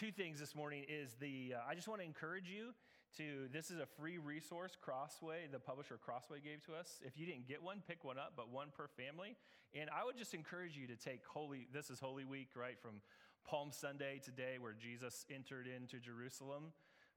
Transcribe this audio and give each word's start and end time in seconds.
two 0.00 0.10
things 0.10 0.40
this 0.40 0.54
morning 0.54 0.82
is 0.88 1.12
the 1.20 1.52
uh, 1.54 1.60
I 1.68 1.74
just 1.74 1.86
want 1.86 2.00
to 2.00 2.06
encourage 2.06 2.48
you 2.48 2.72
to 3.18 3.52
this 3.52 3.70
is 3.70 3.78
a 3.80 3.84
free 4.00 4.16
resource 4.16 4.72
Crossway 4.80 5.44
the 5.52 5.58
publisher 5.58 5.98
Crossway 6.02 6.40
gave 6.40 6.64
to 6.64 6.72
us. 6.72 7.00
If 7.04 7.18
you 7.18 7.26
didn't 7.26 7.46
get 7.46 7.62
one, 7.62 7.82
pick 7.86 8.02
one 8.02 8.16
up, 8.16 8.32
but 8.34 8.48
one 8.48 8.68
per 8.74 8.88
family. 8.88 9.36
And 9.74 9.90
I 9.90 10.02
would 10.02 10.16
just 10.16 10.32
encourage 10.32 10.74
you 10.74 10.86
to 10.86 10.96
take 10.96 11.20
Holy 11.26 11.66
this 11.70 11.90
is 11.90 12.00
Holy 12.00 12.24
Week, 12.24 12.48
right? 12.56 12.80
From 12.80 13.02
Palm 13.46 13.72
Sunday 13.72 14.22
today 14.24 14.56
where 14.58 14.72
Jesus 14.72 15.26
entered 15.28 15.66
into 15.66 15.98
Jerusalem 15.98 16.72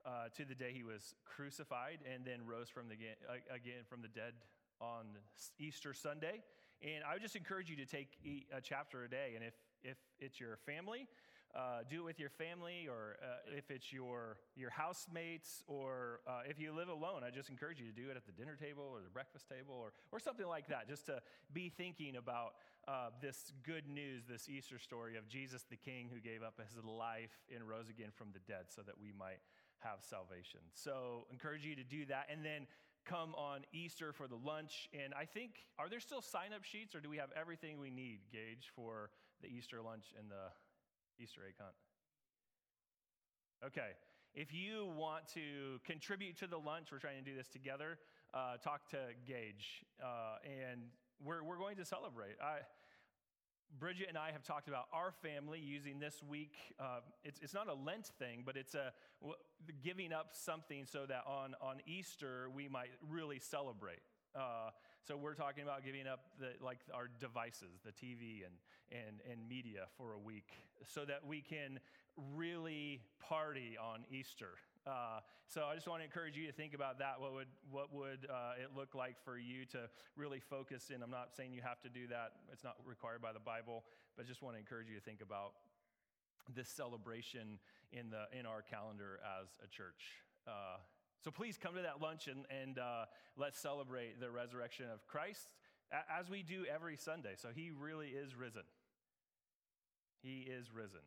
uh, 0.05 0.27
to 0.36 0.43
the 0.43 0.55
day 0.55 0.73
he 0.73 0.84
was 0.84 1.15
crucified 1.23 2.00
and 2.13 2.25
then 2.25 2.45
rose 2.45 2.68
from 2.68 2.89
the 2.89 2.95
again 3.50 3.88
from 3.88 4.02
the 4.02 4.09
dead 4.09 4.34
on 4.81 5.05
Easter 5.57 5.93
Sunday. 5.93 6.43
And 6.81 7.05
I 7.09 7.13
would 7.13 7.21
just 7.21 7.38
encourage 7.38 7.70
you 7.70 7.77
to 7.77 7.86
take 7.86 8.09
a 8.52 8.59
chapter 8.59 9.05
a 9.05 9.09
day. 9.09 9.34
And 9.36 9.43
if, 9.45 9.54
if 9.84 9.97
it's 10.20 10.38
your 10.38 10.57
family, 10.65 11.07
uh, 11.56 11.84
do 11.89 12.02
it 12.02 12.06
with 12.06 12.20
your 12.20 12.30
family, 12.30 12.88
or 12.89 13.18
uh, 13.21 13.56
if 13.56 13.70
it's 13.70 13.93
your, 13.93 14.38
your 14.56 14.71
housemates, 14.71 15.64
or 15.68 16.21
uh, 16.28 16.42
if 16.50 16.60
you 16.60 16.74
live 16.74 16.89
alone, 16.89 17.21
I 17.26 17.29
just 17.29 17.50
encourage 17.50 17.79
you 17.79 17.86
to 17.86 17.93
do 17.93 18.10
it 18.10 18.18
at 18.18 18.26
the 18.26 18.32
dinner 18.32 18.56
table 18.56 18.84
or 18.92 19.02
the 19.02 19.10
breakfast 19.10 19.48
table 19.48 19.76
or, 19.76 19.93
or 20.12 20.20
something 20.20 20.48
like 20.48 20.68
that, 20.68 20.88
just 20.88 21.06
to 21.07 21.21
be 21.54 21.70
thinking 21.70 22.16
about 22.16 22.54
uh, 22.88 23.10
this 23.21 23.54
good 23.64 23.88
news, 23.88 24.24
this 24.28 24.50
Easter 24.50 24.79
story 24.79 25.16
of 25.16 25.28
Jesus 25.28 25.64
the 25.70 25.78
King 25.78 26.10
who 26.12 26.20
gave 26.20 26.42
up 26.42 26.60
his 26.60 26.76
life 26.84 27.32
and 27.54 27.68
rose 27.68 27.90
again 27.90 28.10
from 28.14 28.28
the 28.34 28.40
dead 28.51 28.65
so 28.70 28.82
that 28.82 29.00
we 29.00 29.14
might 29.18 29.40
have 29.79 30.01
salvation. 30.01 30.60
So, 30.74 31.28
encourage 31.32 31.65
you 31.65 31.76
to 31.76 31.84
do 31.84 32.06
that. 32.08 32.28
And 32.31 32.44
then 32.44 32.67
come 33.06 33.36
on 33.36 33.62
Easter 33.73 34.14
for 34.14 34.28
the 34.28 34.36
lunch. 34.36 34.90
And 34.94 35.14
I 35.14 35.26
think, 35.26 35.52
are 35.78 35.90
there 35.90 36.00
still 36.00 36.22
sign 36.22 36.54
up 36.56 36.64
sheets 36.64 36.95
or 36.95 37.00
do 37.00 37.09
we 37.09 37.17
have 37.17 37.30
everything 37.40 37.80
we 37.80 37.92
need, 37.92 38.20
Gage, 38.31 38.72
for 38.76 39.09
the 39.42 39.50
Easter 39.50 39.81
lunch 39.81 40.06
and 40.17 40.31
the 40.31 40.52
Easter 41.19 41.41
egg 41.47 41.55
hunt? 41.59 41.75
Okay. 43.66 43.92
If 44.36 44.52
you 44.52 44.92
want 44.97 45.28
to 45.36 45.80
contribute 45.86 46.38
to 46.39 46.47
the 46.47 46.58
lunch, 46.58 46.88
we're 46.92 46.97
trying 46.97 47.23
to 47.23 47.30
do 47.30 47.38
this 47.38 47.47
together, 47.47 48.00
uh, 48.33 48.58
talk 48.58 48.89
to 48.89 48.97
Gage. 49.28 49.86
Uh, 50.03 50.38
and 50.44 50.81
we're, 51.23 51.44
we're 51.44 51.59
going 51.59 51.75
to 51.78 51.86
celebrate. 51.86 52.36
I, 52.42 52.59
Bridget 53.80 54.08
and 54.09 54.17
I 54.17 54.31
have 54.31 54.44
talked 54.44 54.67
about 54.67 54.86
our 54.92 55.11
family 55.11 55.59
using 55.59 56.00
this 56.00 56.22
week. 56.28 56.55
Uh, 56.80 57.00
it's, 57.23 57.39
it's 57.42 57.53
not 57.53 57.67
a 57.67 57.73
Lent 57.73 58.08
thing, 58.20 58.44
but 58.45 58.58
it's 58.58 58.75
a 58.75 58.92
giving 59.83 60.11
up 60.11 60.30
something 60.31 60.86
so 60.86 61.05
that 61.08 61.23
on, 61.27 61.55
on 61.61 61.77
Easter 61.86 62.50
we 62.55 62.67
might 62.67 62.89
really 63.08 63.39
celebrate. 63.39 64.00
Uh, 64.36 64.72
so 65.08 65.17
we're 65.17 65.36
talking 65.36 65.64
about 65.64 65.86
giving 65.86 66.08
up 66.08 66.22
the, 66.39 66.53
like 66.64 66.80
our 66.94 67.09
devices, 67.20 67.81
the 67.86 67.92
TV 67.92 68.45
and, 68.45 68.56
and, 68.92 69.20
and 69.30 69.48
media 69.48 69.86
for 69.98 70.14
a 70.14 70.20
week 70.20 70.50
so 70.88 71.06
that 71.06 71.26
we 71.28 71.42
can 71.42 71.80
really 72.36 73.02
party 73.20 73.78
on 73.78 74.06
Easter. 74.09 74.56
Uh, 74.88 75.20
so 75.48 75.66
I 75.70 75.76
just 75.76 75.88
want 75.88 76.02
to 76.02 76.06
encourage 76.06 76.36
you 76.36 76.48
to 76.48 76.54
think 76.54 76.73
about 76.73 77.00
that. 77.00 77.20
What 77.20 77.34
would, 77.34 77.48
what 77.70 77.94
would 77.94 78.28
uh, 78.30 78.61
it 78.61 78.70
look 78.76 78.95
like 78.95 79.16
for 79.23 79.38
you 79.38 79.66
to 79.72 79.89
really 80.16 80.39
focus 80.39 80.89
in? 80.89 81.04
I'm 81.04 81.11
not 81.11 81.36
saying 81.36 81.54
you 81.54 81.61
have 81.61 81.81
to 81.81 81.89
do 81.89 82.08
that, 82.08 82.34
it's 82.52 82.64
not 82.64 82.76
required 82.86 83.22
by 83.22 83.34
the 83.34 83.39
Bible, 83.39 83.84
but 84.16 84.26
I 84.26 84.28
just 84.28 84.42
want 84.42 84.56
to 84.56 84.59
encourage 84.59 84.88
you 84.89 84.95
to 84.95 85.04
think 85.04 85.22
about 85.22 85.54
this 86.56 86.70
celebration 86.70 87.59
in, 87.92 88.09
the, 88.09 88.28
in 88.38 88.45
our 88.45 88.61
calendar 88.61 89.20
as 89.42 89.48
a 89.64 89.67
church. 89.67 90.23
So 91.24 91.32
please 91.32 91.58
come 91.58 91.76
to 91.76 91.82
that 91.84 92.02
lunch 92.02 92.28
and, 92.28 92.46
and 92.50 92.78
uh, 92.78 93.06
let's 93.38 93.58
celebrate 93.58 94.20
the 94.20 94.30
resurrection 94.30 94.88
of 94.94 95.08
Christ 95.08 95.54
as 96.20 96.30
we 96.30 96.44
do 96.44 96.66
every 96.74 96.98
Sunday. 96.98 97.36
So 97.38 97.48
he 97.56 97.72
really 97.72 98.08
is 98.08 98.36
risen. 98.36 98.64
He 100.22 100.40
is 100.40 100.74
risen. 100.74 101.00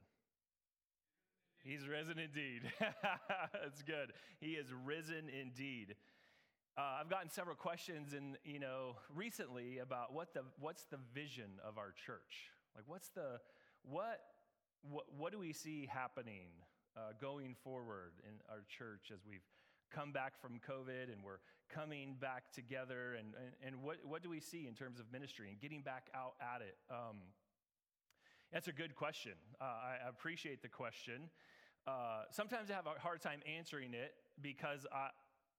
He's 1.63 1.87
risen 1.87 2.19
indeed. 2.19 2.63
That's 2.81 3.83
good. 3.83 4.13
He 4.41 4.53
is 4.53 4.69
risen 4.87 5.29
indeed. 5.29 5.97
Uh, 6.79 7.01
I've 7.01 7.11
gotten 7.11 7.29
several 7.31 7.57
questions, 7.57 8.13
and 8.13 8.37
you 8.45 8.61
know, 8.61 8.97
recently 9.15 9.79
about 9.79 10.13
what 10.13 10.33
the 10.33 10.43
what's 10.61 10.85
the 10.85 10.99
vision 11.15 11.59
of 11.67 11.79
our 11.79 11.93
church? 12.07 12.53
Like, 12.75 12.85
what's 12.87 13.09
the 13.09 13.41
what 13.83 14.21
what, 14.83 15.05
what 15.17 15.33
do 15.33 15.39
we 15.39 15.53
see 15.53 15.89
happening 15.91 16.49
uh, 16.97 17.13
going 17.21 17.57
forward 17.65 18.13
in 18.25 18.35
our 18.49 18.63
church 18.69 19.11
as 19.13 19.21
we've 19.29 19.41
come 19.91 20.13
back 20.13 20.41
from 20.41 20.61
COVID 20.69 21.13
and 21.13 21.23
we're 21.25 21.41
coming 21.69 22.17
back 22.21 22.53
together? 22.53 23.15
And 23.19 23.35
and, 23.35 23.75
and 23.75 23.83
what 23.83 23.97
what 24.05 24.23
do 24.23 24.31
we 24.31 24.41
see 24.41 24.67
in 24.67 24.75
terms 24.75 25.01
of 25.01 25.11
ministry 25.13 25.49
and 25.49 25.61
getting 25.61 25.83
back 25.83 26.09
out 26.15 26.35
at 26.41 26.63
it? 26.63 26.77
Um, 26.91 27.17
that's 28.53 28.69
a 28.69 28.73
good 28.73 28.95
question. 28.95 29.33
Uh, 29.61 29.65
I 29.65 30.09
appreciate 30.09 30.63
the 30.63 30.69
question. 30.69 31.31
Uh, 31.87 32.23
sometimes 32.31 32.71
I 32.71 32.75
have 32.75 32.87
a 32.87 33.01
hard 33.01 33.21
time 33.21 33.41
answering 33.47 33.95
it 33.95 34.15
because 34.41 34.87
I, 34.93 35.11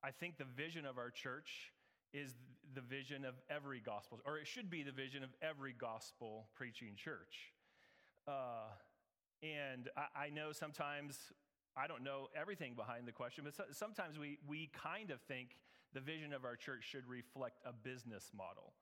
I 0.03 0.11
think 0.11 0.37
the 0.37 0.45
vision 0.45 0.85
of 0.85 0.97
our 0.97 1.09
church 1.09 1.71
is 2.13 2.35
the 2.73 2.81
vision 2.81 3.25
of 3.25 3.35
every 3.49 3.79
gospel, 3.79 4.19
or 4.25 4.37
it 4.37 4.47
should 4.47 4.69
be 4.69 4.83
the 4.83 4.91
vision 4.91 5.23
of 5.23 5.29
every 5.41 5.73
gospel 5.77 6.47
preaching 6.55 6.95
church. 6.95 7.53
Uh, 8.27 8.71
and 9.41 9.89
I, 9.95 10.25
I, 10.25 10.29
know 10.29 10.51
sometimes 10.51 11.17
I 11.77 11.88
don't 11.88 12.03
know 12.03 12.27
everything 12.35 12.73
behind 12.73 13.07
the 13.07 13.11
question, 13.11 13.45
but 13.45 13.75
sometimes 13.75 14.17
we, 14.17 14.39
we 14.47 14.69
kind 14.73 15.11
of 15.11 15.21
think 15.21 15.57
the 15.93 15.99
vision 15.99 16.33
of 16.33 16.43
our 16.43 16.55
church 16.55 16.83
should 16.89 17.07
reflect 17.07 17.61
a 17.65 17.71
business 17.71 18.31
model. 18.35 18.73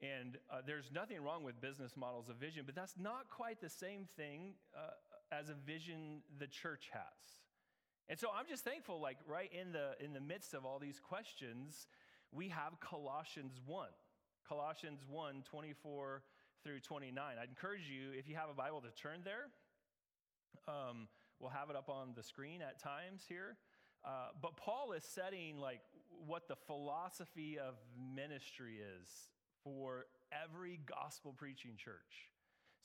And 0.00 0.38
uh, 0.50 0.62
there's 0.66 0.90
nothing 0.92 1.22
wrong 1.22 1.44
with 1.44 1.60
business 1.60 1.92
models 1.96 2.30
of 2.30 2.36
vision, 2.36 2.62
but 2.64 2.74
that's 2.74 2.94
not 2.98 3.28
quite 3.28 3.60
the 3.60 3.68
same 3.68 4.08
thing 4.16 4.54
uh, 4.74 4.92
as 5.30 5.50
a 5.50 5.54
vision 5.54 6.22
the 6.38 6.46
church 6.46 6.88
has. 6.92 7.40
And 8.08 8.18
so 8.18 8.28
I'm 8.34 8.46
just 8.48 8.64
thankful, 8.64 9.00
like 9.00 9.18
right 9.28 9.50
in 9.52 9.72
the 9.72 9.92
in 10.04 10.12
the 10.12 10.20
midst 10.20 10.54
of 10.54 10.64
all 10.64 10.78
these 10.80 10.98
questions, 10.98 11.86
we 12.32 12.48
have 12.48 12.80
Colossians 12.80 13.60
1. 13.66 13.88
Colossians 14.48 15.04
1, 15.08 15.44
24 15.48 16.22
through 16.64 16.80
29. 16.80 17.36
I'd 17.40 17.48
encourage 17.48 17.88
you, 17.88 18.10
if 18.18 18.28
you 18.28 18.34
have 18.34 18.48
a 18.50 18.54
Bible, 18.54 18.80
to 18.80 18.90
turn 19.00 19.20
there. 19.24 19.46
Um, 20.66 21.06
we'll 21.40 21.50
have 21.50 21.70
it 21.70 21.76
up 21.76 21.88
on 21.88 22.12
the 22.14 22.22
screen 22.22 22.60
at 22.62 22.80
times 22.80 23.24
here. 23.28 23.56
Uh, 24.04 24.28
but 24.40 24.56
Paul 24.56 24.92
is 24.92 25.04
setting 25.04 25.58
like 25.58 25.80
what 26.26 26.48
the 26.48 26.56
philosophy 26.56 27.58
of 27.58 27.74
ministry 28.14 28.78
is 29.00 29.08
for 29.64 30.06
every 30.32 30.80
gospel 30.86 31.34
preaching 31.36 31.72
church. 31.76 32.30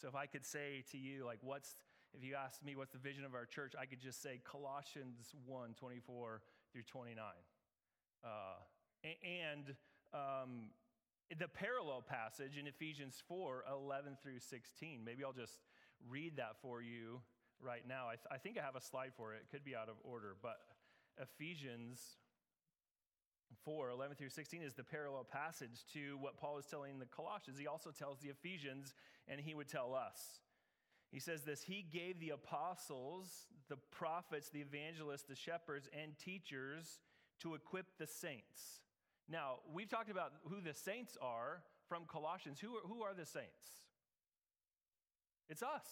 So 0.02 0.08
if 0.08 0.16
I 0.16 0.26
could 0.26 0.46
say 0.46 0.84
to 0.92 0.98
you, 0.98 1.26
like, 1.26 1.40
what's, 1.42 1.76
if 2.14 2.24
you 2.24 2.36
asked 2.36 2.66
me 2.66 2.76
what's 2.76 2.92
the 2.92 3.00
vision 3.00 3.24
of 3.24 3.34
our 3.34 3.46
church, 3.46 3.74
I 3.80 3.86
could 3.86 4.02
just 4.02 4.22
say 4.22 4.42
Colossians 4.44 5.34
1 5.46 5.76
24 5.80 6.42
through 6.72 6.84
29. 6.84 7.24
Uh, 8.24 8.28
and 9.24 9.76
um, 10.14 10.70
the 11.40 11.48
parallel 11.48 12.02
passage 12.02 12.58
in 12.60 12.68
Ephesians 12.68 13.22
4 13.28 13.66
11 13.72 14.18
through 14.22 14.40
16. 14.40 15.02
Maybe 15.06 15.24
I'll 15.24 15.34
just 15.34 15.60
read 16.10 16.38
that 16.38 16.58
for 16.62 16.82
you 16.82 17.22
right 17.66 17.84
now. 17.88 18.06
I, 18.08 18.16
th- 18.16 18.30
I 18.32 18.38
think 18.38 18.58
I 18.58 18.64
have 18.64 18.76
a 18.76 18.82
slide 18.82 19.12
for 19.18 19.34
it. 19.34 19.42
It 19.44 19.52
could 19.52 19.66
be 19.66 19.76
out 19.76 19.90
of 19.90 19.96
order, 20.04 20.36
but 20.42 20.58
Ephesians 21.18 22.00
4, 23.64 23.90
11 23.90 24.16
through 24.16 24.30
16 24.30 24.62
is 24.62 24.74
the 24.74 24.84
parallel 24.84 25.24
passage 25.24 25.86
to 25.94 26.18
what 26.20 26.38
Paul 26.38 26.58
is 26.58 26.66
telling 26.66 27.00
the 27.00 27.06
Colossians. 27.06 27.60
He 27.60 27.68
also 27.68 27.92
tells 27.92 28.20
the 28.20 28.30
Ephesians, 28.30 28.94
and 29.28 29.40
he 29.40 29.56
would 29.56 29.68
tell 29.68 29.94
us. 29.94 30.42
He 31.12 31.20
says 31.20 31.44
this 31.44 31.64
He 31.64 31.86
gave 31.92 32.20
the 32.20 32.32
apostles, 32.32 33.48
the 33.70 33.78
prophets, 33.92 34.50
the 34.50 34.62
evangelists, 34.62 35.24
the 35.24 35.36
shepherds, 35.36 35.90
and 35.98 36.18
teachers 36.18 37.00
to 37.42 37.56
equip 37.56 37.98
the 37.98 38.08
saints. 38.08 38.82
Now, 39.28 39.60
we've 39.74 39.90
talked 39.90 40.12
about 40.12 40.34
who 40.50 40.62
the 40.62 40.74
saints 40.74 41.18
are 41.22 41.64
from 41.90 42.04
Colossians. 42.06 42.60
Who 42.60 42.76
are, 42.76 42.88
who 42.88 43.02
are 43.02 43.14
the 43.14 43.26
saints? 43.26 43.84
It's 45.50 45.64
us. 45.64 45.88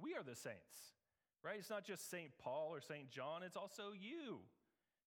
We 0.00 0.14
are 0.14 0.22
the 0.22 0.36
saints, 0.36 0.94
right? 1.42 1.56
It's 1.58 1.70
not 1.70 1.84
just 1.84 2.10
St. 2.10 2.30
Paul 2.38 2.68
or 2.72 2.80
St. 2.80 3.10
John, 3.10 3.42
it's 3.42 3.56
also 3.56 3.92
you 3.92 4.40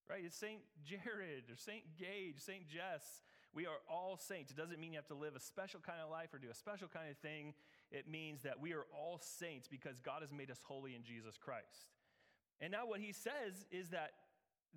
right? 0.10 0.22
It's 0.26 0.38
St. 0.38 0.60
Jared 0.86 1.52
or 1.52 1.56
St. 1.56 1.84
Gage, 1.98 2.40
St. 2.40 2.68
Jess. 2.68 3.22
We 3.54 3.66
are 3.66 3.80
all 3.90 4.18
saints. 4.18 4.52
It 4.52 4.58
doesn't 4.58 4.80
mean 4.80 4.94
you 4.94 5.00
have 5.00 5.08
to 5.08 5.16
live 5.16 5.36
a 5.36 5.40
special 5.40 5.80
kind 5.80 6.00
of 6.04 6.10
life 6.10 6.34
or 6.34 6.38
do 6.38 6.50
a 6.50 6.56
special 6.56 6.88
kind 6.88 7.10
of 7.10 7.18
thing. 7.18 7.54
It 7.92 8.10
means 8.10 8.44
that 8.44 8.60
we 8.60 8.74
are 8.74 8.86
all 8.94 9.20
saints 9.22 9.68
because 9.68 10.00
God 10.00 10.22
has 10.22 10.32
made 10.32 10.52
us 10.52 10.60
holy 10.64 10.96
in 10.96 11.04
Jesus 11.04 11.38
Christ. 11.38 11.92
And 12.60 12.72
now, 12.72 12.86
what 12.86 13.00
he 13.00 13.14
says 13.14 13.66
is 13.72 13.90
that 13.90 14.12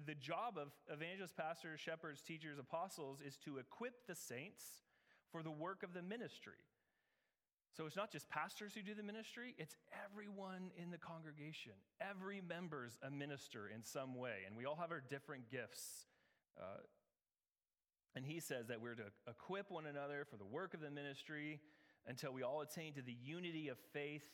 the 0.07 0.15
job 0.15 0.57
of 0.57 0.69
evangelists, 0.91 1.33
pastors, 1.37 1.81
shepherds, 1.81 2.23
teachers, 2.23 2.59
apostles 2.59 3.21
is 3.27 3.37
to 3.45 3.59
equip 3.59 4.07
the 4.07 4.15
saints 4.15 4.63
for 5.31 5.43
the 5.43 5.51
work 5.51 5.83
of 5.83 5.93
the 5.93 6.03
ministry. 6.03 6.61
So 7.77 7.87
it's 7.87 7.97
not 7.97 8.11
just 8.11 8.29
pastors 8.29 8.75
who 8.75 8.83
do 8.83 8.95
the 8.95 9.03
ministry, 9.03 9.55
it's 9.57 9.77
everyone 10.05 10.71
in 10.77 10.91
the 10.91 10.99
congregation. 10.99 11.73
Every 12.01 12.41
member's 12.41 12.99
a 13.03 13.11
minister 13.11 13.71
in 13.73 13.85
some 13.85 14.17
way, 14.17 14.43
and 14.47 14.57
we 14.57 14.65
all 14.65 14.77
have 14.77 14.91
our 14.91 15.03
different 15.09 15.51
gifts. 15.51 16.07
Uh, 16.61 16.83
and 18.17 18.25
he 18.25 18.41
says 18.41 18.67
that 18.69 18.81
we're 18.81 18.97
to 18.97 19.05
equip 19.29 19.71
one 19.71 19.87
another 19.87 20.27
for 20.29 20.37
the 20.37 20.45
work 20.45 20.75
of 20.75 20.81
the 20.81 20.91
ministry 20.91 21.61
until 22.09 22.33
we 22.33 22.43
all 22.43 22.61
attain 22.61 22.93
to 22.95 23.03
the 23.03 23.17
unity 23.23 23.69
of 23.69 23.79
faith 23.93 24.27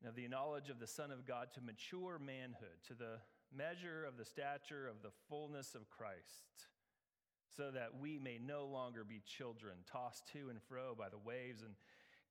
and 0.00 0.08
of 0.08 0.16
the 0.16 0.26
knowledge 0.28 0.70
of 0.70 0.80
the 0.80 0.86
Son 0.86 1.10
of 1.10 1.26
God 1.26 1.48
to 1.54 1.60
mature 1.60 2.18
manhood, 2.18 2.78
to 2.86 2.94
the 2.94 3.18
measure 3.54 4.04
of 4.06 4.16
the 4.16 4.24
stature 4.24 4.88
of 4.88 5.02
the 5.02 5.10
fullness 5.28 5.74
of 5.74 5.90
Christ, 5.90 6.68
so 7.54 7.70
that 7.70 8.00
we 8.00 8.18
may 8.18 8.38
no 8.38 8.66
longer 8.66 9.04
be 9.04 9.20
children, 9.26 9.74
tossed 9.90 10.26
to 10.32 10.48
and 10.48 10.62
fro 10.62 10.94
by 10.96 11.08
the 11.08 11.18
waves 11.18 11.62
and 11.62 11.74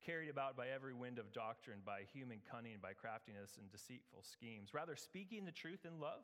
carried 0.05 0.29
about 0.29 0.55
by 0.55 0.67
every 0.67 0.93
wind 0.93 1.19
of 1.19 1.33
doctrine, 1.33 1.79
by 1.85 2.01
human 2.13 2.39
cunning, 2.49 2.77
by 2.81 2.93
craftiness 2.93 3.57
and 3.57 3.71
deceitful 3.71 4.23
schemes. 4.23 4.73
Rather, 4.73 4.95
speaking 4.95 5.45
the 5.45 5.51
truth 5.51 5.85
in 5.85 5.99
love, 5.99 6.23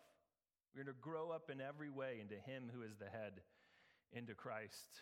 we're 0.74 0.84
going 0.84 0.96
to 0.96 1.02
grow 1.02 1.30
up 1.31 1.50
in 1.50 1.62
every 1.62 1.90
way 1.90 2.18
into 2.22 2.36
Him 2.36 2.72
who 2.74 2.81
is 2.81 2.98
the 2.98 3.10
head, 3.10 3.42
into 4.12 4.34
Christ, 4.34 5.02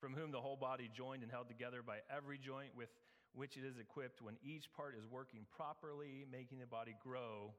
from 0.00 0.14
whom 0.14 0.30
the 0.30 0.40
whole 0.40 0.56
body 0.56 0.90
joined 0.94 1.22
and 1.22 1.32
held 1.32 1.48
together 1.48 1.82
by 1.82 1.98
every 2.14 2.38
joint 2.38 2.70
with 2.76 2.90
which 3.34 3.56
it 3.56 3.64
is 3.64 3.78
equipped, 3.78 4.22
when 4.22 4.36
each 4.42 4.72
part 4.72 4.94
is 4.96 5.06
working 5.06 5.46
properly, 5.54 6.24
making 6.30 6.58
the 6.58 6.66
body 6.66 6.94
grow 7.02 7.52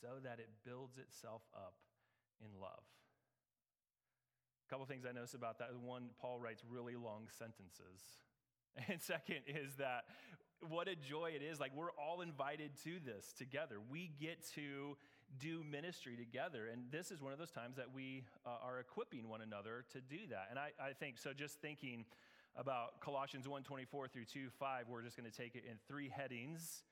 so 0.00 0.18
that 0.22 0.38
it 0.38 0.48
builds 0.64 0.98
itself 0.98 1.42
up 1.54 1.74
in 2.40 2.48
love. 2.60 2.84
A 4.66 4.70
couple 4.70 4.86
things 4.86 5.04
I 5.08 5.12
notice 5.12 5.34
about 5.34 5.58
that. 5.58 5.74
One, 5.74 6.10
Paul 6.20 6.38
writes 6.38 6.62
really 6.68 6.96
long 6.96 7.26
sentences. 7.38 8.00
And 8.88 9.00
second 9.00 9.42
is 9.46 9.74
that 9.78 10.04
what 10.68 10.88
a 10.88 10.94
joy 10.94 11.32
it 11.34 11.42
is. 11.42 11.58
Like, 11.60 11.72
we're 11.74 11.92
all 11.92 12.20
invited 12.20 12.70
to 12.84 12.98
this 13.04 13.32
together. 13.36 13.76
We 13.90 14.12
get 14.20 14.46
to 14.54 14.96
do 15.38 15.62
ministry 15.64 16.16
together. 16.16 16.68
And 16.72 16.84
this 16.90 17.10
is 17.10 17.22
one 17.22 17.32
of 17.32 17.38
those 17.38 17.50
times 17.50 17.76
that 17.76 17.92
we 17.92 18.24
uh, 18.46 18.50
are 18.62 18.78
equipping 18.78 19.28
one 19.28 19.40
another 19.42 19.84
to 19.92 20.00
do 20.00 20.18
that. 20.30 20.48
And 20.50 20.58
I, 20.58 20.70
I 20.80 20.92
think 20.92 21.18
so, 21.18 21.32
just 21.32 21.60
thinking 21.60 22.04
about 22.56 23.00
Colossians 23.00 23.48
1 23.48 23.62
24 23.62 24.08
through 24.08 24.24
2 24.24 24.48
5, 24.58 24.88
we're 24.88 25.02
just 25.02 25.16
going 25.16 25.30
to 25.30 25.36
take 25.36 25.54
it 25.54 25.64
in 25.68 25.76
three 25.88 26.08
headings 26.08 26.82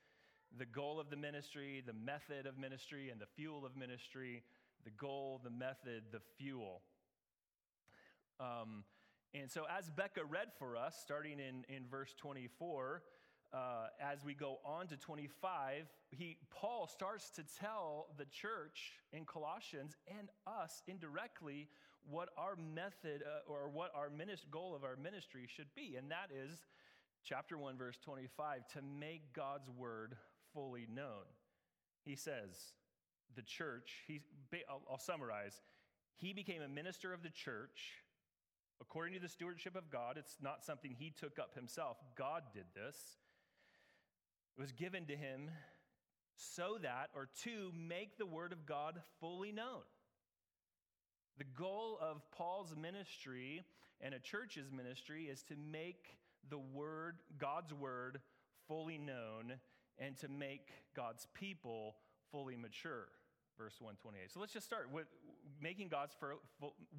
the 0.56 0.64
goal 0.64 0.98
of 0.98 1.10
the 1.10 1.16
ministry, 1.16 1.82
the 1.84 1.92
method 1.92 2.46
of 2.46 2.56
ministry, 2.56 3.10
and 3.10 3.20
the 3.20 3.26
fuel 3.36 3.66
of 3.66 3.76
ministry. 3.76 4.42
The 4.84 4.90
goal, 4.90 5.40
the 5.42 5.50
method, 5.50 6.04
the 6.12 6.20
fuel. 6.38 6.80
Um, 8.40 8.84
and 9.34 9.50
so, 9.50 9.64
as 9.76 9.90
Becca 9.90 10.24
read 10.24 10.48
for 10.58 10.76
us, 10.76 10.98
starting 11.02 11.38
in, 11.38 11.64
in 11.74 11.86
verse 11.90 12.14
24, 12.16 13.02
uh, 13.52 13.58
as 14.00 14.24
we 14.24 14.34
go 14.34 14.58
on 14.64 14.86
to 14.88 14.96
25, 14.96 15.86
he, 16.10 16.38
Paul 16.50 16.86
starts 16.86 17.30
to 17.30 17.44
tell 17.60 18.08
the 18.16 18.24
church 18.26 18.92
in 19.12 19.24
Colossians 19.24 19.96
and 20.18 20.28
us 20.46 20.82
indirectly 20.86 21.68
what 22.10 22.30
our 22.38 22.56
method 22.56 23.22
uh, 23.22 23.50
or 23.50 23.68
what 23.68 23.90
our 23.94 24.08
minist- 24.08 24.50
goal 24.50 24.74
of 24.74 24.84
our 24.84 24.96
ministry 24.96 25.46
should 25.46 25.74
be. 25.74 25.96
And 25.96 26.10
that 26.10 26.30
is, 26.34 26.66
chapter 27.24 27.58
1, 27.58 27.76
verse 27.76 27.98
25, 28.02 28.66
to 28.74 28.82
make 28.82 29.32
God's 29.34 29.68
word 29.70 30.16
fully 30.54 30.86
known. 30.92 31.24
He 32.04 32.16
says, 32.16 32.72
the 33.36 33.42
church, 33.42 34.04
he, 34.06 34.20
I'll, 34.68 34.82
I'll 34.90 34.98
summarize, 34.98 35.60
he 36.16 36.32
became 36.32 36.62
a 36.62 36.68
minister 36.68 37.12
of 37.12 37.22
the 37.22 37.30
church 37.30 38.02
According 38.80 39.14
to 39.14 39.20
the 39.20 39.28
stewardship 39.28 39.76
of 39.76 39.90
God, 39.90 40.16
it's 40.16 40.36
not 40.40 40.64
something 40.64 40.94
he 40.96 41.10
took 41.10 41.38
up 41.38 41.54
himself. 41.54 41.96
God 42.16 42.42
did 42.54 42.64
this. 42.74 42.96
It 44.56 44.60
was 44.60 44.72
given 44.72 45.06
to 45.06 45.16
him 45.16 45.50
so 46.36 46.78
that, 46.82 47.10
or 47.14 47.28
to 47.42 47.72
make 47.76 48.18
the 48.18 48.26
word 48.26 48.52
of 48.52 48.64
God 48.66 49.00
fully 49.20 49.52
known. 49.52 49.82
The 51.38 51.44
goal 51.44 51.98
of 52.00 52.22
Paul's 52.30 52.74
ministry 52.80 53.64
and 54.00 54.14
a 54.14 54.18
church's 54.18 54.70
ministry 54.70 55.24
is 55.24 55.42
to 55.44 55.54
make 55.56 56.16
the 56.48 56.58
word, 56.58 57.16
God's 57.38 57.74
word, 57.74 58.20
fully 58.68 58.98
known 58.98 59.54
and 59.98 60.16
to 60.18 60.28
make 60.28 60.70
God's 60.94 61.26
people 61.34 61.96
fully 62.30 62.56
mature. 62.56 63.08
Verse 63.56 63.74
128. 63.80 64.30
So 64.32 64.40
let's 64.40 64.52
just 64.52 64.66
start 64.66 64.92
with 64.92 65.06
making 65.60 65.88
God's 65.88 66.14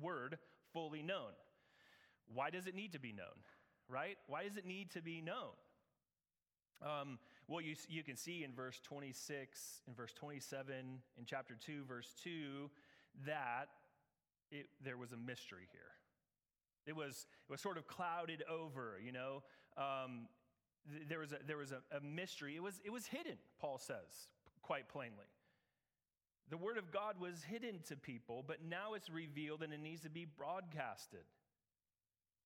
word 0.01 0.37
fully 0.73 1.01
known. 1.01 1.31
Why 2.33 2.49
does 2.49 2.67
it 2.67 2.75
need 2.75 2.93
to 2.93 2.99
be 2.99 3.11
known? 3.11 3.43
Right? 3.87 4.17
Why 4.27 4.43
does 4.43 4.57
it 4.57 4.65
need 4.65 4.91
to 4.91 5.01
be 5.01 5.21
known? 5.21 5.55
Um, 6.81 7.19
well, 7.47 7.61
you, 7.61 7.75
you 7.89 8.03
can 8.03 8.15
see 8.15 8.43
in 8.43 8.53
verse 8.53 8.79
26, 8.83 9.81
in 9.87 9.93
verse 9.93 10.13
27, 10.13 10.73
in 11.17 11.25
chapter 11.25 11.55
2, 11.59 11.83
verse 11.85 12.13
2, 12.23 12.69
that 13.25 13.69
it, 14.51 14.67
there 14.83 14.97
was 14.97 15.11
a 15.11 15.17
mystery 15.17 15.67
here. 15.71 15.81
It 16.85 16.95
was, 16.95 17.25
it 17.47 17.51
was 17.51 17.61
sort 17.61 17.77
of 17.77 17.87
clouded 17.87 18.43
over, 18.49 18.99
you 19.03 19.11
know. 19.11 19.43
Um, 19.77 20.27
th- 20.91 21.07
there 21.09 21.19
was, 21.19 21.33
a, 21.33 21.37
there 21.45 21.57
was 21.57 21.71
a, 21.71 21.81
a 21.95 21.99
mystery. 22.01 22.55
It 22.55 22.63
was, 22.63 22.79
it 22.85 22.91
was 22.91 23.05
hidden, 23.07 23.37
Paul 23.59 23.77
says 23.77 24.29
quite 24.61 24.87
plainly. 24.87 25.25
The 26.51 26.57
word 26.57 26.77
of 26.77 26.91
God 26.91 27.19
was 27.19 27.43
hidden 27.43 27.79
to 27.87 27.95
people, 27.95 28.43
but 28.45 28.57
now 28.67 28.93
it's 28.93 29.09
revealed 29.09 29.63
and 29.63 29.73
it 29.73 29.79
needs 29.79 30.01
to 30.01 30.09
be 30.09 30.25
broadcasted. 30.25 31.25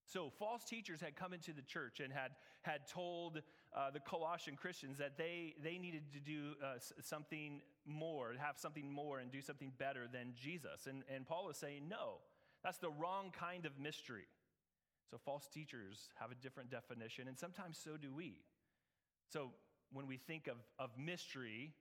So, 0.05 0.31
false 0.37 0.65
teachers 0.65 0.99
had 0.99 1.15
come 1.15 1.33
into 1.33 1.53
the 1.53 1.61
church 1.61 1.99
and 1.99 2.11
had, 2.11 2.31
had 2.61 2.87
told 2.87 3.41
uh, 3.75 3.91
the 3.91 3.99
Colossian 4.01 4.55
Christians 4.55 4.97
that 4.97 5.17
they, 5.17 5.55
they 5.63 5.77
needed 5.77 6.11
to 6.13 6.19
do 6.19 6.53
uh, 6.63 6.77
something 7.01 7.61
more, 7.85 8.33
have 8.37 8.57
something 8.57 8.91
more, 8.91 9.19
and 9.19 9.31
do 9.31 9.41
something 9.41 9.71
better 9.77 10.07
than 10.11 10.33
Jesus. 10.35 10.87
And, 10.87 11.03
and 11.13 11.25
Paul 11.25 11.49
is 11.49 11.57
saying, 11.57 11.87
no, 11.87 12.17
that's 12.63 12.79
the 12.79 12.89
wrong 12.89 13.31
kind 13.37 13.65
of 13.65 13.79
mystery. 13.79 14.27
So, 15.09 15.17
false 15.17 15.47
teachers 15.47 16.09
have 16.19 16.31
a 16.31 16.35
different 16.35 16.69
definition, 16.69 17.27
and 17.27 17.37
sometimes 17.37 17.79
so 17.81 17.97
do 17.97 18.13
we. 18.13 18.35
So, 19.29 19.51
when 19.93 20.07
we 20.07 20.17
think 20.17 20.47
of, 20.47 20.57
of 20.79 20.89
mystery, 20.97 21.71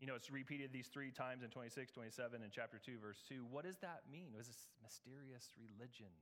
you 0.00 0.06
know, 0.06 0.14
it's 0.14 0.30
repeated 0.30 0.72
these 0.72 0.88
three 0.88 1.10
times 1.10 1.42
in 1.42 1.48
26, 1.48 1.92
27, 1.92 2.42
and 2.42 2.52
chapter 2.52 2.78
2, 2.84 2.98
verse 3.00 3.22
2. 3.28 3.46
What 3.50 3.64
does 3.64 3.78
that 3.78 4.02
mean? 4.10 4.28
It 4.34 4.36
was 4.36 4.48
this 4.48 4.68
mysterious 4.82 5.48
religion 5.56 6.12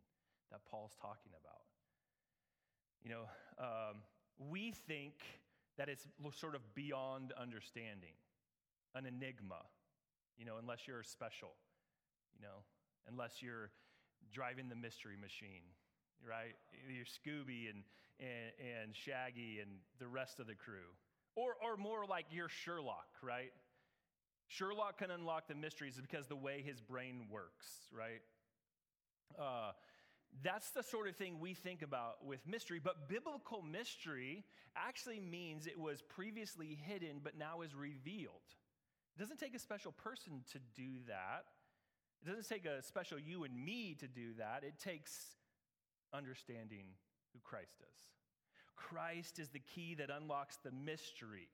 that 0.55 0.71
Paul's 0.71 0.95
talking 1.03 1.33
about. 1.43 1.67
You 3.03 3.11
know, 3.11 3.25
um, 3.59 3.97
we 4.39 4.73
think 4.87 5.15
that 5.77 5.89
it's 5.89 6.07
sort 6.39 6.55
of 6.55 6.63
beyond 6.75 7.33
understanding, 7.41 8.15
an 8.95 9.05
enigma, 9.05 9.67
you 10.39 10.47
know, 10.47 10.55
unless 10.61 10.87
you're 10.87 11.03
special, 11.03 11.51
you 12.37 12.43
know, 12.43 12.63
unless 13.09 13.43
you're 13.43 13.71
driving 14.33 14.69
the 14.69 14.77
mystery 14.77 15.17
machine, 15.21 15.67
right? 16.23 16.55
You're 16.89 17.05
Scooby 17.05 17.69
and, 17.69 17.83
and, 18.21 18.55
and 18.63 18.95
Shaggy 18.95 19.59
and 19.61 19.71
the 19.99 20.07
rest 20.07 20.39
of 20.39 20.47
the 20.47 20.55
crew. 20.55 20.95
Or, 21.35 21.55
or 21.61 21.77
more 21.77 22.07
like 22.09 22.27
you're 22.31 22.49
Sherlock, 22.49 23.11
right? 23.23 23.51
Sherlock 24.47 24.99
can 24.99 25.11
unlock 25.11 25.49
the 25.49 25.57
mysteries 25.57 25.99
because 26.01 26.29
the 26.29 26.37
way 26.37 26.63
his 26.65 26.81
brain 26.81 27.27
works, 27.29 27.67
right? 27.93 28.23
Uh, 29.37 29.73
that's 30.43 30.71
the 30.71 30.83
sort 30.83 31.09
of 31.09 31.17
thing 31.17 31.39
we 31.39 31.55
think 31.55 31.83
about 31.83 32.25
with 32.25 32.47
mystery, 32.47 32.81
but 32.83 33.09
biblical 33.09 33.63
mystery 33.63 34.45
actually 34.77 35.21
means 35.21 35.67
it 35.67 35.79
was 35.79 36.03
previously 36.03 36.79
hidden 36.87 37.21
but 37.23 37.39
now 37.39 37.63
is 37.63 37.75
revealed. 37.75 38.43
It 39.17 39.21
doesn't 39.21 39.39
take 39.39 39.55
a 39.55 39.61
special 39.61 39.93
person 39.93 40.43
to 40.53 40.59
do 40.75 40.99
that. 41.07 41.45
It 42.23 42.29
doesn't 42.29 42.49
take 42.49 42.67
a 42.67 42.83
special 42.83 43.19
you 43.19 43.45
and 43.45 43.65
me 43.65 43.97
to 44.01 44.09
do 44.09 44.35
that. 44.39 44.65
It 44.65 44.79
takes 44.79 45.13
understanding 46.13 46.87
who 47.33 47.41
Christ 47.45 47.77
is. 47.81 48.01
Christ 48.77 49.39
is 49.39 49.51
the 49.51 49.61
key 49.61 49.95
that 49.97 50.11
unlocks 50.11 50.59
the 50.65 50.73
mystery. 50.73 51.49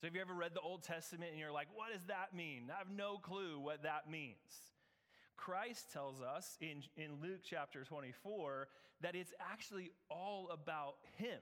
So, 0.00 0.06
have 0.06 0.14
you 0.14 0.20
ever 0.20 0.34
read 0.34 0.54
the 0.54 0.60
Old 0.60 0.82
Testament 0.82 1.30
and 1.30 1.40
you're 1.40 1.52
like, 1.52 1.68
what 1.74 1.92
does 1.92 2.04
that 2.04 2.34
mean? 2.34 2.70
I 2.74 2.78
have 2.78 2.90
no 2.90 3.18
clue 3.18 3.58
what 3.60 3.82
that 3.82 4.10
means. 4.10 4.36
Christ 5.44 5.90
tells 5.90 6.20
us 6.20 6.58
in, 6.60 6.82
in 6.96 7.12
Luke 7.22 7.40
chapter 7.42 7.82
24 7.82 8.68
that 9.00 9.14
it's 9.14 9.32
actually 9.40 9.90
all 10.10 10.50
about 10.52 10.96
Him. 11.16 11.38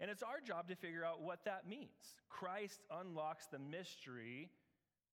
And 0.00 0.10
it's 0.10 0.22
our 0.22 0.40
job 0.44 0.68
to 0.68 0.74
figure 0.74 1.04
out 1.04 1.22
what 1.22 1.44
that 1.44 1.68
means. 1.68 2.18
Christ 2.28 2.80
unlocks 2.90 3.46
the 3.46 3.60
mystery 3.60 4.50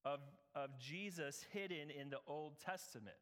of, 0.04 0.18
of 0.56 0.70
Jesus 0.80 1.44
hidden 1.52 1.90
in 1.90 2.10
the 2.10 2.18
Old 2.26 2.58
Testament. 2.58 3.16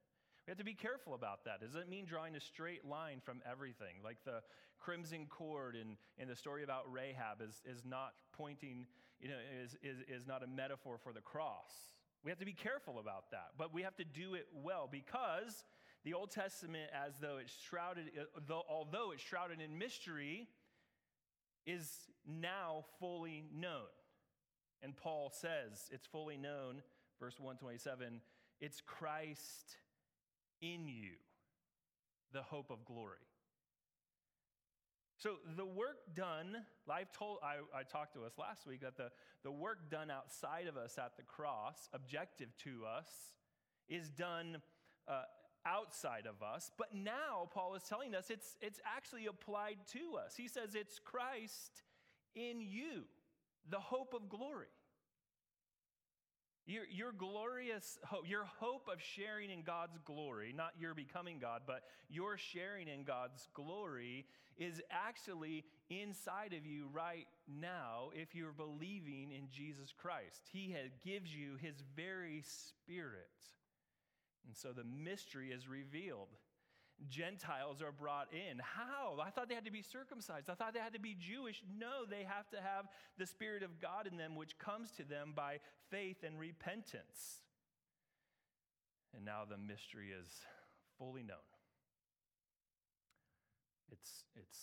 We 0.47 0.51
have 0.51 0.59
to 0.59 0.65
be 0.65 0.73
careful 0.73 1.13
about 1.13 1.45
that. 1.45 1.61
Does 1.61 1.75
it 1.75 1.91
mean 1.91 2.07
drawing 2.07 2.35
a 2.35 2.41
straight 2.41 2.87
line 2.87 3.21
from 3.23 3.43
everything? 3.51 3.97
Like 4.03 4.17
the 4.25 4.41
crimson 4.79 5.27
cord 5.29 5.77
in, 5.77 5.99
in 6.17 6.27
the 6.27 6.37
story 6.37 6.65
about 6.65 6.91
Rahab 6.91 7.43
is, 7.47 7.61
is 7.67 7.85
not 7.85 8.15
pointing, 8.33 8.87
you 9.21 9.29
know, 9.29 9.37
is, 9.63 9.77
is, 9.83 9.99
is 10.09 10.27
not 10.27 10.43
a 10.43 10.47
metaphor 10.47 10.97
for 10.97 11.13
the 11.13 11.21
cross. 11.21 11.71
We 12.25 12.31
have 12.31 12.39
to 12.39 12.45
be 12.45 12.53
careful 12.53 12.99
about 12.99 13.31
that, 13.31 13.51
but 13.57 13.73
we 13.73 13.83
have 13.83 13.97
to 13.97 14.05
do 14.05 14.35
it 14.35 14.47
well 14.53 14.89
because 14.91 15.65
the 16.05 16.15
Old 16.15 16.31
Testament, 16.31 16.91
as 16.93 17.19
though 17.21 17.39
it's 17.39 17.55
shrouded, 17.69 18.11
uh, 18.19 18.41
though, 18.47 18.65
although 18.69 19.13
it's 19.13 19.23
shrouded 19.23 19.61
in 19.61 19.79
mystery, 19.79 20.49
is 21.67 21.89
now 22.27 22.85
fully 22.99 23.45
known. 23.55 23.89
And 24.83 24.97
Paul 24.97 25.31
says 25.35 25.89
it's 25.93 26.07
fully 26.07 26.37
known, 26.37 26.83
verse 27.21 27.39
127, 27.39 28.21
it's 28.61 28.81
Christ 28.81 29.77
in 30.61 30.89
you, 30.89 31.13
the 32.33 32.43
hope 32.43 32.71
of 32.71 32.85
glory. 32.85 33.19
So 35.19 35.31
the 35.57 35.67
work 35.67 36.15
done, 36.15 36.57
I've 36.89 37.11
told, 37.11 37.39
I, 37.43 37.57
I 37.77 37.83
talked 37.83 38.15
to 38.15 38.25
us 38.25 38.39
last 38.39 38.67
week 38.69 38.83
that 38.83 38.97
the, 38.97 39.11
the 39.43 39.51
work 39.51 39.91
done 39.91 40.11
outside 40.13 40.69
of 40.69 40.77
us 40.77 40.97
at 40.97 41.17
the 41.17 41.25
cross, 41.25 41.89
objective 41.93 42.57
to 42.65 42.85
us, 42.87 43.09
is 43.89 44.09
done 44.09 44.59
uh, 45.09 45.23
outside 45.67 46.27
of 46.27 46.41
us. 46.43 46.71
But 46.79 46.95
now 46.95 47.49
Paul 47.53 47.75
is 47.75 47.83
telling 47.83 48.15
us 48.15 48.31
it's, 48.31 48.57
it's 48.61 48.81
actually 48.87 49.27
applied 49.27 49.79
to 49.93 50.19
us. 50.25 50.37
He 50.37 50.47
says 50.47 50.77
it's 50.77 51.01
Christ 51.01 51.83
in 52.37 52.61
you, 52.61 53.03
the 53.69 53.81
hope 53.81 54.15
of 54.15 54.29
glory. 54.29 54.69
Your, 56.69 56.85
your 56.91 57.13
glorious 57.13 57.99
hope, 58.05 58.29
your 58.29 58.45
hope 58.45 58.91
of 58.93 59.01
sharing 59.01 59.49
in 59.49 59.63
God's 59.63 59.97
glory, 60.05 60.53
not 60.55 60.73
your 60.79 60.93
becoming 60.93 61.39
God, 61.39 61.63
but 61.67 61.81
your 62.11 62.37
sharing 62.37 62.89
in 62.89 63.05
God's 63.05 63.49
glory 63.55 64.27
is 64.59 64.83
actually 64.91 65.65
inside 65.89 66.53
of 66.53 66.67
you 66.67 66.91
right 66.93 67.27
now 67.49 68.11
if 68.13 68.35
you're 68.35 68.53
believing 68.53 69.33
in 69.33 69.49
Jesus 69.51 69.95
Christ. 69.97 70.43
He 70.53 70.73
has, 70.73 70.91
gives 71.03 71.35
you 71.35 71.57
his 71.59 71.77
very 71.97 72.43
spirit. 72.45 73.31
And 74.47 74.55
so 74.55 74.73
the 74.73 74.85
mystery 74.85 75.51
is 75.51 75.67
revealed. 75.69 76.29
Gentiles 77.09 77.81
are 77.81 77.93
brought 77.93 78.29
in. 78.33 78.59
How? 78.59 79.19
I 79.23 79.31
thought 79.31 79.49
they 79.49 79.55
had 79.55 79.65
to 79.67 79.71
be 79.71 79.83
circumcised. 79.83 80.51
I 80.51 80.55
thought 80.55 80.75
they 80.75 80.81
had 80.81 80.95
to 80.95 81.01
be 81.01 81.15
Jewish. 81.19 81.63
No, 81.79 82.05
they 82.09 82.25
have 82.25 82.51
to 82.51 82.57
have 82.57 82.87
the 83.19 83.27
Spirit 83.27 83.63
of 83.63 83.81
God 83.81 84.07
in 84.11 84.17
them, 84.17 84.35
which 84.35 84.59
comes 84.59 84.91
to 84.93 85.05
them 85.05 85.33
by 85.35 85.61
faith 85.91 86.25
and 86.25 86.39
repentance. 86.39 87.41
And 89.15 89.25
now 89.25 89.43
the 89.49 89.57
mystery 89.57 90.09
is 90.11 90.29
fully 90.99 91.23
known. 91.23 91.37
It's, 93.93 94.25
it's 94.35 94.59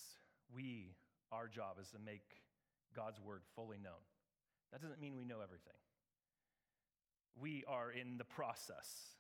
we, 0.53 0.93
our 1.31 1.47
job 1.47 1.77
is 1.81 1.89
to 1.91 1.99
make 1.99 2.43
God's 2.95 3.19
word 3.19 3.41
fully 3.55 3.77
known. 3.81 4.03
That 4.71 4.81
doesn't 4.81 4.99
mean 4.99 5.15
we 5.15 5.25
know 5.25 5.41
everything. 5.41 5.79
We 7.39 7.63
are 7.67 7.91
in 7.91 8.17
the 8.17 8.23
process. 8.23 9.15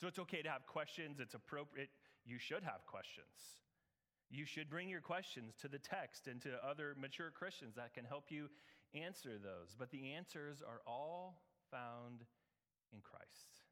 So 0.00 0.08
it's 0.08 0.18
okay 0.18 0.42
to 0.42 0.50
have 0.50 0.66
questions. 0.66 1.20
It's 1.20 1.34
appropriate. 1.34 1.90
You 2.26 2.38
should 2.38 2.64
have 2.64 2.84
questions. 2.86 3.62
You 4.28 4.44
should 4.44 4.68
bring 4.68 4.88
your 4.88 5.00
questions 5.00 5.54
to 5.62 5.68
the 5.68 5.78
text 5.78 6.26
and 6.26 6.42
to 6.42 6.58
other 6.68 6.96
mature 7.00 7.30
Christians 7.30 7.76
that 7.76 7.94
can 7.94 8.04
help 8.04 8.24
you 8.28 8.48
answer 8.92 9.38
those. 9.38 9.76
But 9.78 9.90
the 9.90 10.12
answers 10.14 10.62
are 10.66 10.80
all 10.86 11.42
found 11.70 12.24
in 12.92 13.00
Christ. 13.00 13.62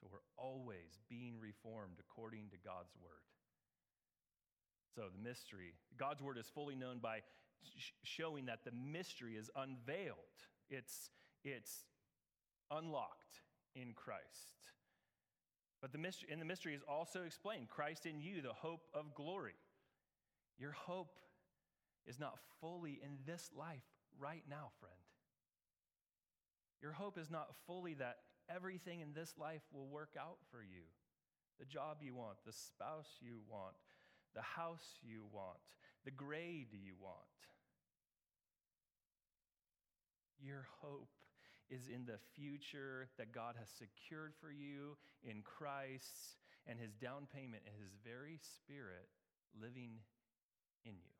So 0.00 0.08
we're 0.10 0.26
always 0.36 0.98
being 1.08 1.34
reformed 1.38 1.98
according 2.00 2.48
to 2.50 2.56
God's 2.64 2.96
word. 3.00 3.30
So 4.96 5.02
the 5.14 5.22
mystery, 5.22 5.74
God's 5.96 6.22
word 6.22 6.38
is 6.38 6.50
fully 6.52 6.74
known 6.74 6.98
by 6.98 7.20
showing 8.02 8.46
that 8.46 8.64
the 8.64 8.72
mystery 8.72 9.36
is 9.36 9.50
unveiled. 9.54 10.16
It's, 10.68 11.10
it's 11.44 11.84
unlocked 12.70 13.42
in 13.76 13.92
Christ. 13.94 14.56
But 15.80 15.92
the 15.92 15.98
mystery, 15.98 16.28
in 16.30 16.38
the 16.38 16.44
mystery 16.44 16.74
is 16.74 16.82
also 16.86 17.22
explained 17.22 17.68
Christ 17.68 18.04
in 18.06 18.20
you, 18.20 18.42
the 18.42 18.52
hope 18.52 18.82
of 18.92 19.14
glory. 19.14 19.56
Your 20.58 20.72
hope 20.72 21.18
is 22.06 22.18
not 22.18 22.38
fully 22.60 23.00
in 23.02 23.18
this 23.26 23.50
life 23.56 23.84
right 24.18 24.42
now, 24.48 24.70
friend. 24.78 24.94
Your 26.82 26.92
hope 26.92 27.18
is 27.18 27.30
not 27.30 27.54
fully 27.66 27.94
that 27.94 28.16
everything 28.54 29.00
in 29.00 29.14
this 29.14 29.34
life 29.38 29.62
will 29.72 29.86
work 29.86 30.10
out 30.18 30.38
for 30.50 30.62
you 30.62 30.82
the 31.58 31.66
job 31.66 31.98
you 32.00 32.14
want, 32.14 32.38
the 32.46 32.52
spouse 32.52 33.18
you 33.20 33.38
want, 33.46 33.76
the 34.34 34.40
house 34.40 34.98
you 35.02 35.24
want, 35.30 35.58
the 36.06 36.10
grade 36.10 36.68
you 36.72 36.94
want. 36.98 37.16
Your 40.42 40.66
hope 40.80 41.10
is 41.70 41.88
in 41.88 42.04
the 42.04 42.18
future 42.34 43.08
that 43.18 43.32
God 43.32 43.54
has 43.58 43.68
secured 43.68 44.34
for 44.40 44.50
you 44.50 44.96
in 45.22 45.42
Christ 45.42 46.36
and 46.66 46.78
his 46.78 46.94
down 46.94 47.26
payment 47.32 47.62
and 47.66 47.74
his 47.78 47.92
very 48.04 48.38
spirit 48.38 49.08
living 49.60 49.98
in 50.84 50.92
you. 50.92 51.14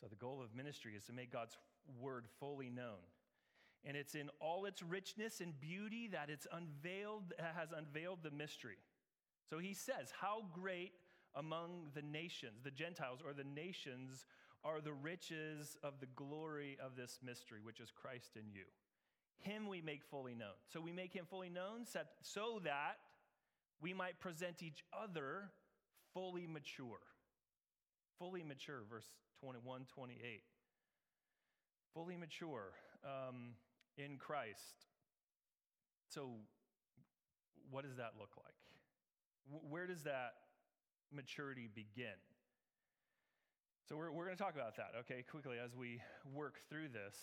So, 0.00 0.08
the 0.08 0.16
goal 0.16 0.42
of 0.42 0.54
ministry 0.54 0.94
is 0.96 1.04
to 1.04 1.12
make 1.12 1.32
God's 1.32 1.56
word 2.00 2.26
fully 2.40 2.70
known. 2.70 3.06
And 3.84 3.96
it's 3.96 4.14
in 4.14 4.30
all 4.40 4.64
its 4.64 4.82
richness 4.82 5.40
and 5.40 5.58
beauty 5.60 6.08
that 6.12 6.28
it's 6.28 6.46
unveiled, 6.52 7.32
has 7.38 7.70
unveiled 7.76 8.20
the 8.22 8.30
mystery. 8.30 8.78
So 9.48 9.58
he 9.58 9.74
says, 9.74 10.12
How 10.20 10.44
great 10.52 10.92
among 11.34 11.88
the 11.94 12.02
nations, 12.02 12.62
the 12.62 12.70
Gentiles 12.70 13.20
or 13.24 13.32
the 13.32 13.44
nations, 13.44 14.24
are 14.64 14.80
the 14.80 14.92
riches 14.92 15.76
of 15.82 15.94
the 16.00 16.06
glory 16.14 16.78
of 16.84 16.96
this 16.96 17.18
mystery, 17.24 17.58
which 17.62 17.80
is 17.80 17.90
Christ 17.90 18.36
in 18.36 18.50
you. 18.52 18.64
Him 19.38 19.68
we 19.68 19.80
make 19.80 20.04
fully 20.04 20.34
known. 20.34 20.54
So 20.72 20.80
we 20.80 20.92
make 20.92 21.12
him 21.12 21.26
fully 21.28 21.48
known 21.48 21.84
so 22.22 22.60
that 22.64 22.98
we 23.80 23.92
might 23.92 24.20
present 24.20 24.62
each 24.62 24.84
other 24.92 25.50
fully 26.14 26.46
mature. 26.46 27.00
Fully 28.18 28.44
mature, 28.44 28.82
verse 28.88 29.06
21, 29.40 29.86
28. 29.92 30.42
Fully 31.92 32.16
mature 32.16 32.72
um, 33.04 33.54
in 33.98 34.16
Christ. 34.16 34.86
So, 36.08 36.30
what 37.70 37.84
does 37.84 37.96
that 37.96 38.12
look 38.18 38.30
like? 38.36 38.54
Where 39.68 39.86
does 39.86 40.02
that 40.02 40.34
maturity 41.12 41.68
begin? 41.74 42.14
So 43.92 43.98
we're, 43.98 44.10
we're 44.10 44.24
going 44.24 44.38
to 44.38 44.42
talk 44.42 44.54
about 44.54 44.74
that, 44.78 44.92
okay, 45.00 45.22
quickly 45.30 45.56
as 45.62 45.76
we 45.76 46.00
work 46.32 46.54
through 46.70 46.88
this. 46.88 47.14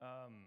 Um, 0.00 0.46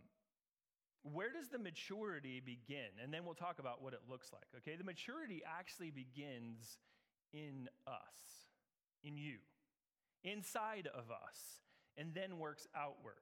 where 1.04 1.32
does 1.32 1.50
the 1.50 1.60
maturity 1.60 2.42
begin? 2.44 2.90
And 3.00 3.14
then 3.14 3.26
we'll 3.26 3.36
talk 3.36 3.60
about 3.60 3.80
what 3.80 3.94
it 3.94 4.00
looks 4.10 4.34
like, 4.34 4.48
okay? 4.58 4.76
The 4.76 4.84
maturity 4.84 5.44
actually 5.46 5.92
begins 5.92 6.80
in 7.32 7.70
us, 7.86 8.48
in 9.04 9.18
you, 9.18 9.36
inside 10.24 10.88
of 10.88 11.12
us, 11.12 11.62
and 11.96 12.16
then 12.16 12.40
works 12.40 12.66
outward. 12.76 13.22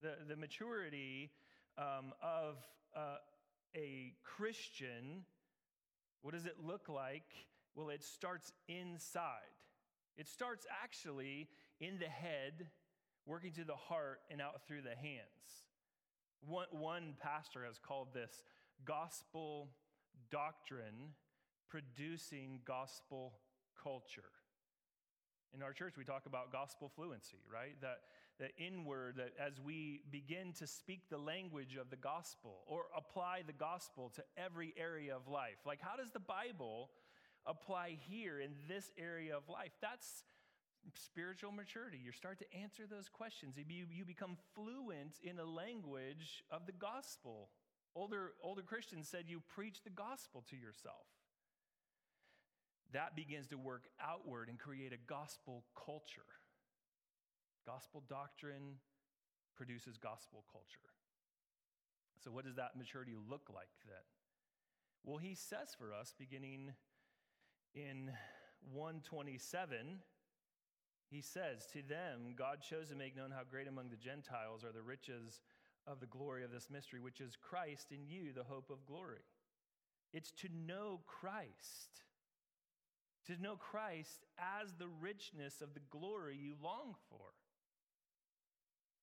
The, 0.00 0.14
the 0.26 0.36
maturity 0.36 1.32
um, 1.76 2.14
of 2.22 2.56
uh, 2.96 3.16
a 3.76 4.14
Christian, 4.24 5.26
what 6.22 6.32
does 6.32 6.46
it 6.46 6.56
look 6.66 6.88
like? 6.88 7.28
Well, 7.74 7.90
it 7.90 8.02
starts 8.02 8.54
inside. 8.68 9.55
It 10.16 10.28
starts 10.28 10.66
actually 10.82 11.48
in 11.80 11.98
the 11.98 12.06
head, 12.06 12.66
working 13.26 13.52
to 13.52 13.64
the 13.64 13.74
heart 13.74 14.20
and 14.30 14.40
out 14.40 14.66
through 14.66 14.82
the 14.82 14.96
hands. 14.96 15.64
One, 16.40 16.66
one 16.70 17.14
pastor 17.20 17.64
has 17.64 17.78
called 17.78 18.08
this 18.14 18.44
gospel 18.84 19.68
doctrine 20.30 21.14
producing 21.68 22.60
gospel 22.64 23.34
culture. 23.82 24.30
In 25.54 25.62
our 25.62 25.72
church, 25.72 25.94
we 25.96 26.04
talk 26.04 26.26
about 26.26 26.52
gospel 26.52 26.90
fluency, 26.94 27.38
right? 27.52 27.80
That, 27.80 28.00
that 28.38 28.52
inward, 28.58 29.16
that 29.16 29.32
as 29.40 29.60
we 29.60 30.02
begin 30.10 30.52
to 30.58 30.66
speak 30.66 31.08
the 31.08 31.18
language 31.18 31.76
of 31.80 31.90
the 31.90 31.96
gospel 31.96 32.60
or 32.66 32.86
apply 32.96 33.42
the 33.46 33.52
gospel 33.52 34.12
to 34.16 34.22
every 34.36 34.74
area 34.76 35.16
of 35.16 35.28
life. 35.28 35.56
Like, 35.64 35.80
how 35.80 35.96
does 35.96 36.10
the 36.10 36.20
Bible 36.20 36.90
apply 37.46 37.98
here 38.08 38.40
in 38.40 38.50
this 38.68 38.90
area 38.98 39.36
of 39.36 39.48
life. 39.48 39.72
That's 39.80 40.24
spiritual 40.94 41.52
maturity. 41.52 41.98
You 42.02 42.12
start 42.12 42.38
to 42.38 42.54
answer 42.54 42.84
those 42.88 43.08
questions. 43.08 43.56
You, 43.56 43.86
you 43.90 44.04
become 44.04 44.36
fluent 44.54 45.18
in 45.22 45.36
the 45.36 45.44
language 45.44 46.44
of 46.50 46.66
the 46.66 46.72
gospel. 46.72 47.48
Older, 47.94 48.32
older 48.42 48.62
Christians 48.62 49.08
said 49.08 49.24
you 49.26 49.42
preach 49.54 49.82
the 49.82 49.90
gospel 49.90 50.44
to 50.50 50.56
yourself. 50.56 51.06
That 52.92 53.16
begins 53.16 53.48
to 53.48 53.56
work 53.56 53.88
outward 54.00 54.48
and 54.48 54.58
create 54.58 54.92
a 54.92 55.08
gospel 55.08 55.64
culture. 55.74 56.30
Gospel 57.66 58.02
doctrine 58.08 58.78
produces 59.56 59.96
gospel 59.96 60.44
culture. 60.52 60.86
So, 62.22 62.30
what 62.30 62.44
does 62.44 62.56
that 62.56 62.76
maturity 62.76 63.14
look 63.28 63.50
like 63.52 63.70
then? 63.86 64.06
Well, 65.04 65.18
he 65.18 65.34
says 65.34 65.74
for 65.76 65.92
us, 65.92 66.14
beginning 66.16 66.74
in 67.76 68.10
127, 68.72 70.00
he 71.10 71.20
says, 71.20 71.66
To 71.72 71.82
them, 71.82 72.34
God 72.36 72.58
chose 72.68 72.88
to 72.88 72.96
make 72.96 73.16
known 73.16 73.30
how 73.30 73.42
great 73.48 73.68
among 73.68 73.90
the 73.90 73.96
Gentiles 73.96 74.64
are 74.64 74.72
the 74.72 74.82
riches 74.82 75.40
of 75.86 76.00
the 76.00 76.06
glory 76.06 76.42
of 76.42 76.50
this 76.50 76.68
mystery, 76.70 76.98
which 76.98 77.20
is 77.20 77.36
Christ 77.36 77.92
in 77.92 78.06
you, 78.06 78.32
the 78.32 78.44
hope 78.44 78.70
of 78.70 78.86
glory. 78.86 79.22
It's 80.12 80.32
to 80.42 80.48
know 80.66 81.00
Christ, 81.06 82.02
to 83.26 83.40
know 83.40 83.56
Christ 83.56 84.24
as 84.38 84.72
the 84.72 84.88
richness 84.88 85.60
of 85.60 85.74
the 85.74 85.80
glory 85.90 86.36
you 86.36 86.54
long 86.62 86.94
for. 87.10 87.26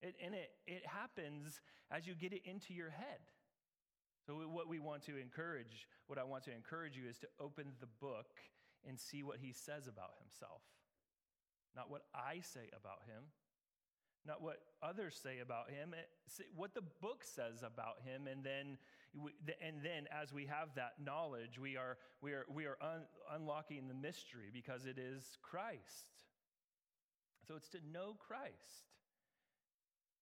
It, 0.02 0.16
and 0.24 0.34
it, 0.34 0.52
it 0.68 0.86
happens 0.86 1.62
as 1.90 2.08
you 2.08 2.16
get 2.16 2.34
it 2.34 2.42
into 2.44 2.74
your 2.74 2.90
head. 2.90 3.22
So, 4.26 4.34
what 4.34 4.68
we 4.68 4.80
want 4.80 5.04
to 5.04 5.18
encourage, 5.18 5.88
what 6.08 6.18
I 6.18 6.24
want 6.24 6.44
to 6.46 6.52
encourage 6.52 6.98
you 6.98 7.10
is 7.10 7.18
to 7.20 7.28
open 7.40 7.66
the 7.80 7.88
book 8.02 8.28
and 8.88 9.00
see 9.00 9.24
what 9.24 9.38
he 9.42 9.52
says 9.52 9.88
about 9.88 10.12
himself. 10.22 10.62
Not 11.76 11.90
what 11.90 12.04
I 12.14 12.42
say 12.42 12.70
about 12.76 13.02
him, 13.08 13.24
not 14.26 14.42
what 14.42 14.60
others 14.82 15.20
say 15.22 15.40
about 15.40 15.70
him, 15.70 15.94
eh, 15.94 16.44
what 16.56 16.74
the 16.74 16.84
book 17.02 17.24
says 17.24 17.64
about 17.64 18.02
him. 18.06 18.28
And 18.28 18.44
then, 18.44 18.78
and 19.62 19.84
then 19.84 20.08
as 20.12 20.32
we 20.32 20.46
have 20.46 20.70
that 20.76 20.94
knowledge, 21.04 21.60
we 21.60 21.76
are, 21.76 21.98
we 22.22 22.32
are, 22.32 22.46
we 22.54 22.66
are 22.66 22.78
un, 22.82 23.02
unlocking 23.34 23.88
the 23.88 23.94
mystery 23.94 24.50
because 24.54 24.86
it 24.86 24.98
is 24.98 25.38
Christ. 25.42 26.08
So 27.48 27.56
it's 27.56 27.70
to 27.70 27.80
know 27.92 28.16
Christ. 28.18 28.88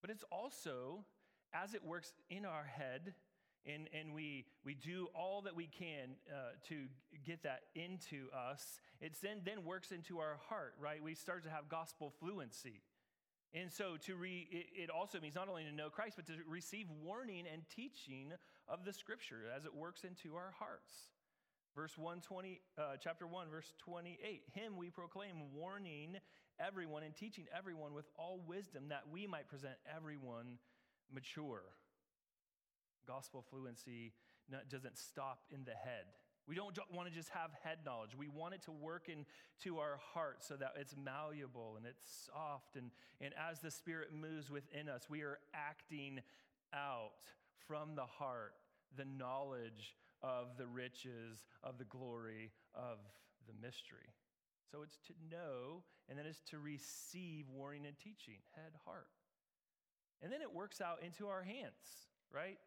But 0.01 0.09
it's 0.09 0.23
also, 0.31 1.05
as 1.53 1.75
it 1.75 1.83
works 1.83 2.13
in 2.29 2.45
our 2.45 2.63
head, 2.63 3.13
and, 3.65 3.87
and 3.97 4.13
we, 4.13 4.45
we 4.65 4.73
do 4.73 5.07
all 5.15 5.41
that 5.43 5.55
we 5.55 5.67
can 5.67 6.15
uh, 6.29 6.51
to 6.69 6.85
get 7.25 7.43
that 7.43 7.61
into 7.75 8.27
us, 8.35 8.79
it 8.99 9.15
then, 9.21 9.41
then 9.45 9.63
works 9.65 9.91
into 9.91 10.19
our 10.19 10.39
heart, 10.49 10.73
right? 10.79 11.01
We 11.01 11.15
start 11.15 11.43
to 11.43 11.49
have 11.49 11.69
gospel 11.69 12.13
fluency. 12.19 12.81
And 13.53 13.71
so 13.71 13.97
to 14.05 14.15
re, 14.15 14.47
it, 14.49 14.83
it 14.83 14.89
also 14.89 15.19
means 15.19 15.35
not 15.35 15.49
only 15.49 15.63
to 15.63 15.71
know 15.71 15.89
Christ, 15.89 16.15
but 16.15 16.25
to 16.27 16.33
receive 16.47 16.87
warning 17.03 17.45
and 17.51 17.63
teaching 17.75 18.31
of 18.67 18.85
the 18.85 18.93
scripture 18.93 19.43
as 19.55 19.65
it 19.65 19.75
works 19.75 20.03
into 20.03 20.35
our 20.35 20.53
hearts. 20.57 20.93
Verse 21.75 21.97
120, 21.97 22.61
uh, 22.77 22.81
chapter 22.99 23.27
1, 23.27 23.47
verse 23.49 23.73
28. 23.79 24.43
Him 24.53 24.75
we 24.77 24.89
proclaim, 24.89 25.53
warning 25.53 26.17
everyone 26.59 27.03
and 27.03 27.15
teaching 27.15 27.45
everyone 27.57 27.93
with 27.93 28.05
all 28.17 28.41
wisdom 28.45 28.89
that 28.89 29.03
we 29.11 29.25
might 29.25 29.47
present 29.47 29.75
everyone 29.95 30.57
mature. 31.13 31.63
Gospel 33.07 33.43
fluency 33.49 34.13
doesn't 34.69 34.97
stop 34.97 35.39
in 35.51 35.63
the 35.63 35.71
head. 35.71 36.05
We 36.47 36.55
don't 36.55 36.75
want 36.91 37.07
to 37.07 37.13
just 37.13 37.29
have 37.29 37.51
head 37.63 37.79
knowledge. 37.85 38.11
We 38.17 38.27
want 38.27 38.55
it 38.55 38.63
to 38.63 38.71
work 38.71 39.07
into 39.09 39.77
our 39.77 39.99
heart 40.13 40.43
so 40.43 40.55
that 40.55 40.73
it's 40.75 40.95
malleable 40.97 41.75
and 41.77 41.85
it's 41.85 42.29
soft. 42.33 42.75
And, 42.75 42.91
and 43.21 43.33
as 43.37 43.59
the 43.59 43.71
Spirit 43.71 44.09
moves 44.13 44.49
within 44.49 44.89
us, 44.89 45.07
we 45.09 45.21
are 45.21 45.39
acting 45.53 46.19
out 46.73 47.11
from 47.67 47.95
the 47.95 48.05
heart 48.05 48.53
the 48.97 49.05
knowledge 49.05 49.95
of 50.21 50.57
the 50.57 50.67
riches 50.67 51.45
of 51.63 51.77
the 51.77 51.85
glory 51.85 52.51
of 52.75 52.97
the 53.47 53.53
mystery. 53.65 54.09
So 54.71 54.81
it's 54.83 54.97
to 55.07 55.13
know, 55.29 55.83
and 56.09 56.17
then 56.17 56.25
it's 56.25 56.41
to 56.51 56.59
receive 56.59 57.45
warning 57.49 57.85
and 57.85 57.97
teaching, 57.97 58.39
head, 58.55 58.71
heart. 58.85 59.07
And 60.21 60.31
then 60.31 60.41
it 60.41 60.53
works 60.53 60.81
out 60.81 60.99
into 61.03 61.27
our 61.27 61.43
hands, 61.43 62.07
right? 62.33 62.57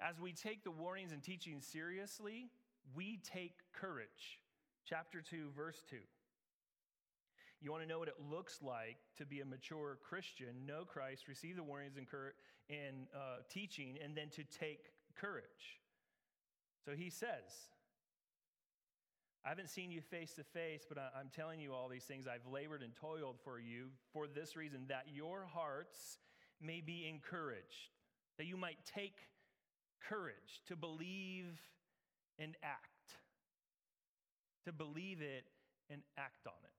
As 0.00 0.18
we 0.18 0.32
take 0.32 0.64
the 0.64 0.70
warnings 0.70 1.12
and 1.12 1.22
teachings 1.22 1.66
seriously, 1.66 2.48
we 2.94 3.20
take 3.22 3.52
courage. 3.72 4.40
Chapter 4.86 5.20
2, 5.20 5.50
verse 5.54 5.82
2. 5.90 5.96
You 7.60 7.70
want 7.70 7.82
to 7.82 7.88
know 7.88 7.98
what 7.98 8.08
it 8.08 8.14
looks 8.30 8.60
like 8.62 8.96
to 9.18 9.26
be 9.26 9.40
a 9.40 9.44
mature 9.44 9.98
Christian, 10.02 10.64
know 10.66 10.84
Christ, 10.86 11.28
receive 11.28 11.56
the 11.56 11.62
warnings 11.62 11.98
and, 11.98 13.06
uh, 13.14 13.42
teaching, 13.50 13.98
and 14.02 14.16
then 14.16 14.30
to 14.30 14.44
take 14.44 14.92
courage. 15.14 15.78
So 16.86 16.92
he 16.92 17.10
says, 17.10 17.68
I 19.44 19.50
haven't 19.50 19.68
seen 19.68 19.90
you 19.90 20.00
face 20.00 20.32
to 20.34 20.44
face, 20.44 20.86
but 20.88 20.96
I'm 21.14 21.28
telling 21.28 21.60
you 21.60 21.74
all 21.74 21.88
these 21.90 22.04
things. 22.04 22.26
I've 22.26 22.50
labored 22.50 22.82
and 22.82 22.94
toiled 22.96 23.38
for 23.44 23.58
you 23.58 23.88
for 24.14 24.26
this 24.26 24.56
reason, 24.56 24.86
that 24.88 25.08
your 25.12 25.44
hearts 25.44 26.18
may 26.58 26.80
be 26.80 27.06
encouraged, 27.06 27.90
that 28.38 28.46
you 28.46 28.56
might 28.56 28.78
take 28.86 29.28
courage 30.08 30.62
to 30.68 30.76
believe 30.76 31.60
and 32.38 32.56
act. 32.62 32.88
To 34.64 34.72
believe 34.72 35.20
it 35.20 35.44
and 35.90 36.02
act 36.16 36.46
on 36.46 36.60
it. 36.64 36.70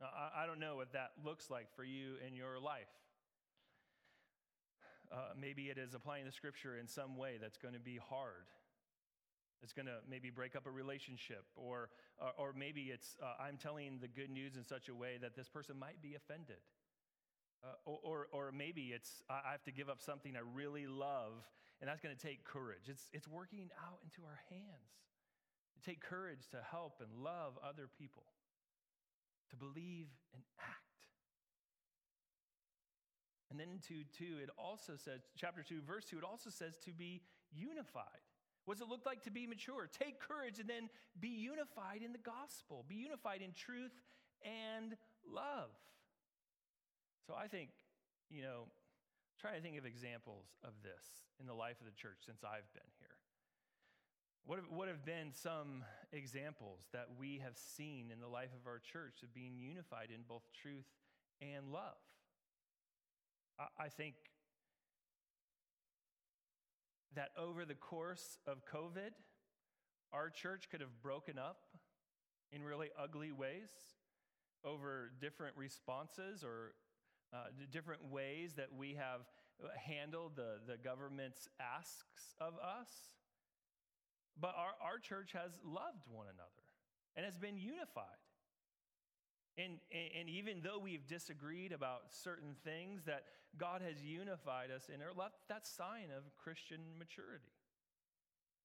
Now, 0.00 0.08
I, 0.16 0.44
I 0.44 0.46
don't 0.46 0.60
know 0.60 0.76
what 0.76 0.92
that 0.92 1.12
looks 1.24 1.50
like 1.50 1.66
for 1.76 1.84
you 1.84 2.14
in 2.26 2.34
your 2.34 2.58
life. 2.58 2.88
Uh, 5.12 5.34
maybe 5.38 5.64
it 5.64 5.76
is 5.76 5.94
applying 5.94 6.24
the 6.24 6.32
scripture 6.32 6.78
in 6.78 6.86
some 6.86 7.16
way 7.16 7.36
that's 7.40 7.58
going 7.58 7.74
to 7.74 7.80
be 7.80 7.98
hard. 8.08 8.46
It's 9.62 9.72
going 9.72 9.86
to 9.86 9.98
maybe 10.08 10.30
break 10.30 10.56
up 10.56 10.66
a 10.66 10.70
relationship, 10.70 11.44
or, 11.54 11.90
uh, 12.20 12.30
or 12.38 12.54
maybe 12.56 12.92
it's 12.94 13.16
uh, 13.22 13.42
I'm 13.42 13.58
telling 13.58 13.98
the 14.00 14.08
good 14.08 14.30
news 14.30 14.56
in 14.56 14.64
such 14.64 14.88
a 14.88 14.94
way 14.94 15.18
that 15.20 15.36
this 15.36 15.48
person 15.48 15.78
might 15.78 16.00
be 16.00 16.14
offended. 16.14 16.62
Uh, 17.62 17.66
or, 17.84 17.98
or, 18.02 18.26
or, 18.32 18.52
maybe 18.52 18.92
it's 18.94 19.22
I 19.28 19.52
have 19.52 19.62
to 19.64 19.70
give 19.70 19.90
up 19.90 20.00
something 20.00 20.34
I 20.34 20.40
really 20.54 20.86
love, 20.86 21.44
and 21.80 21.88
that's 21.88 22.00
going 22.00 22.14
to 22.14 22.20
take 22.20 22.44
courage. 22.44 22.88
It's, 22.88 23.08
it's 23.12 23.26
working 23.26 23.70
out 23.80 23.98
into 24.04 24.22
our 24.28 24.40
hands. 24.50 24.92
To 25.74 25.80
take 25.80 26.00
courage 26.00 26.48
to 26.50 26.58
help 26.70 27.00
and 27.00 27.24
love 27.24 27.56
other 27.64 27.88
people, 27.88 28.24
to 29.50 29.56
believe 29.56 30.08
and 30.34 30.42
act. 30.60 30.90
And 33.50 33.58
then 33.58 33.68
in 33.72 33.78
2 33.80 34.04
2, 34.18 34.24
it 34.42 34.50
also 34.58 34.92
says, 34.96 35.22
chapter 35.36 35.64
2, 35.66 35.80
verse 35.86 36.04
2, 36.04 36.18
it 36.18 36.24
also 36.24 36.50
says 36.50 36.76
to 36.84 36.92
be 36.92 37.22
unified. 37.50 38.22
What 38.64 38.78
does 38.78 38.86
it 38.86 38.90
look 38.90 39.06
like 39.06 39.22
to 39.24 39.30
be 39.30 39.46
mature? 39.46 39.88
Take 39.90 40.20
courage 40.20 40.60
and 40.60 40.68
then 40.68 40.88
be 41.18 41.28
unified 41.28 42.02
in 42.04 42.12
the 42.12 42.18
gospel, 42.18 42.84
be 42.88 42.96
unified 42.96 43.40
in 43.42 43.52
truth 43.52 43.90
and 44.44 44.96
love. 45.26 45.70
So 47.26 47.34
I 47.34 47.48
think, 47.48 47.70
you 48.28 48.42
know, 48.42 48.68
try 49.40 49.56
to 49.56 49.60
think 49.60 49.78
of 49.78 49.86
examples 49.86 50.44
of 50.62 50.72
this 50.82 51.24
in 51.40 51.46
the 51.46 51.54
life 51.54 51.80
of 51.80 51.86
the 51.86 51.96
church 51.96 52.18
since 52.26 52.44
I've 52.44 52.68
been 52.74 52.92
here. 52.98 53.16
What 54.44 54.58
have, 54.58 54.68
what 54.70 54.88
have 54.88 55.04
been 55.04 55.32
some 55.32 55.84
examples 56.12 56.80
that 56.92 57.06
we 57.18 57.40
have 57.42 57.56
seen 57.56 58.10
in 58.12 58.20
the 58.20 58.28
life 58.28 58.50
of 58.58 58.66
our 58.66 58.78
church 58.78 59.22
of 59.22 59.34
being 59.34 59.56
unified 59.58 60.08
in 60.14 60.22
both 60.28 60.42
truth 60.52 60.88
and 61.40 61.72
love? 61.72 61.96
I, 63.58 63.84
I 63.84 63.88
think 63.88 64.14
that 67.14 67.30
over 67.38 67.64
the 67.64 67.74
course 67.74 68.38
of 68.46 68.62
COVID, 68.66 69.12
our 70.12 70.28
church 70.30 70.68
could 70.70 70.80
have 70.80 71.02
broken 71.02 71.38
up 71.38 71.62
in 72.52 72.62
really 72.62 72.88
ugly 72.98 73.32
ways 73.32 73.70
over 74.64 75.12
different 75.20 75.56
responses 75.56 76.44
or 76.44 76.74
uh, 77.32 77.50
different 77.70 78.10
ways 78.10 78.54
that 78.56 78.68
we 78.76 78.94
have 78.94 79.20
handled 79.76 80.32
the, 80.36 80.58
the 80.66 80.76
government's 80.76 81.48
asks 81.60 82.34
of 82.40 82.54
us. 82.54 82.88
But 84.40 84.54
our, 84.56 84.74
our 84.82 84.98
church 84.98 85.32
has 85.32 85.52
loved 85.64 86.06
one 86.10 86.26
another 86.26 86.64
and 87.16 87.24
has 87.26 87.36
been 87.36 87.58
unified. 87.58 88.20
And, 89.58 89.78
and 89.92 90.28
even 90.30 90.62
though 90.62 90.78
we've 90.78 91.06
disagreed 91.06 91.72
about 91.72 92.02
certain 92.08 92.54
things, 92.64 93.02
that 93.04 93.24
God 93.58 93.82
has 93.82 94.02
unified 94.02 94.70
us 94.70 94.88
in 94.92 95.02
our 95.02 95.12
love, 95.12 95.32
that's 95.48 95.68
sign 95.68 96.08
of 96.16 96.24
Christian 96.42 96.80
maturity. 96.98 97.52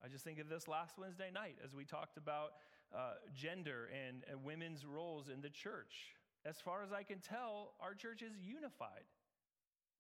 I 0.04 0.08
just 0.08 0.24
think 0.24 0.40
of 0.40 0.48
this 0.48 0.68
last 0.68 0.98
Wednesday 0.98 1.32
night 1.34 1.58
as 1.66 1.74
we 1.76 1.84
talked 1.84 2.18
about 2.18 2.52
uh, 2.96 3.14
gender 3.34 3.90
and, 3.92 4.24
and 4.30 4.44
women's 4.44 4.86
roles 4.86 5.28
in 5.28 5.42
the 5.42 5.50
church 5.50 6.16
as 6.46 6.58
far 6.62 6.84
as 6.84 6.92
I 6.92 7.04
can 7.04 7.20
tell, 7.20 7.74
our 7.82 7.94
church 7.94 8.22
is 8.22 8.34
unified. 8.42 9.06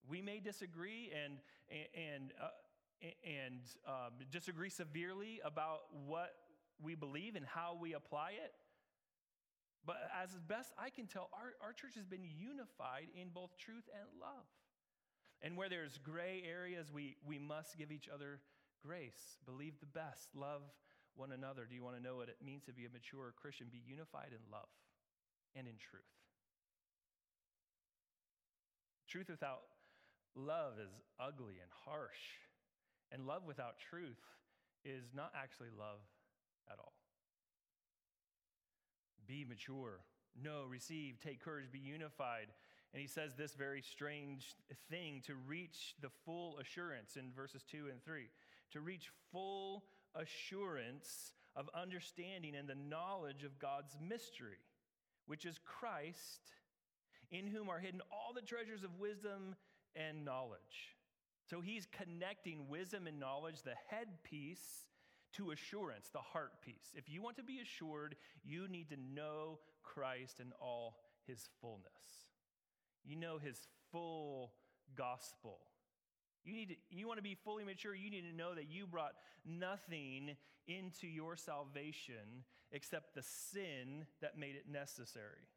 We 0.07 0.21
may 0.21 0.39
disagree 0.39 1.11
and, 1.11 1.39
and, 1.95 2.31
uh, 2.41 3.07
and 3.25 3.61
um, 3.87 4.13
disagree 4.31 4.69
severely 4.69 5.41
about 5.43 5.81
what 6.05 6.33
we 6.81 6.93
believe 6.93 7.35
and 7.35 7.45
how 7.45 7.77
we 7.79 7.93
apply 7.93 8.31
it. 8.31 8.53
But 9.85 9.97
as 10.21 10.29
best 10.47 10.73
I 10.77 10.89
can 10.89 11.07
tell, 11.07 11.29
our, 11.33 11.53
our 11.61 11.73
church 11.73 11.95
has 11.95 12.05
been 12.05 12.23
unified 12.23 13.07
in 13.19 13.29
both 13.29 13.57
truth 13.57 13.85
and 13.93 14.07
love. 14.19 14.45
And 15.41 15.57
where 15.57 15.69
there's 15.69 15.97
gray 15.99 16.43
areas, 16.47 16.91
we, 16.91 17.17
we 17.25 17.37
must 17.37 17.77
give 17.77 17.91
each 17.91 18.09
other 18.11 18.39
grace, 18.85 19.37
believe 19.45 19.79
the 19.79 19.85
best, 19.85 20.29
love 20.35 20.61
one 21.15 21.31
another. 21.31 21.65
Do 21.69 21.75
you 21.75 21.83
want 21.83 21.97
to 21.97 22.03
know 22.03 22.17
what 22.17 22.29
it 22.29 22.37
means 22.43 22.63
to 22.65 22.73
be 22.73 22.85
a 22.85 22.89
mature 22.89 23.33
Christian? 23.35 23.67
Be 23.71 23.81
unified 23.85 24.29
in 24.29 24.51
love 24.51 24.69
and 25.55 25.67
in 25.67 25.75
truth. 25.77 26.24
Truth 29.15 29.29
without 29.29 29.61
love 30.35 30.73
is 30.77 30.91
ugly 31.21 31.53
and 31.61 31.71
harsh. 31.85 32.35
And 33.13 33.25
love 33.25 33.43
without 33.47 33.75
truth 33.79 34.19
is 34.83 35.05
not 35.15 35.31
actually 35.33 35.69
love 35.69 36.01
at 36.69 36.79
all. 36.79 36.91
Be 39.25 39.45
mature. 39.47 40.01
Know, 40.43 40.65
receive, 40.69 41.21
take 41.23 41.41
courage, 41.41 41.71
be 41.71 41.79
unified. 41.79 42.47
And 42.91 43.01
he 43.01 43.07
says 43.07 43.35
this 43.37 43.53
very 43.53 43.81
strange 43.81 44.53
thing 44.89 45.21
to 45.27 45.35
reach 45.47 45.95
the 46.01 46.11
full 46.25 46.57
assurance 46.59 47.15
in 47.15 47.31
verses 47.33 47.63
2 47.71 47.87
and 47.89 48.03
3. 48.03 48.23
To 48.73 48.81
reach 48.81 49.11
full 49.31 49.85
assurance 50.13 51.31
of 51.55 51.69
understanding 51.73 52.53
and 52.53 52.67
the 52.67 52.75
knowledge 52.75 53.45
of 53.45 53.59
God's 53.59 53.95
mystery, 54.05 54.59
which 55.25 55.45
is 55.45 55.57
Christ 55.63 56.41
in 57.31 57.47
whom 57.47 57.69
are 57.69 57.79
hidden 57.79 58.01
all 58.11 58.33
the 58.33 58.41
treasures 58.41 58.83
of 58.83 58.99
wisdom 58.99 59.55
and 59.95 60.25
knowledge. 60.25 60.95
So 61.49 61.61
he's 61.61 61.87
connecting 61.91 62.67
wisdom 62.69 63.07
and 63.07 63.19
knowledge, 63.19 63.61
the 63.63 63.75
headpiece, 63.89 64.87
to 65.33 65.51
assurance, 65.51 66.09
the 66.11 66.19
heart 66.19 66.61
piece. 66.63 66.93
If 66.95 67.09
you 67.09 67.21
want 67.21 67.37
to 67.37 67.43
be 67.43 67.59
assured, 67.59 68.15
you 68.43 68.67
need 68.67 68.89
to 68.89 68.97
know 68.97 69.59
Christ 69.83 70.39
in 70.39 70.53
all 70.61 70.97
his 71.27 71.49
fullness. 71.61 72.29
You 73.03 73.17
know 73.17 73.37
his 73.37 73.67
full 73.91 74.53
gospel. 74.95 75.59
You, 76.45 76.55
need 76.55 76.69
to, 76.69 76.75
you 76.89 77.07
want 77.07 77.17
to 77.17 77.23
be 77.23 77.35
fully 77.35 77.63
mature, 77.63 77.93
you 77.93 78.09
need 78.09 78.29
to 78.29 78.35
know 78.35 78.55
that 78.55 78.69
you 78.69 78.87
brought 78.87 79.13
nothing 79.45 80.37
into 80.67 81.07
your 81.07 81.35
salvation 81.35 82.43
except 82.71 83.13
the 83.13 83.23
sin 83.23 84.05
that 84.21 84.37
made 84.37 84.55
it 84.55 84.65
necessary. 84.71 85.49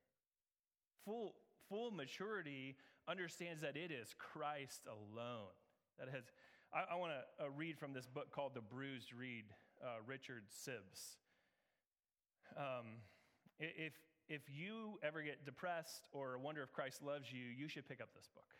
Full, 1.04 1.34
full 1.68 1.90
maturity 1.90 2.76
understands 3.08 3.62
that 3.62 3.76
it 3.76 3.90
is 3.90 4.14
Christ 4.18 4.86
alone. 4.86 5.54
That 5.98 6.08
has, 6.08 6.24
I, 6.72 6.94
I 6.94 6.96
want 6.96 7.12
to 7.12 7.44
uh, 7.44 7.50
read 7.50 7.78
from 7.78 7.92
this 7.92 8.06
book 8.06 8.30
called 8.32 8.54
The 8.54 8.60
Bruised 8.60 9.12
Reed, 9.12 9.44
uh, 9.82 10.00
Richard 10.06 10.44
Sibbes. 10.48 11.16
Um, 12.56 12.86
if, 13.58 13.92
if 14.28 14.42
you 14.48 14.98
ever 15.02 15.22
get 15.22 15.44
depressed 15.44 16.06
or 16.12 16.38
wonder 16.38 16.62
if 16.62 16.72
Christ 16.72 17.02
loves 17.02 17.32
you, 17.32 17.44
you 17.44 17.68
should 17.68 17.88
pick 17.88 18.00
up 18.00 18.08
this 18.14 18.28
book 18.34 18.54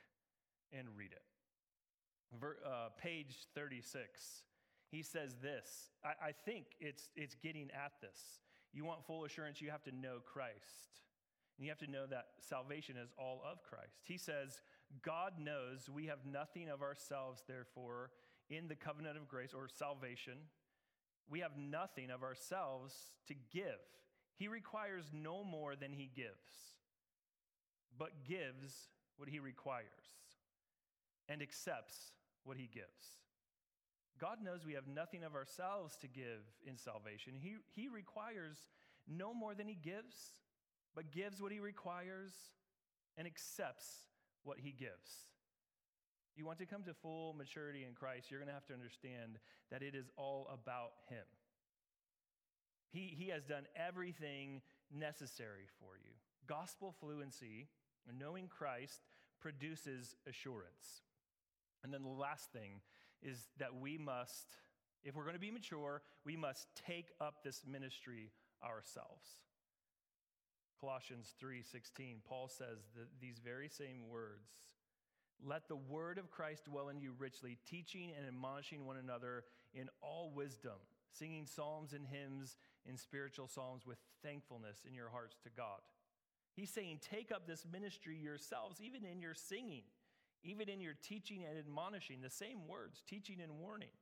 and 0.73 0.89
read 0.97 1.13
it. 1.13 1.23
Ver, 2.39 2.57
uh, 2.67 2.89
page 3.01 3.47
36, 3.55 4.43
he 4.91 5.03
says 5.03 5.37
this. 5.43 5.91
I, 6.05 6.29
I 6.29 6.33
think 6.33 6.67
it's, 6.81 7.09
it's 7.17 7.35
getting 7.43 7.71
at 7.73 7.93
this. 8.01 8.41
You 8.73 8.85
want 8.85 9.05
full 9.07 9.25
assurance, 9.25 9.61
you 9.63 9.71
have 9.71 9.83
to 9.85 9.93
know 9.95 10.19
Christ. 10.25 11.01
And 11.59 11.65
you 11.67 11.71
have 11.71 11.79
to 11.79 11.91
know 11.91 12.07
that 12.07 12.27
salvation 12.41 12.97
is 12.97 13.11
all 13.19 13.43
of 13.45 13.65
Christ. 13.65 13.99
He 14.05 14.17
says, 14.17 14.63
God 15.03 15.33
knows 15.41 15.91
we 15.93 16.07
have 16.07 16.25
nothing 16.25 16.69
of 16.69 16.83
ourselves, 16.83 17.43
therefore, 17.49 18.11
in 18.49 18.69
the 18.69 18.77
covenant 18.77 19.17
of 19.17 19.29
grace 19.29 19.53
or 19.53 19.69
salvation. 19.69 20.39
We 21.29 21.41
have 21.41 21.59
nothing 21.59 22.11
of 22.11 22.23
ourselves 22.23 22.95
to 23.27 23.35
give. 23.53 23.83
He 24.37 24.47
requires 24.47 25.11
no 25.13 25.43
more 25.43 25.75
than 25.75 25.93
he 25.93 26.09
gives, 26.15 26.77
but 27.99 28.25
gives 28.27 28.89
what 29.17 29.29
he 29.29 29.41
requires 29.41 29.85
and 31.29 31.43
accepts 31.43 32.13
what 32.45 32.57
he 32.57 32.71
gives. 32.73 33.19
God 34.21 34.39
knows 34.43 34.65
we 34.65 34.75
have 34.75 34.87
nothing 34.87 35.25
of 35.25 35.35
ourselves 35.35 35.97
to 35.99 36.09
give 36.09 36.47
in 36.67 36.77
salvation. 36.77 37.35
He, 37.37 37.57
he 37.75 37.89
requires 37.89 38.59
no 39.09 39.35
more 39.35 39.55
than 39.55 39.69
he 39.69 39.75
gives, 39.75 40.17
but 40.95 41.13
gives 41.13 41.41
what 41.41 41.53
he 41.53 41.61
requires 41.61 42.33
and 43.17 43.27
accepts 43.27 43.87
what 44.45 44.59
he 44.59 44.73
gives. 44.73 45.29
You 46.37 46.47
want 46.47 46.59
to 46.59 46.67
come 46.67 46.85
to 46.85 46.95
full 46.95 47.35
maturity 47.35 47.85
in 47.85 47.95
Christ, 47.95 48.31
you're 48.31 48.39
going 48.39 48.49
to 48.49 48.55
have 48.55 48.67
to 48.67 48.75
understand 48.75 49.39
that 49.71 49.83
it 49.83 49.95
is 49.95 50.09
all 50.17 50.49
about 50.53 50.93
him. 51.09 51.25
He, 52.91 53.15
he 53.19 53.29
has 53.31 53.45
done 53.45 53.67
everything 53.77 54.63
necessary 54.95 55.67
for 55.81 55.97
you. 55.97 56.13
Gospel 56.47 56.95
fluency, 57.01 57.69
knowing 58.19 58.49
Christ, 58.49 59.01
produces 59.41 60.17
assurance. 60.27 61.03
And 61.83 61.93
then 61.93 62.03
the 62.03 62.09
last 62.09 62.53
thing 62.53 62.81
is 63.23 63.49
that 63.59 63.75
we 63.79 63.99
must, 63.99 64.57
if 65.05 65.15
we're 65.15 65.25
going 65.25 65.35
to 65.35 65.41
be 65.41 65.51
mature, 65.51 66.03
we 66.25 66.37
must 66.37 66.69
take 66.87 67.09
up 67.21 67.43
this 67.45 67.63
ministry 67.67 68.31
ourselves. 68.65 69.27
Colossians 70.81 71.35
3:16 71.43 72.23
Paul 72.25 72.49
says 72.49 72.79
these 73.21 73.39
very 73.39 73.69
same 73.69 74.09
words 74.09 74.63
let 75.41 75.69
the 75.69 75.77
word 75.77 76.19
of 76.19 76.31
Christ 76.31 76.65
dwell 76.65 76.89
in 76.89 77.01
you 77.01 77.15
richly 77.17 77.59
teaching 77.65 78.13
and 78.17 78.27
admonishing 78.27 78.87
one 78.87 78.97
another 78.97 79.45
in 79.73 79.89
all 80.01 80.33
wisdom 80.35 80.79
singing 81.13 81.47
psalms 81.47 81.93
and 81.93 82.07
hymns 82.07 82.57
and 82.87 82.99
spiritual 82.99 83.49
songs 83.49 83.87
with 83.87 83.99
thankfulness 84.23 84.85
in 84.87 84.95
your 84.95 85.09
hearts 85.09 85.37
to 85.43 85.51
God. 85.57 85.81
He's 86.55 86.71
saying, 86.71 87.01
take 87.01 87.31
up 87.33 87.47
this 87.47 87.65
ministry 87.71 88.17
yourselves, 88.17 88.81
even 88.81 89.05
in 89.05 89.21
your 89.21 89.35
singing, 89.35 89.85
even 90.43 90.69
in 90.69 90.81
your 90.81 90.95
teaching 91.03 91.45
and 91.49 91.59
admonishing, 91.59 92.21
the 92.21 92.31
same 92.31 92.67
words, 92.67 93.03
teaching 93.09 93.41
and 93.43 93.59
warning. 93.59 93.95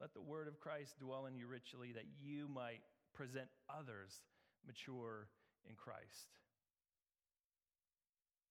Let 0.00 0.14
the 0.14 0.22
word 0.22 0.48
of 0.48 0.60
Christ 0.60 0.98
dwell 0.98 1.26
in 1.26 1.36
you 1.36 1.46
richly, 1.46 1.92
that 1.92 2.06
you 2.20 2.48
might 2.48 2.80
present 3.14 3.48
others 3.68 4.20
mature 4.66 5.28
in 5.68 5.74
Christ. 5.76 6.38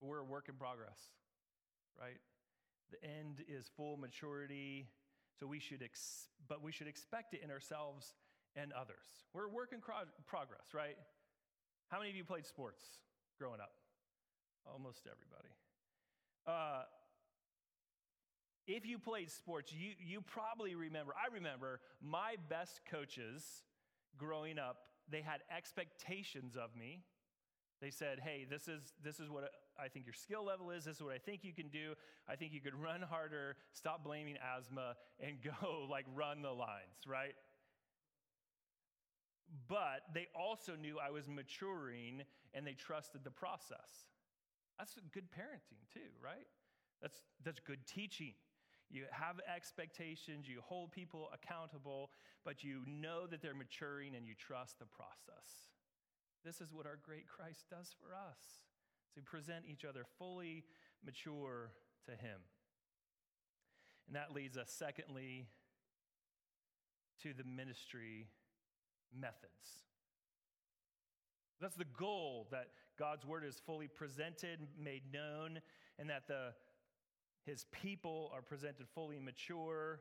We're 0.02 0.20
a 0.20 0.24
work 0.24 0.50
in 0.50 0.56
progress, 0.56 1.00
right? 2.00 2.20
The 2.92 3.04
end 3.04 3.44
is 3.48 3.70
full 3.76 3.98
maturity 3.98 4.88
so 5.40 5.48
we 5.48 5.60
should, 5.60 5.82
ex- 5.84 6.28
but 6.48 6.64
we 6.64 6.72
should 6.72 6.88
expect 6.88 7.34
it 7.34 7.42
in 7.44 7.52
ourselves 7.52 8.14
and 8.56 8.72
others. 8.72 9.06
We're 9.34 9.46
a 9.46 9.50
work 9.50 9.74
in 9.74 9.82
cro- 9.82 10.08
progress, 10.26 10.74
right? 10.74 10.96
How 11.90 12.00
many 12.00 12.10
of 12.10 12.16
you 12.16 12.24
played 12.24 12.46
sports 12.46 12.84
growing 13.38 13.60
up? 13.60 13.72
Almost 14.66 15.02
everybody. 15.06 15.50
Uh, 16.48 16.84
if 18.68 18.86
you 18.86 18.98
played 18.98 19.30
sports, 19.30 19.72
you, 19.74 19.92
you 20.00 20.22
probably 20.22 20.74
remember, 20.76 21.14
I 21.14 21.34
remember 21.34 21.82
my 22.02 22.36
best 22.50 22.82
coaches 22.90 23.44
growing 24.18 24.58
up, 24.58 24.78
they 25.10 25.22
had 25.22 25.42
expectations 25.56 26.56
of 26.56 26.76
me. 26.76 27.04
They 27.82 27.92
said, 27.92 28.20
hey, 28.24 28.46
this 28.50 28.68
is, 28.68 28.94
this 29.04 29.20
is 29.20 29.30
what 29.30 29.52
I 29.78 29.90
think 29.90 30.06
your 30.06 30.14
skill 30.14 30.46
level 30.46 30.72
is. 30.72 30.86
This 30.86 30.98
is 30.98 31.04
what 31.04 31.14
I 31.14 31.18
think 31.18 31.44
you 31.44 31.54
can 31.54 31.68
do. 31.68 31.94
I 32.28 32.36
think 32.36 32.54
you 32.54 32.62
could 32.62 32.76
run 32.76 33.02
harder, 33.02 33.58
stop 33.74 34.04
blaming 34.04 34.38
asthma, 34.38 34.96
and 35.20 35.38
go 35.62 35.88
like 35.90 36.06
run 36.16 36.42
the 36.42 36.52
lines, 36.52 37.06
right? 37.06 37.36
But 39.68 40.02
they 40.14 40.28
also 40.34 40.76
knew 40.76 40.98
I 41.00 41.12
was 41.12 41.28
maturing 41.28 42.24
and 42.54 42.66
they 42.66 42.74
trusted 42.74 43.24
the 43.24 43.32
process. 43.32 44.08
That's 44.80 44.96
good 45.14 45.30
parenting, 45.32 45.84
too, 45.94 46.12
right? 46.24 46.48
That's, 47.02 47.18
that's 47.44 47.60
good 47.60 47.86
teaching. 47.86 48.34
You 48.90 49.04
have 49.12 49.40
expectations, 49.54 50.48
you 50.48 50.62
hold 50.64 50.92
people 50.92 51.30
accountable, 51.34 52.12
but 52.44 52.64
you 52.64 52.82
know 52.88 53.28
that 53.28 53.42
they're 53.42 53.56
maturing 53.56 54.16
and 54.16 54.28
you 54.28 54.36
trust 54.36 54.80
the 54.80 54.86
process. 54.86 55.70
This 56.44 56.62
is 56.62 56.72
what 56.72 56.86
our 56.86 57.00
great 57.04 57.28
Christ 57.28 57.66
does 57.70 57.96
for 58.00 58.14
us 58.14 58.64
to 59.16 59.22
present 59.22 59.66
each 59.68 59.84
other 59.84 60.06
fully 60.20 60.64
mature 61.04 61.72
to 62.06 62.12
Him. 62.12 62.40
And 64.08 64.16
that 64.16 64.34
leads 64.34 64.58
us, 64.58 64.70
secondly, 64.70 65.48
to 67.24 67.34
the 67.34 67.44
ministry 67.44 68.28
methods. 69.20 69.86
That's 71.60 71.76
the 71.76 71.86
goal 71.98 72.48
that 72.52 72.68
God's 73.00 73.26
word 73.26 73.44
is 73.46 73.62
fully 73.66 73.88
presented, 73.88 74.60
made 74.78 75.04
known, 75.12 75.60
and 75.98 76.10
that 76.10 76.28
the, 76.28 76.54
his 77.46 77.66
people 77.72 78.32
are 78.34 78.42
presented 78.42 78.88
fully 78.94 79.20
mature. 79.20 80.00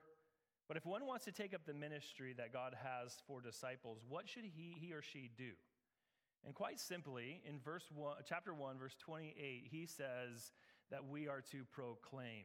But 0.66 0.76
if 0.76 0.86
one 0.86 1.06
wants 1.06 1.26
to 1.26 1.32
take 1.32 1.54
up 1.54 1.66
the 1.66 1.74
ministry 1.74 2.34
that 2.38 2.52
God 2.52 2.74
has 2.82 3.16
for 3.26 3.40
disciples, 3.40 4.00
what 4.08 4.28
should 4.28 4.44
he, 4.44 4.74
he 4.80 4.92
or 4.92 5.02
she 5.02 5.30
do? 5.36 5.52
And 6.46 6.54
quite 6.54 6.80
simply, 6.80 7.42
in 7.48 7.58
verse 7.58 7.84
one, 7.94 8.16
chapter 8.26 8.54
1, 8.54 8.78
verse 8.78 8.96
28, 8.98 9.68
he 9.70 9.86
says 9.86 10.52
that 10.90 11.06
we 11.06 11.28
are 11.28 11.42
to 11.52 11.64
proclaim. 11.70 12.44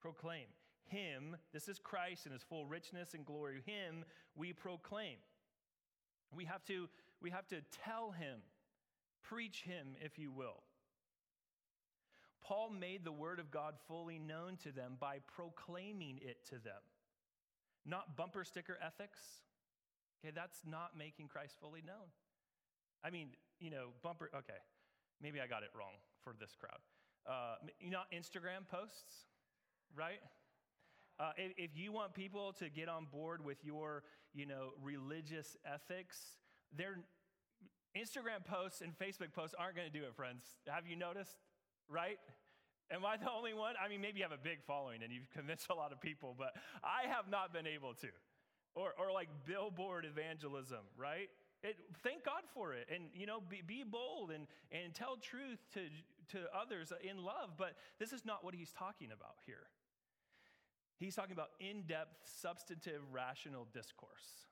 Proclaim. 0.00 0.46
Him, 0.86 1.36
this 1.52 1.68
is 1.68 1.78
Christ 1.78 2.26
in 2.26 2.32
his 2.32 2.42
full 2.42 2.66
richness 2.66 3.14
and 3.14 3.24
glory. 3.24 3.62
Him 3.64 4.04
we 4.34 4.52
proclaim. 4.52 5.16
We 6.34 6.44
have 6.44 6.64
to, 6.64 6.88
we 7.22 7.30
have 7.30 7.46
to 7.48 7.62
tell 7.84 8.10
him, 8.10 8.40
preach 9.22 9.62
him, 9.62 9.96
if 10.00 10.18
you 10.18 10.30
will. 10.30 10.62
Paul 12.44 12.70
made 12.70 13.04
the 13.04 13.12
word 13.12 13.40
of 13.40 13.50
God 13.50 13.74
fully 13.88 14.18
known 14.18 14.56
to 14.64 14.72
them 14.72 14.96
by 15.00 15.18
proclaiming 15.34 16.18
it 16.22 16.44
to 16.50 16.56
them. 16.56 16.82
Not 17.86 18.16
bumper 18.16 18.44
sticker 18.44 18.78
ethics. 18.84 19.20
Okay, 20.24 20.32
that's 20.34 20.60
not 20.66 20.90
making 20.96 21.28
Christ 21.28 21.56
fully 21.60 21.82
known. 21.86 22.12
I 23.02 23.10
mean, 23.10 23.28
you 23.60 23.70
know, 23.70 23.88
bumper, 24.02 24.30
okay, 24.34 24.60
maybe 25.22 25.40
I 25.40 25.46
got 25.46 25.62
it 25.62 25.70
wrong 25.76 25.94
for 26.22 26.34
this 26.38 26.56
crowd. 26.58 26.80
Uh, 27.26 27.56
know, 27.90 28.00
Instagram 28.12 28.66
posts, 28.70 29.26
right? 29.96 30.20
Uh, 31.18 31.30
if, 31.36 31.52
if, 31.56 31.70
you 31.76 31.92
want 31.92 32.12
people 32.12 32.52
to 32.52 32.68
get 32.68 32.88
on 32.88 33.06
board 33.10 33.44
with 33.44 33.64
your, 33.64 34.02
you 34.34 34.46
know, 34.46 34.70
religious 34.82 35.56
ethics, 35.64 36.18
their 36.76 36.98
Instagram 37.96 38.44
posts 38.44 38.80
and 38.80 38.92
Facebook 38.98 39.32
posts 39.32 39.54
aren't 39.58 39.76
going 39.76 39.90
to 39.90 39.98
do 39.98 40.04
it, 40.04 40.14
friends. 40.16 40.44
Have 40.68 40.86
you 40.86 40.96
noticed? 40.96 41.43
Right? 41.88 42.18
Am 42.90 43.04
I 43.04 43.16
the 43.16 43.30
only 43.30 43.54
one? 43.54 43.74
I 43.82 43.88
mean, 43.88 44.00
maybe 44.00 44.18
you 44.18 44.24
have 44.24 44.32
a 44.32 44.42
big 44.42 44.62
following 44.66 45.02
and 45.02 45.12
you've 45.12 45.30
convinced 45.30 45.66
a 45.70 45.74
lot 45.74 45.92
of 45.92 46.00
people, 46.00 46.34
but 46.36 46.54
I 46.82 47.08
have 47.08 47.30
not 47.30 47.52
been 47.52 47.66
able 47.66 47.94
to. 47.94 48.08
Or, 48.74 48.90
or 48.98 49.12
like 49.12 49.28
billboard 49.46 50.04
evangelism, 50.04 50.80
right? 50.98 51.28
It, 51.62 51.76
thank 52.02 52.24
God 52.24 52.42
for 52.52 52.74
it. 52.74 52.88
And, 52.92 53.04
you 53.14 53.24
know, 53.24 53.40
be, 53.40 53.62
be 53.64 53.84
bold 53.88 54.32
and, 54.32 54.46
and 54.72 54.92
tell 54.92 55.16
truth 55.16 55.60
to, 55.74 55.80
to 56.36 56.44
others 56.54 56.92
in 57.08 57.18
love. 57.18 57.50
But 57.56 57.74
this 57.98 58.12
is 58.12 58.24
not 58.24 58.44
what 58.44 58.54
he's 58.54 58.72
talking 58.72 59.08
about 59.12 59.36
here. 59.46 59.70
He's 60.98 61.14
talking 61.14 61.32
about 61.32 61.50
in 61.60 61.82
depth, 61.82 62.16
substantive, 62.24 63.00
rational 63.12 63.66
discourse. 63.72 64.46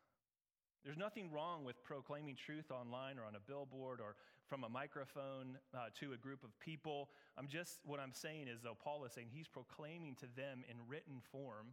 There's 0.84 0.96
nothing 0.96 1.30
wrong 1.30 1.64
with 1.64 1.82
proclaiming 1.84 2.34
truth 2.34 2.70
online 2.70 3.18
or 3.18 3.24
on 3.24 3.36
a 3.36 3.40
billboard 3.40 4.00
or 4.00 4.16
from 4.52 4.64
a 4.64 4.68
microphone 4.68 5.56
uh, 5.74 5.88
to 5.98 6.12
a 6.12 6.16
group 6.18 6.44
of 6.44 6.50
people. 6.60 7.08
I'm 7.38 7.48
just, 7.48 7.80
what 7.86 7.98
I'm 7.98 8.12
saying 8.12 8.48
is, 8.48 8.60
though, 8.60 8.76
Paul 8.84 9.02
is 9.06 9.12
saying 9.12 9.28
he's 9.32 9.48
proclaiming 9.48 10.14
to 10.16 10.26
them 10.36 10.62
in 10.68 10.76
written 10.86 11.22
form 11.32 11.72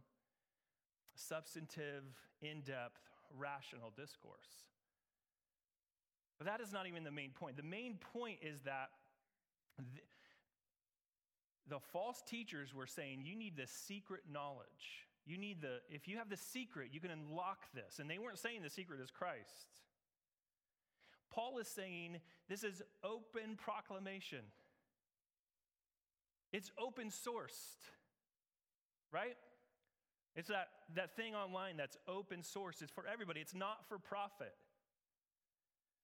substantive, 1.14 2.04
in 2.40 2.62
depth, 2.62 3.02
rational 3.36 3.92
discourse. 3.94 4.64
But 6.38 6.46
that 6.46 6.62
is 6.62 6.72
not 6.72 6.86
even 6.86 7.04
the 7.04 7.10
main 7.10 7.32
point. 7.38 7.58
The 7.58 7.62
main 7.62 7.98
point 8.14 8.38
is 8.40 8.62
that 8.62 8.88
the, 9.76 9.84
the 11.68 11.80
false 11.92 12.22
teachers 12.26 12.72
were 12.74 12.86
saying 12.86 13.24
you 13.26 13.36
need 13.36 13.58
the 13.58 13.66
secret 13.66 14.22
knowledge. 14.32 15.04
You 15.26 15.36
need 15.36 15.60
the, 15.60 15.80
if 15.90 16.08
you 16.08 16.16
have 16.16 16.30
the 16.30 16.38
secret, 16.38 16.88
you 16.92 17.00
can 17.00 17.10
unlock 17.10 17.58
this. 17.74 17.98
And 17.98 18.08
they 18.08 18.16
weren't 18.16 18.38
saying 18.38 18.62
the 18.62 18.70
secret 18.70 19.02
is 19.02 19.10
Christ. 19.10 19.66
Paul 21.30 21.58
is 21.58 21.68
saying 21.68 22.18
this 22.48 22.64
is 22.64 22.82
open 23.04 23.56
proclamation, 23.56 24.40
it's 26.52 26.70
open 26.78 27.08
sourced, 27.08 27.76
right? 29.12 29.36
It's 30.36 30.48
that, 30.48 30.68
that 30.94 31.16
thing 31.16 31.34
online 31.34 31.76
that's 31.76 31.96
open 32.06 32.42
source. 32.42 32.82
It's 32.82 32.92
for 32.92 33.04
everybody, 33.12 33.40
it's 33.40 33.54
not 33.54 33.86
for 33.88 33.98
profit. 33.98 34.54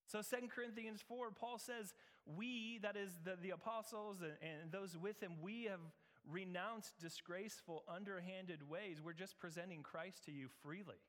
So, 0.07 0.23
Second 0.23 0.51
Corinthians 0.51 1.01
4, 1.09 1.31
Paul 1.33 1.59
says, 1.59 1.95
We, 2.37 2.79
that 2.83 2.97
is 2.97 3.11
the, 3.25 3.37
the 3.41 3.51
apostles 3.51 4.19
and, 4.21 4.33
and 4.43 4.71
those 4.71 4.97
with 4.97 5.21
him, 5.21 5.33
we 5.41 5.65
have 5.65 5.81
renounced 6.31 6.99
disgraceful, 7.01 7.85
underhanded 7.89 8.69
ways. 8.69 9.01
We're 9.05 9.13
just 9.13 9.39
presenting 9.39 9.83
Christ 9.83 10.25
to 10.27 10.33
you 10.33 10.49
freely. 10.63 11.01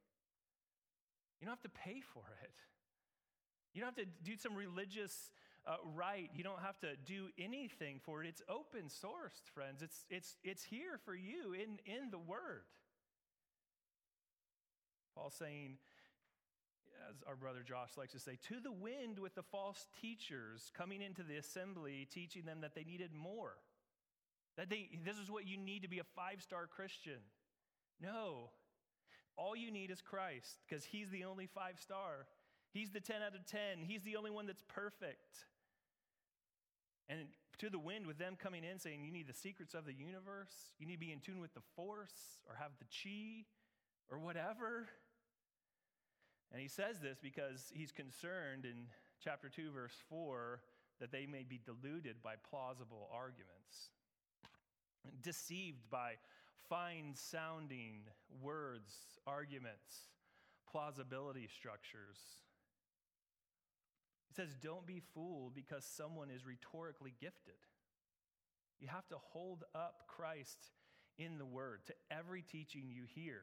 You 1.39 1.45
don't 1.45 1.51
have 1.51 1.61
to 1.61 1.69
pay 1.69 2.01
for 2.01 2.23
it. 2.43 2.53
You 3.77 3.83
don't 3.83 3.95
have 3.95 4.07
to 4.07 4.11
do 4.23 4.35
some 4.35 4.55
religious 4.55 5.29
uh, 5.67 5.75
rite. 5.93 6.31
You 6.33 6.43
don't 6.43 6.63
have 6.63 6.79
to 6.79 6.95
do 7.05 7.27
anything 7.37 7.99
for 8.03 8.23
it. 8.23 8.27
It's 8.27 8.41
open 8.49 8.89
sourced, 8.89 9.47
friends. 9.53 9.83
It's, 9.83 10.03
it's, 10.09 10.35
it's 10.43 10.63
here 10.63 10.97
for 11.05 11.13
you 11.13 11.53
in, 11.53 11.77
in 11.85 12.09
the 12.09 12.17
Word. 12.17 12.63
Paul 15.13 15.29
saying, 15.29 15.77
as 17.07 17.17
our 17.27 17.35
brother 17.35 17.59
Josh 17.63 17.91
likes 17.99 18.13
to 18.13 18.19
say, 18.19 18.39
to 18.47 18.59
the 18.59 18.71
wind 18.71 19.19
with 19.19 19.35
the 19.35 19.43
false 19.43 19.85
teachers 20.01 20.71
coming 20.75 21.03
into 21.03 21.21
the 21.21 21.37
assembly, 21.37 22.07
teaching 22.11 22.45
them 22.45 22.61
that 22.61 22.73
they 22.73 22.83
needed 22.83 23.11
more. 23.13 23.57
That 24.57 24.71
they, 24.71 24.89
this 25.05 25.17
is 25.17 25.29
what 25.29 25.45
you 25.45 25.55
need 25.55 25.83
to 25.83 25.87
be 25.87 25.99
a 25.99 26.15
five 26.15 26.41
star 26.41 26.65
Christian. 26.65 27.21
No. 28.01 28.49
All 29.37 29.55
you 29.55 29.69
need 29.69 29.91
is 29.91 30.01
Christ 30.01 30.57
because 30.67 30.83
he's 30.83 31.11
the 31.11 31.25
only 31.25 31.45
five 31.45 31.79
star. 31.79 32.25
He's 32.71 32.91
the 32.91 32.99
10 32.99 33.17
out 33.25 33.35
of 33.35 33.45
10. 33.45 33.85
He's 33.85 34.03
the 34.03 34.15
only 34.15 34.31
one 34.31 34.45
that's 34.45 34.63
perfect. 34.67 35.45
And 37.09 37.19
to 37.59 37.69
the 37.69 37.79
wind, 37.79 38.05
with 38.05 38.17
them 38.17 38.35
coming 38.37 38.63
in 38.63 38.79
saying, 38.79 39.03
You 39.03 39.11
need 39.11 39.27
the 39.27 39.33
secrets 39.33 39.73
of 39.73 39.85
the 39.85 39.93
universe, 39.93 40.53
you 40.79 40.85
need 40.85 40.95
to 40.95 40.99
be 40.99 41.11
in 41.11 41.19
tune 41.19 41.39
with 41.39 41.53
the 41.53 41.61
force, 41.75 42.39
or 42.47 42.55
have 42.55 42.71
the 42.79 42.85
chi, 42.85 43.45
or 44.11 44.19
whatever. 44.19 44.87
And 46.51 46.61
he 46.61 46.67
says 46.67 46.99
this 46.99 47.17
because 47.21 47.71
he's 47.73 47.91
concerned 47.91 48.65
in 48.65 48.87
chapter 49.23 49.49
2, 49.49 49.71
verse 49.71 49.95
4, 50.09 50.61
that 50.99 51.11
they 51.11 51.25
may 51.25 51.43
be 51.43 51.59
deluded 51.63 52.21
by 52.23 52.35
plausible 52.49 53.09
arguments, 53.13 53.91
deceived 55.21 55.89
by 55.89 56.13
fine 56.69 57.13
sounding 57.13 58.01
words, 58.41 58.93
arguments, 59.25 60.09
plausibility 60.71 61.47
structures. 61.47 62.17
Says, 64.37 64.55
Don't 64.61 64.85
be 64.85 65.01
fooled 65.15 65.55
because 65.55 65.83
someone 65.83 66.29
is 66.29 66.45
rhetorically 66.45 67.15
gifted. 67.19 67.55
You 68.79 68.87
have 68.87 69.07
to 69.09 69.15
hold 69.17 69.63
up 69.73 70.03
Christ 70.07 70.71
in 71.17 71.39
the 71.39 71.45
word 71.45 71.79
to 71.87 71.93
every 72.11 72.43
teaching 72.43 72.83
you 72.87 73.03
hear. 73.15 73.41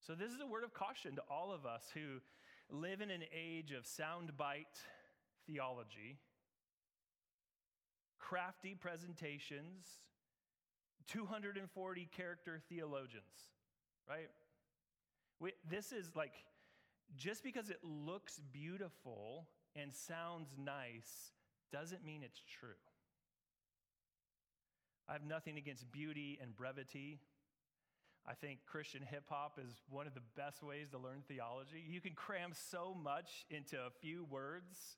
So, 0.00 0.14
this 0.14 0.32
is 0.32 0.40
a 0.40 0.46
word 0.46 0.64
of 0.64 0.72
caution 0.72 1.16
to 1.16 1.22
all 1.30 1.52
of 1.52 1.66
us 1.66 1.82
who 1.92 2.22
live 2.70 3.02
in 3.02 3.10
an 3.10 3.24
age 3.30 3.72
of 3.72 3.84
soundbite 3.84 4.80
theology, 5.46 6.16
crafty 8.18 8.74
presentations, 8.74 9.86
240 11.08 12.08
character 12.16 12.62
theologians, 12.70 13.50
right? 14.08 14.30
We, 15.40 15.52
this 15.68 15.92
is 15.92 16.10
like, 16.16 16.32
just 17.14 17.42
because 17.42 17.70
it 17.70 17.78
looks 17.82 18.40
beautiful 18.52 19.46
and 19.74 19.92
sounds 19.92 20.56
nice 20.58 21.32
doesn't 21.72 22.04
mean 22.04 22.22
it's 22.22 22.40
true. 22.60 22.70
I 25.08 25.12
have 25.12 25.24
nothing 25.24 25.56
against 25.56 25.90
beauty 25.92 26.38
and 26.42 26.56
brevity. 26.56 27.20
I 28.28 28.34
think 28.34 28.58
Christian 28.66 29.02
hip 29.02 29.24
hop 29.28 29.58
is 29.64 29.72
one 29.88 30.06
of 30.08 30.14
the 30.14 30.22
best 30.36 30.62
ways 30.62 30.90
to 30.90 30.98
learn 30.98 31.22
theology. 31.28 31.84
You 31.88 32.00
can 32.00 32.14
cram 32.14 32.50
so 32.52 32.96
much 33.00 33.46
into 33.50 33.76
a 33.76 33.90
few 34.00 34.24
words. 34.24 34.96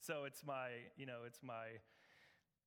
So 0.00 0.24
it's 0.26 0.44
my, 0.44 0.68
you 0.96 1.06
know, 1.06 1.20
it's 1.26 1.40
my 1.42 1.80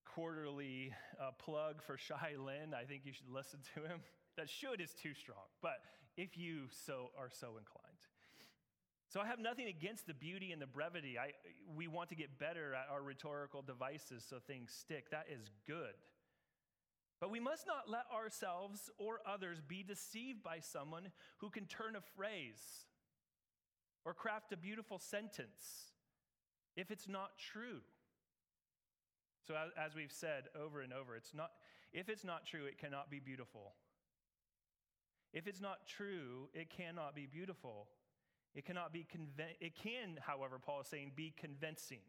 quarterly 0.06 0.94
uh, 1.22 1.32
plug 1.38 1.84
for 1.84 1.98
Shai 1.98 2.34
Linne. 2.40 2.74
I 2.74 2.86
think 2.86 3.02
you 3.06 3.14
should 3.14 3.30
listen 3.30 3.60
to 3.76 3.82
him. 3.82 4.00
That 4.38 4.50
should 4.50 4.82
is 4.82 4.92
too 4.92 5.14
strong, 5.14 5.46
but 5.62 5.80
if 6.18 6.38
you 6.38 6.68
so 6.86 7.12
are 7.18 7.30
so 7.30 7.58
inclined. 7.58 7.85
So 9.16 9.22
I 9.22 9.28
have 9.28 9.40
nothing 9.40 9.68
against 9.68 10.08
the 10.08 10.14
beauty 10.14 10.52
and 10.52 10.62
the 10.62 10.68
brevity. 10.68 11.18
I, 11.18 11.32
we 11.74 11.88
want 11.88 12.10
to 12.10 12.16
get 12.16 12.38
better 12.38 12.76
at 12.76 12.88
our 12.92 13.02
rhetorical 13.02 13.62
devices 13.62 14.26
so 14.30 14.40
things 14.46 14.76
stick. 14.78 15.10
That 15.10 15.28
is 15.34 15.50
good. 15.66 15.94
But 17.22 17.32
we 17.32 17.40
must 17.40 17.66
not 17.66 17.90
let 17.90 18.04
ourselves 18.14 18.90
or 18.98 19.22
others 19.26 19.62
be 19.66 19.84
deceived 19.84 20.44
by 20.44 20.60
someone 20.60 21.14
who 21.38 21.50
can 21.50 21.64
turn 21.66 21.96
a 21.96 22.02
phrase 22.18 22.60
or 24.04 24.14
craft 24.14 24.52
a 24.52 24.58
beautiful 24.58 25.00
sentence 25.00 25.94
if 26.76 26.92
it's 26.92 27.08
not 27.08 27.38
true. 27.38 27.80
So, 29.48 29.54
as 29.82 29.96
we've 29.96 30.12
said 30.12 30.50
over 30.62 30.82
and 30.82 30.92
over, 30.92 31.16
it's 31.16 31.34
not, 31.34 31.52
if 31.94 32.10
it's 32.10 32.26
not 32.26 32.46
true, 32.46 32.66
it 32.66 32.78
cannot 32.78 33.10
be 33.10 33.22
beautiful. 33.22 33.76
If 35.32 35.48
it's 35.48 35.62
not 35.62 35.88
true, 35.88 36.50
it 36.54 36.70
cannot 36.70 37.16
be 37.16 37.28
beautiful. 37.28 37.88
It 38.56 38.66
cannot 38.66 38.94
be 38.94 39.06
conven- 39.06 39.58
it 39.60 39.76
can, 39.76 40.18
however, 40.18 40.58
Paul 40.58 40.82
is 40.82 40.88
saying, 40.88 41.12
be 41.16 41.32
convincing. 41.32 42.02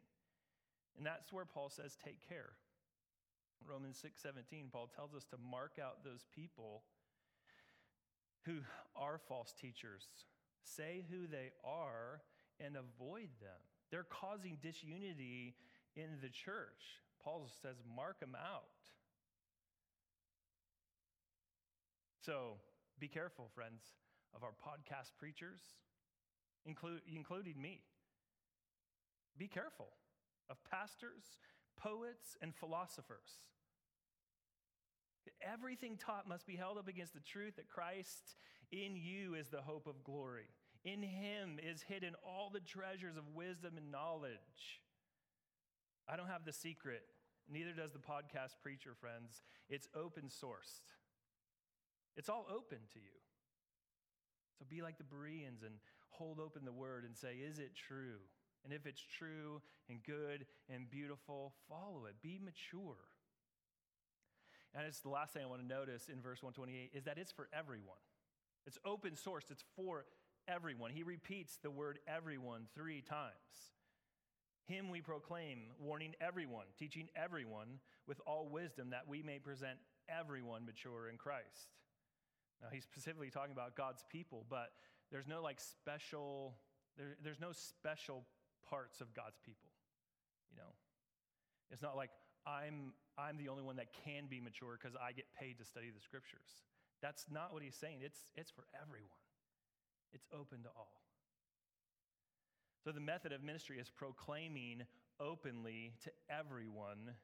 And 0.96 1.04
that's 1.04 1.32
where 1.32 1.44
Paul 1.44 1.68
says, 1.68 1.96
take 1.96 2.26
care. 2.26 2.56
Romans 3.64 3.98
6:17 3.98 4.70
Paul 4.70 4.86
tells 4.86 5.14
us 5.14 5.24
to 5.26 5.38
mark 5.38 5.78
out 5.78 6.04
those 6.04 6.24
people 6.34 6.84
who 8.44 8.60
are 8.94 9.18
false 9.18 9.52
teachers. 9.52 10.06
Say 10.62 11.04
who 11.10 11.26
they 11.26 11.52
are 11.64 12.22
and 12.60 12.76
avoid 12.76 13.28
them. 13.40 13.60
They're 13.90 14.04
causing 14.04 14.58
disunity 14.62 15.56
in 15.94 16.20
the 16.20 16.28
church. 16.28 17.02
Paul 17.22 17.48
says 17.62 17.76
mark 17.96 18.20
them 18.20 18.36
out. 18.36 18.64
So, 22.20 22.58
be 22.98 23.08
careful 23.08 23.48
friends 23.54 23.82
of 24.34 24.42
our 24.42 24.50
podcast 24.50 25.12
preachers, 25.18 25.60
including 26.66 27.60
me. 27.60 27.80
Be 29.38 29.48
careful 29.48 29.88
of 30.48 30.56
pastors 30.70 31.24
poets, 31.76 32.36
and 32.42 32.54
philosophers. 32.54 33.40
Everything 35.42 35.96
taught 35.96 36.28
must 36.28 36.46
be 36.46 36.56
held 36.56 36.78
up 36.78 36.88
against 36.88 37.14
the 37.14 37.20
truth 37.20 37.56
that 37.56 37.68
Christ 37.68 38.36
in 38.72 38.96
you 38.96 39.34
is 39.34 39.48
the 39.48 39.60
hope 39.60 39.86
of 39.86 40.02
glory. 40.04 40.48
In 40.84 41.02
him 41.02 41.58
is 41.62 41.82
hidden 41.82 42.14
all 42.24 42.50
the 42.52 42.60
treasures 42.60 43.16
of 43.16 43.24
wisdom 43.34 43.76
and 43.76 43.90
knowledge. 43.90 44.80
I 46.08 46.16
don't 46.16 46.28
have 46.28 46.44
the 46.44 46.52
secret, 46.52 47.02
neither 47.50 47.72
does 47.72 47.92
the 47.92 47.98
podcast 47.98 48.54
preacher, 48.62 48.94
friends. 48.98 49.42
It's 49.68 49.88
open 49.94 50.24
sourced, 50.24 50.82
it's 52.16 52.28
all 52.28 52.46
open 52.48 52.78
to 52.94 52.98
you. 52.98 53.18
So 54.58 54.64
be 54.70 54.80
like 54.80 54.96
the 54.96 55.04
Bereans 55.04 55.62
and 55.62 55.74
hold 56.18 56.40
open 56.40 56.64
the 56.64 56.72
word 56.72 57.04
and 57.04 57.16
say, 57.16 57.34
Is 57.34 57.58
it 57.58 57.72
true? 57.74 58.20
And 58.64 58.72
if 58.72 58.86
it's 58.86 59.00
true 59.00 59.62
and 59.88 60.02
good 60.02 60.46
and 60.68 60.90
beautiful, 60.90 61.52
follow 61.68 62.06
it. 62.06 62.16
Be 62.20 62.40
mature. 62.42 62.96
And 64.74 64.84
it's 64.86 65.00
the 65.00 65.08
last 65.08 65.32
thing 65.32 65.42
I 65.42 65.46
want 65.46 65.62
to 65.62 65.66
notice 65.66 66.08
in 66.12 66.20
verse 66.20 66.42
128 66.42 66.90
is 66.92 67.04
that 67.04 67.16
it's 67.16 67.32
for 67.32 67.48
everyone. 67.52 68.02
It's 68.66 68.78
open 68.84 69.14
source, 69.14 69.44
it's 69.50 69.64
for 69.76 70.04
everyone. 70.48 70.90
He 70.90 71.04
repeats 71.04 71.58
the 71.62 71.70
word 71.70 72.00
everyone 72.08 72.66
three 72.74 73.00
times. 73.00 73.72
Him 74.66 74.90
we 74.90 75.00
proclaim, 75.00 75.58
warning 75.78 76.14
everyone, 76.20 76.66
teaching 76.76 77.08
everyone 77.14 77.78
with 78.08 78.20
all 78.26 78.48
wisdom 78.50 78.90
that 78.90 79.06
we 79.06 79.22
may 79.22 79.38
present 79.38 79.78
everyone 80.08 80.66
mature 80.66 81.08
in 81.08 81.16
Christ. 81.16 81.70
Now, 82.60 82.68
he's 82.72 82.84
specifically 82.84 83.30
talking 83.30 83.52
about 83.52 83.76
God's 83.76 84.04
people, 84.10 84.44
but 84.50 84.72
there's 85.10 85.26
no 85.26 85.42
like 85.42 85.60
special, 85.60 86.54
there, 86.96 87.16
there's 87.22 87.40
no 87.40 87.52
special 87.52 88.24
parts 88.68 89.00
of 89.00 89.14
God's 89.14 89.38
people. 89.44 89.70
You 90.50 90.58
know, 90.58 90.72
it's 91.70 91.82
not 91.82 91.96
like 91.96 92.10
I'm, 92.46 92.92
I'm 93.18 93.36
the 93.36 93.48
only 93.48 93.62
one 93.62 93.76
that 93.76 93.88
can 94.04 94.26
be 94.28 94.40
mature 94.40 94.78
because 94.80 94.96
I 94.96 95.12
get 95.12 95.26
paid 95.38 95.58
to 95.58 95.64
study 95.64 95.90
the 95.94 96.00
scriptures. 96.00 96.64
That's 97.02 97.26
not 97.30 97.52
what 97.52 97.62
he's 97.62 97.74
saying. 97.74 97.98
It's, 98.02 98.18
it's 98.36 98.50
for 98.50 98.64
everyone, 98.82 99.24
it's 100.12 100.26
open 100.32 100.62
to 100.62 100.70
all. 100.76 101.02
So 102.84 102.92
the 102.92 103.00
method 103.00 103.32
of 103.32 103.42
ministry 103.42 103.78
is 103.78 103.90
proclaiming 103.90 104.84
openly 105.18 105.94
to 106.04 106.10
everyone 106.30 107.14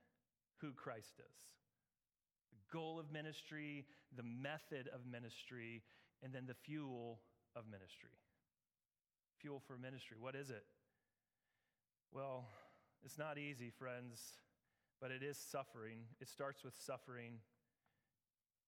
who 0.60 0.72
Christ 0.72 1.14
is. 1.18 1.38
The 2.50 2.76
goal 2.76 2.98
of 2.98 3.12
ministry, 3.12 3.86
the 4.16 4.24
method 4.24 4.88
of 4.92 5.06
ministry, 5.06 5.82
and 6.22 6.32
then 6.32 6.46
the 6.46 6.54
fuel 6.54 7.20
of 7.56 7.64
ministry. 7.70 8.10
Fuel 9.40 9.60
for 9.66 9.76
ministry. 9.76 10.16
What 10.18 10.34
is 10.34 10.50
it? 10.50 10.64
Well, 12.12 12.46
it's 13.04 13.18
not 13.18 13.38
easy, 13.38 13.70
friends, 13.70 14.20
but 15.00 15.10
it 15.10 15.22
is 15.22 15.36
suffering. 15.36 15.98
It 16.20 16.28
starts 16.28 16.62
with 16.62 16.74
suffering. 16.74 17.40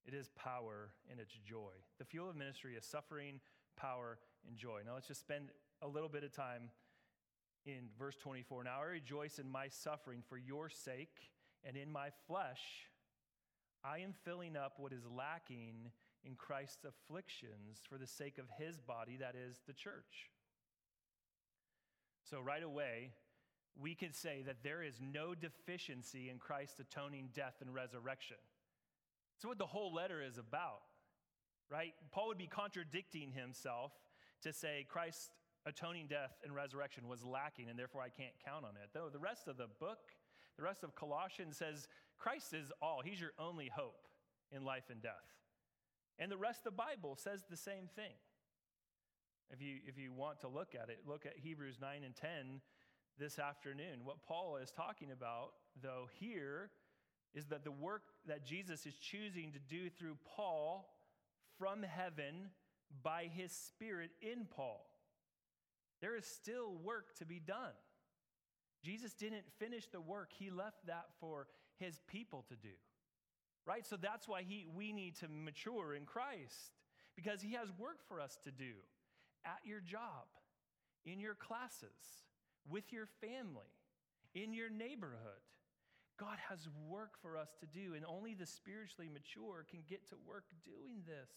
It 0.07 0.15
is 0.15 0.31
power 0.37 0.91
and 1.11 1.21
it's 1.21 1.35
joy. 1.47 1.73
The 1.99 2.05
fuel 2.05 2.29
of 2.29 2.37
ministry 2.37 2.75
is 2.75 2.85
suffering, 2.85 3.41
power, 3.77 4.19
and 4.47 4.57
joy. 4.57 4.81
Now 4.87 4.95
let's 4.95 5.09
just 5.09 5.21
spend 5.21 5.51
a 5.83 5.89
little 5.89 6.09
bit 6.09 6.25
of 6.25 6.33
time 6.33 6.71
in 7.67 7.89
verse 7.99 8.17
24 8.17 8.65
Now 8.65 8.81
I 8.83 8.85
rejoice 8.85 9.39
in 9.39 9.49
my 9.49 9.69
suffering 9.69 10.23
for 10.29 10.37
your 10.37 10.69
sake, 10.69 11.31
and 11.65 11.77
in 11.77 11.91
my 11.91 12.09
flesh 12.27 12.61
I 13.85 13.99
am 13.99 14.15
filling 14.25 14.57
up 14.57 14.75
what 14.79 14.93
is 14.93 15.05
lacking 15.15 15.91
in 16.25 16.35
Christ's 16.37 16.87
afflictions 16.87 17.83
for 17.87 17.99
the 17.99 18.07
sake 18.07 18.39
of 18.39 18.47
his 18.59 18.81
body, 18.81 19.19
that 19.21 19.35
is 19.37 19.61
the 19.67 19.75
church. 19.75 20.31
So, 22.23 22.41
right 22.41 22.63
away, 22.63 23.11
we 23.79 23.95
can 23.95 24.15
say 24.15 24.43
that 24.47 24.63
there 24.63 24.83
is 24.83 25.01
no 25.03 25.35
deficiency 25.35 26.31
in 26.31 26.39
Christ's 26.39 26.81
atoning 26.81 27.29
death 27.35 27.57
and 27.61 27.75
resurrection. 27.75 28.39
That's 29.37 29.47
what 29.47 29.59
the 29.59 29.67
whole 29.67 29.93
letter 29.93 30.23
is 30.23 30.39
about, 30.39 30.81
right? 31.71 31.93
Paul 32.11 32.29
would 32.29 32.39
be 32.39 32.47
contradicting 32.47 33.33
himself 33.33 33.93
to 34.43 34.53
say 34.53 34.87
Christ's 34.89 35.31
atoning 35.67 36.07
death 36.07 36.33
and 36.43 36.55
resurrection 36.55 37.09
was 37.09 37.23
lacking, 37.23 37.69
and 37.69 37.79
therefore 37.79 38.01
I 38.01 38.09
can't 38.09 38.35
count 38.45 38.65
on 38.65 38.77
it. 38.83 38.91
Though 38.95 39.11
the 39.13 39.19
rest 39.19 39.49
of 39.49 39.59
the 39.59 39.69
book, 39.79 39.99
the 40.57 40.63
rest 40.63 40.85
of 40.85 40.95
Colossians 40.95 41.57
says 41.57 41.89
Christ 42.19 42.55
is 42.55 42.71
all, 42.81 43.03
He's 43.05 43.21
your 43.21 43.33
only 43.39 43.71
hope 43.75 44.09
in 44.51 44.65
life 44.65 44.85
and 44.91 45.03
death. 45.03 45.13
And 46.19 46.31
the 46.31 46.37
rest 46.37 46.61
of 46.61 46.65
the 46.65 46.83
Bible 46.83 47.17
says 47.17 47.45
the 47.49 47.57
same 47.57 47.89
thing. 47.95 48.15
If 49.51 49.61
you, 49.61 49.77
if 49.87 49.99
you 49.99 50.13
want 50.13 50.41
to 50.41 50.49
look 50.49 50.75
at 50.75 50.89
it, 50.89 51.01
look 51.07 51.27
at 51.27 51.35
Hebrews 51.37 51.77
9 51.81 52.03
and 52.05 52.15
10 52.15 52.61
this 53.19 53.39
afternoon. 53.39 54.05
What 54.05 54.23
Paul 54.23 54.57
is 54.57 54.71
talking 54.71 55.11
about, 55.11 55.53
though, 55.83 56.09
here 56.19 56.71
is 57.35 57.47
that 57.47 57.65
the 57.65 57.73
work 57.73 58.03
that 58.27 58.45
Jesus 58.45 58.87
is 58.87 58.95
choosing 58.97 59.53
to 59.53 59.59
do 59.59 59.91
through 59.91 60.17
Paul 60.37 60.89
from 61.59 61.83
heaven 61.83 62.51
by 63.03 63.29
his 63.33 63.53
Spirit 63.53 64.11
in 64.23 64.47
Paul. 64.51 64.87
There 66.01 66.17
is 66.17 66.27
still 66.27 66.75
work 66.83 67.17
to 67.19 67.27
be 67.27 67.41
done. 67.41 67.73
Jesus 68.83 69.15
didn't 69.15 69.45
finish 69.59 69.87
the 69.87 70.01
work, 70.01 70.31
he 70.39 70.51
left 70.51 70.87
that 70.87 71.07
for 71.19 71.49
his 71.79 72.01
people 72.09 72.45
to 72.49 72.55
do. 72.57 72.75
Right? 73.67 73.87
So 73.87 73.97
that's 73.97 74.29
why 74.29 74.43
he, 74.43 74.67
we 74.75 74.93
need 74.93 75.17
to 75.21 75.29
mature 75.29 75.95
in 75.95 76.05
Christ 76.05 76.73
because 77.17 77.41
he 77.41 77.53
has 77.55 77.69
work 77.79 77.99
for 78.09 78.21
us 78.21 78.39
to 78.45 78.51
do 78.51 78.75
at 79.45 79.61
your 79.65 79.81
job, 79.81 80.27
in 81.07 81.21
your 81.21 81.35
classes, 81.35 82.27
with 82.69 82.93
your 82.93 83.07
family, 83.21 83.73
in 84.35 84.53
your 84.53 84.69
neighborhood. 84.69 85.43
God 86.19 86.39
has 86.49 86.69
work 86.89 87.13
for 87.21 87.37
us 87.37 87.49
to 87.61 87.67
do, 87.67 87.95
and 87.95 88.05
only 88.05 88.35
the 88.35 88.47
spiritually 88.47 89.11
mature 89.13 89.67
can 89.69 89.81
get 89.89 90.09
to 90.11 90.17
work 90.27 90.45
doing 90.65 91.03
this. 91.07 91.31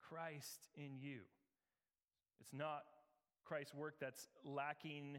Christ 0.00 0.68
in 0.76 0.98
you. 0.98 1.20
It's 2.40 2.52
not 2.52 2.82
Christ's 3.44 3.74
work 3.74 3.96
that's 4.00 4.28
lacking 4.44 5.18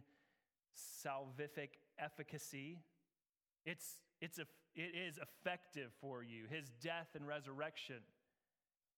salvific 1.06 1.80
efficacy. 2.00 2.80
It's, 3.66 3.98
it's 4.22 4.40
a, 4.40 4.46
it 4.76 4.94
is 4.96 5.18
effective 5.18 5.92
for 6.00 6.24
you, 6.24 6.46
his 6.50 6.72
death 6.82 7.10
and 7.16 7.28
resurrection. 7.28 8.02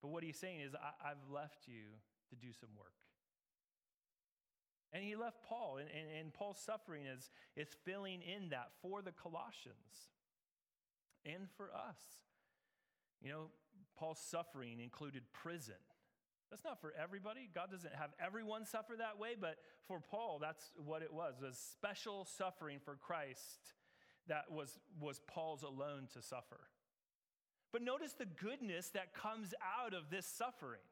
But 0.02 0.10
what 0.10 0.23
he's 0.23 0.38
saying 0.38 0.62
is, 0.62 0.73
I, 0.76 1.08
have 1.10 1.17
left 1.34 1.67
you 1.67 1.95
to 2.30 2.36
do 2.36 2.54
some 2.60 2.69
work. 2.78 2.93
And 4.91 5.04
he 5.04 5.15
left 5.15 5.38
Paul, 5.47 5.78
and, 5.78 5.89
and, 5.89 6.19
and 6.19 6.34
Paul's 6.34 6.60
suffering 6.60 7.06
is, 7.06 7.32
is 7.56 7.69
filling 7.84 8.21
in 8.21 8.49
that 8.49 8.69
for 8.82 9.02
the 9.02 9.12
Colossians 9.12 10.12
and 11.26 11.49
for 11.58 11.71
us. 11.73 11.97
You 13.21 13.32
know, 13.32 13.45
Paul's 13.97 14.19
suffering 14.19 14.80
included 14.80 15.23
prison. 15.34 15.82
That's 16.52 16.63
not 16.63 16.80
for 16.80 16.93
everybody. 17.02 17.49
God 17.56 17.71
doesn't 17.71 17.95
have 17.95 18.12
everyone 18.23 18.65
suffer 18.65 18.93
that 18.99 19.17
way, 19.17 19.32
but 19.39 19.56
for 19.88 19.99
Paul, 19.99 20.38
that's 20.39 20.71
what 20.76 21.02
it 21.02 21.12
was, 21.12 21.34
was 21.41 21.58
special 21.58 22.26
suffering 22.26 22.78
for 22.84 22.95
Christ 22.95 23.73
that 24.27 24.51
was, 24.51 24.79
was 24.99 25.21
Paul's 25.27 25.63
alone 25.63 26.07
to 26.13 26.21
suffer. 26.21 26.59
But 27.71 27.81
notice 27.81 28.13
the 28.13 28.25
goodness 28.25 28.89
that 28.89 29.13
comes 29.15 29.53
out 29.81 29.93
of 29.93 30.09
this 30.09 30.25
suffering. 30.25 30.86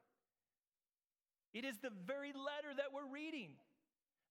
It 1.54 1.64
is 1.64 1.78
the 1.78 1.92
very 2.06 2.32
letter 2.32 2.74
that 2.76 2.92
we're 2.92 3.12
reading. 3.12 3.50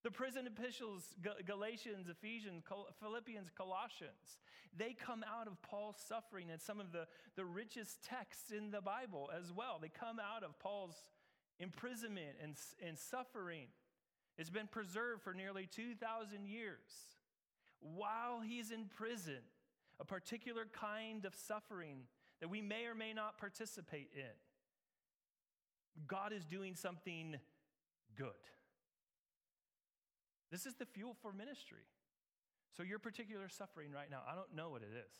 The 0.03 0.11
prison 0.11 0.47
epistles, 0.47 1.03
Galatians, 1.45 2.07
Ephesians, 2.09 2.63
Philippians, 2.99 3.49
Colossians, 3.55 4.39
they 4.75 4.93
come 4.93 5.23
out 5.27 5.47
of 5.47 5.61
Paul's 5.61 5.97
suffering 6.07 6.49
and 6.49 6.61
some 6.61 6.79
of 6.79 6.91
the, 6.91 7.05
the 7.35 7.45
richest 7.45 8.03
texts 8.03 8.51
in 8.51 8.71
the 8.71 8.81
Bible 8.81 9.29
as 9.37 9.51
well. 9.51 9.79
They 9.81 9.89
come 9.89 10.17
out 10.19 10.43
of 10.43 10.57
Paul's 10.59 10.95
imprisonment 11.59 12.37
and, 12.41 12.55
and 12.85 12.97
suffering. 12.97 13.67
It's 14.37 14.49
been 14.49 14.67
preserved 14.67 15.21
for 15.21 15.33
nearly 15.33 15.67
2,000 15.67 16.47
years. 16.47 16.79
While 17.81 18.41
he's 18.41 18.71
in 18.71 18.85
prison, 18.85 19.41
a 19.99 20.05
particular 20.05 20.67
kind 20.71 21.25
of 21.25 21.35
suffering 21.35 22.03
that 22.39 22.49
we 22.49 22.61
may 22.61 22.85
or 22.85 22.95
may 22.95 23.13
not 23.13 23.37
participate 23.37 24.09
in, 24.15 24.33
God 26.07 26.31
is 26.31 26.45
doing 26.45 26.75
something 26.75 27.35
good. 28.15 28.29
This 30.51 30.65
is 30.65 30.75
the 30.75 30.85
fuel 30.85 31.15
for 31.21 31.33
ministry. 31.33 31.85
So, 32.75 32.83
your 32.83 32.99
particular 32.99 33.49
suffering 33.49 33.91
right 33.91 34.09
now, 34.09 34.21
I 34.29 34.35
don't 34.35 34.55
know 34.55 34.69
what 34.69 34.81
it 34.81 34.93
is, 34.95 35.13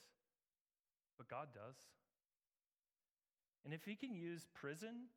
but 1.18 1.28
God 1.28 1.50
does. 1.54 1.76
And 3.66 3.74
if 3.74 3.84
He 3.86 3.96
can 3.96 4.16
use 4.16 4.48
prison 4.54 5.08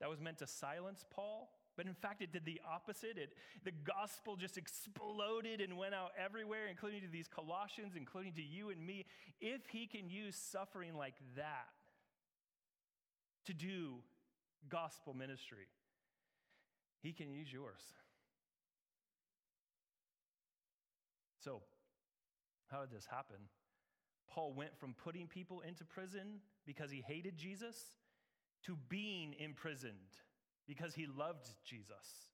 that 0.00 0.10
was 0.10 0.20
meant 0.20 0.38
to 0.38 0.46
silence 0.46 1.04
Paul, 1.08 1.50
but 1.76 1.86
in 1.86 1.94
fact, 1.94 2.22
it 2.22 2.32
did 2.32 2.44
the 2.44 2.60
opposite. 2.70 3.18
It, 3.18 3.32
the 3.64 3.72
gospel 3.72 4.36
just 4.36 4.56
exploded 4.56 5.60
and 5.60 5.76
went 5.76 5.94
out 5.94 6.12
everywhere, 6.22 6.68
including 6.70 7.00
to 7.00 7.08
these 7.08 7.28
Colossians, 7.28 7.94
including 7.96 8.32
to 8.34 8.42
you 8.42 8.70
and 8.70 8.84
me. 8.84 9.06
If 9.40 9.66
he 9.70 9.86
can 9.86 10.08
use 10.08 10.36
suffering 10.36 10.96
like 10.96 11.14
that 11.36 11.72
to 13.46 13.54
do 13.54 13.96
gospel 14.68 15.14
ministry, 15.14 15.66
he 17.02 17.12
can 17.12 17.30
use 17.30 17.52
yours. 17.52 17.80
So, 21.40 21.60
how 22.68 22.80
did 22.80 22.90
this 22.90 23.06
happen? 23.06 23.36
Paul 24.28 24.54
went 24.54 24.78
from 24.78 24.94
putting 24.94 25.26
people 25.26 25.60
into 25.60 25.84
prison 25.84 26.40
because 26.66 26.90
he 26.90 27.02
hated 27.06 27.36
Jesus 27.36 27.76
to 28.64 28.76
being 28.88 29.34
imprisoned 29.38 29.92
because 30.66 30.94
he 30.94 31.06
loved 31.06 31.48
Jesus. 31.64 32.28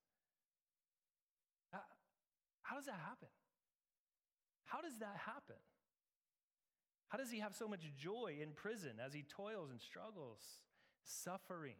How 2.70 2.76
does 2.76 2.86
that 2.86 3.00
happen? 3.04 3.28
How 4.64 4.80
does 4.80 4.96
that 5.00 5.16
happen? 5.26 5.58
How 7.08 7.18
does 7.18 7.32
he 7.32 7.40
have 7.40 7.56
so 7.56 7.66
much 7.66 7.80
joy 7.98 8.36
in 8.40 8.52
prison 8.52 8.92
as 9.04 9.12
he 9.12 9.24
toils 9.24 9.72
and 9.72 9.80
struggles, 9.80 10.38
suffering? 11.02 11.74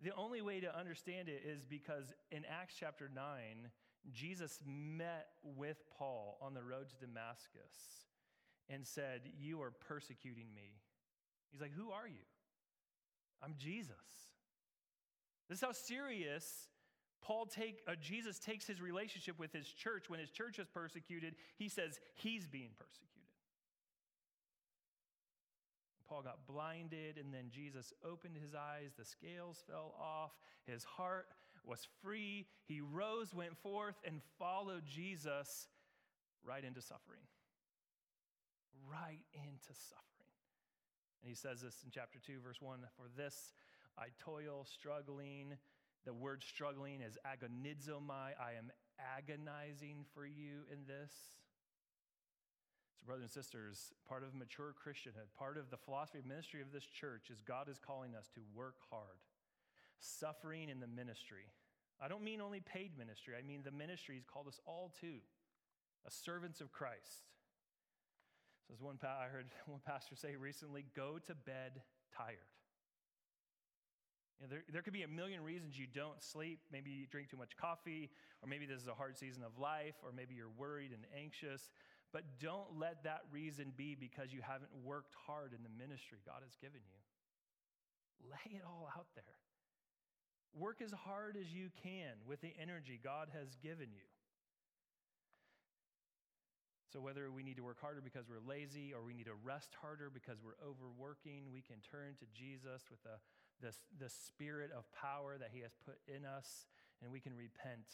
The 0.00 0.14
only 0.14 0.40
way 0.40 0.60
to 0.60 0.78
understand 0.78 1.28
it 1.28 1.42
is 1.44 1.64
because 1.64 2.12
in 2.30 2.44
Acts 2.44 2.74
chapter 2.78 3.10
9, 3.12 3.32
Jesus 4.12 4.60
met 4.64 5.30
with 5.42 5.78
Paul 5.98 6.38
on 6.40 6.54
the 6.54 6.62
road 6.62 6.88
to 6.90 7.04
Damascus 7.04 8.06
and 8.68 8.86
said, 8.86 9.22
You 9.36 9.62
are 9.62 9.72
persecuting 9.72 10.54
me. 10.54 10.78
He's 11.50 11.60
like, 11.60 11.72
Who 11.72 11.90
are 11.90 12.06
you? 12.06 12.22
I'm 13.42 13.54
Jesus. 13.58 14.31
This 15.52 15.58
is 15.58 15.66
how 15.66 15.72
serious 15.72 16.68
Paul 17.20 17.44
take 17.44 17.82
uh, 17.86 17.92
Jesus 18.00 18.38
takes 18.38 18.66
his 18.66 18.80
relationship 18.80 19.38
with 19.38 19.52
his 19.52 19.68
church 19.68 20.08
when 20.08 20.18
his 20.18 20.30
church 20.30 20.58
is 20.58 20.66
persecuted, 20.66 21.34
he 21.58 21.68
says 21.68 22.00
he's 22.14 22.46
being 22.46 22.70
persecuted. 22.78 23.28
Paul 26.08 26.22
got 26.22 26.46
blinded 26.46 27.18
and 27.18 27.34
then 27.34 27.50
Jesus 27.50 27.92
opened 28.02 28.38
his 28.40 28.54
eyes, 28.54 28.92
the 28.96 29.04
scales 29.04 29.62
fell 29.68 29.94
off, 30.00 30.30
his 30.66 30.84
heart 30.84 31.26
was 31.66 31.86
free. 32.02 32.46
He 32.64 32.80
rose, 32.80 33.34
went 33.34 33.58
forth 33.58 33.96
and 34.06 34.22
followed 34.38 34.86
Jesus 34.86 35.68
right 36.42 36.64
into 36.64 36.80
suffering. 36.80 37.20
Right 38.90 39.20
into 39.34 39.74
suffering. 39.74 40.32
And 41.20 41.28
he 41.28 41.34
says 41.34 41.60
this 41.60 41.76
in 41.84 41.90
chapter 41.90 42.18
2 42.26 42.40
verse 42.42 42.62
1, 42.62 42.78
for 42.96 43.04
this 43.14 43.52
I 43.98 44.06
toil 44.24 44.64
struggling 44.64 45.58
the 46.04 46.12
word 46.12 46.42
struggling 46.42 47.00
is 47.00 47.16
agonizomai. 47.22 48.34
I 48.34 48.58
am 48.58 48.72
agonizing 49.16 50.04
for 50.14 50.26
you 50.26 50.66
in 50.70 50.86
this. 50.86 51.12
So, 52.98 53.06
brothers 53.06 53.22
and 53.22 53.30
sisters, 53.30 53.92
part 54.08 54.24
of 54.24 54.34
mature 54.34 54.74
Christianhood, 54.74 55.30
part 55.38 55.56
of 55.56 55.70
the 55.70 55.76
philosophy 55.76 56.18
of 56.18 56.26
ministry 56.26 56.60
of 56.60 56.72
this 56.72 56.84
church 56.84 57.30
is 57.30 57.40
God 57.40 57.68
is 57.68 57.78
calling 57.78 58.14
us 58.14 58.28
to 58.34 58.40
work 58.54 58.76
hard, 58.90 59.22
suffering 60.00 60.68
in 60.68 60.80
the 60.80 60.88
ministry. 60.88 61.46
I 62.00 62.08
don't 62.08 62.24
mean 62.24 62.40
only 62.40 62.60
paid 62.60 62.98
ministry, 62.98 63.34
I 63.38 63.46
mean 63.46 63.62
the 63.64 63.70
ministry 63.70 64.16
He's 64.16 64.24
called 64.24 64.48
us 64.48 64.58
all 64.66 64.92
to, 65.00 65.18
as 66.06 66.14
servants 66.14 66.60
of 66.60 66.72
Christ. 66.72 67.30
So, 68.66 68.74
as 68.74 68.82
one 68.82 68.96
pa- 68.96 69.22
I 69.24 69.28
heard 69.28 69.46
one 69.66 69.80
pastor 69.86 70.16
say 70.16 70.34
recently, 70.34 70.84
go 70.96 71.18
to 71.26 71.34
bed 71.34 71.82
tired. 72.16 72.38
You 74.38 74.46
know, 74.46 74.50
there, 74.50 74.64
there 74.72 74.82
could 74.82 74.92
be 74.92 75.02
a 75.02 75.08
million 75.08 75.42
reasons 75.42 75.78
you 75.78 75.86
don't 75.86 76.22
sleep. 76.22 76.60
Maybe 76.72 76.90
you 76.90 77.06
drink 77.06 77.30
too 77.30 77.36
much 77.36 77.56
coffee, 77.56 78.10
or 78.42 78.48
maybe 78.48 78.66
this 78.66 78.80
is 78.80 78.88
a 78.88 78.94
hard 78.94 79.16
season 79.16 79.42
of 79.42 79.58
life, 79.58 79.94
or 80.02 80.12
maybe 80.12 80.34
you're 80.34 80.52
worried 80.56 80.92
and 80.92 81.04
anxious. 81.16 81.70
But 82.12 82.24
don't 82.40 82.78
let 82.78 83.04
that 83.04 83.22
reason 83.30 83.72
be 83.76 83.94
because 83.94 84.32
you 84.32 84.40
haven't 84.42 84.70
worked 84.84 85.14
hard 85.26 85.52
in 85.56 85.62
the 85.62 85.72
ministry 85.72 86.18
God 86.26 86.42
has 86.44 86.56
given 86.60 86.80
you. 86.84 87.00
Lay 88.30 88.58
it 88.58 88.62
all 88.66 88.88
out 88.96 89.06
there. 89.14 89.40
Work 90.54 90.82
as 90.84 90.92
hard 90.92 91.36
as 91.40 91.48
you 91.48 91.70
can 91.82 92.20
with 92.26 92.40
the 92.42 92.52
energy 92.60 93.00
God 93.02 93.28
has 93.32 93.56
given 93.62 93.88
you. 93.90 94.04
So, 96.92 97.00
whether 97.00 97.32
we 97.32 97.42
need 97.42 97.56
to 97.56 97.64
work 97.64 97.80
harder 97.80 98.04
because 98.04 98.28
we're 98.28 98.44
lazy 98.44 98.92
or 98.92 99.00
we 99.00 99.14
need 99.16 99.24
to 99.24 99.38
rest 99.40 99.72
harder 99.80 100.12
because 100.12 100.44
we're 100.44 100.60
overworking, 100.60 101.48
we 101.48 101.64
can 101.64 101.80
turn 101.80 102.20
to 102.20 102.28
Jesus 102.36 102.84
with 102.92 103.00
a 103.08 103.16
this, 103.62 103.78
the 103.98 104.08
spirit 104.08 104.70
of 104.76 104.84
power 104.92 105.36
that 105.38 105.50
He 105.52 105.60
has 105.60 105.72
put 105.86 105.96
in 106.06 106.24
us, 106.24 106.66
and 107.02 107.10
we 107.10 107.20
can 107.20 107.34
repent. 107.34 107.86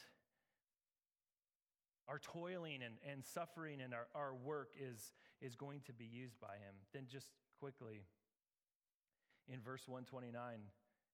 Our 2.08 2.18
toiling 2.18 2.80
and, 2.82 2.94
and 3.08 3.24
suffering 3.24 3.80
and 3.80 3.92
our, 3.92 4.08
our 4.14 4.34
work 4.34 4.72
is, 4.80 5.12
is 5.42 5.54
going 5.54 5.82
to 5.86 5.92
be 5.92 6.06
used 6.06 6.40
by 6.40 6.54
Him. 6.54 6.74
Then, 6.92 7.04
just 7.10 7.28
quickly, 7.60 8.06
in 9.52 9.60
verse 9.60 9.86
129, 9.86 10.58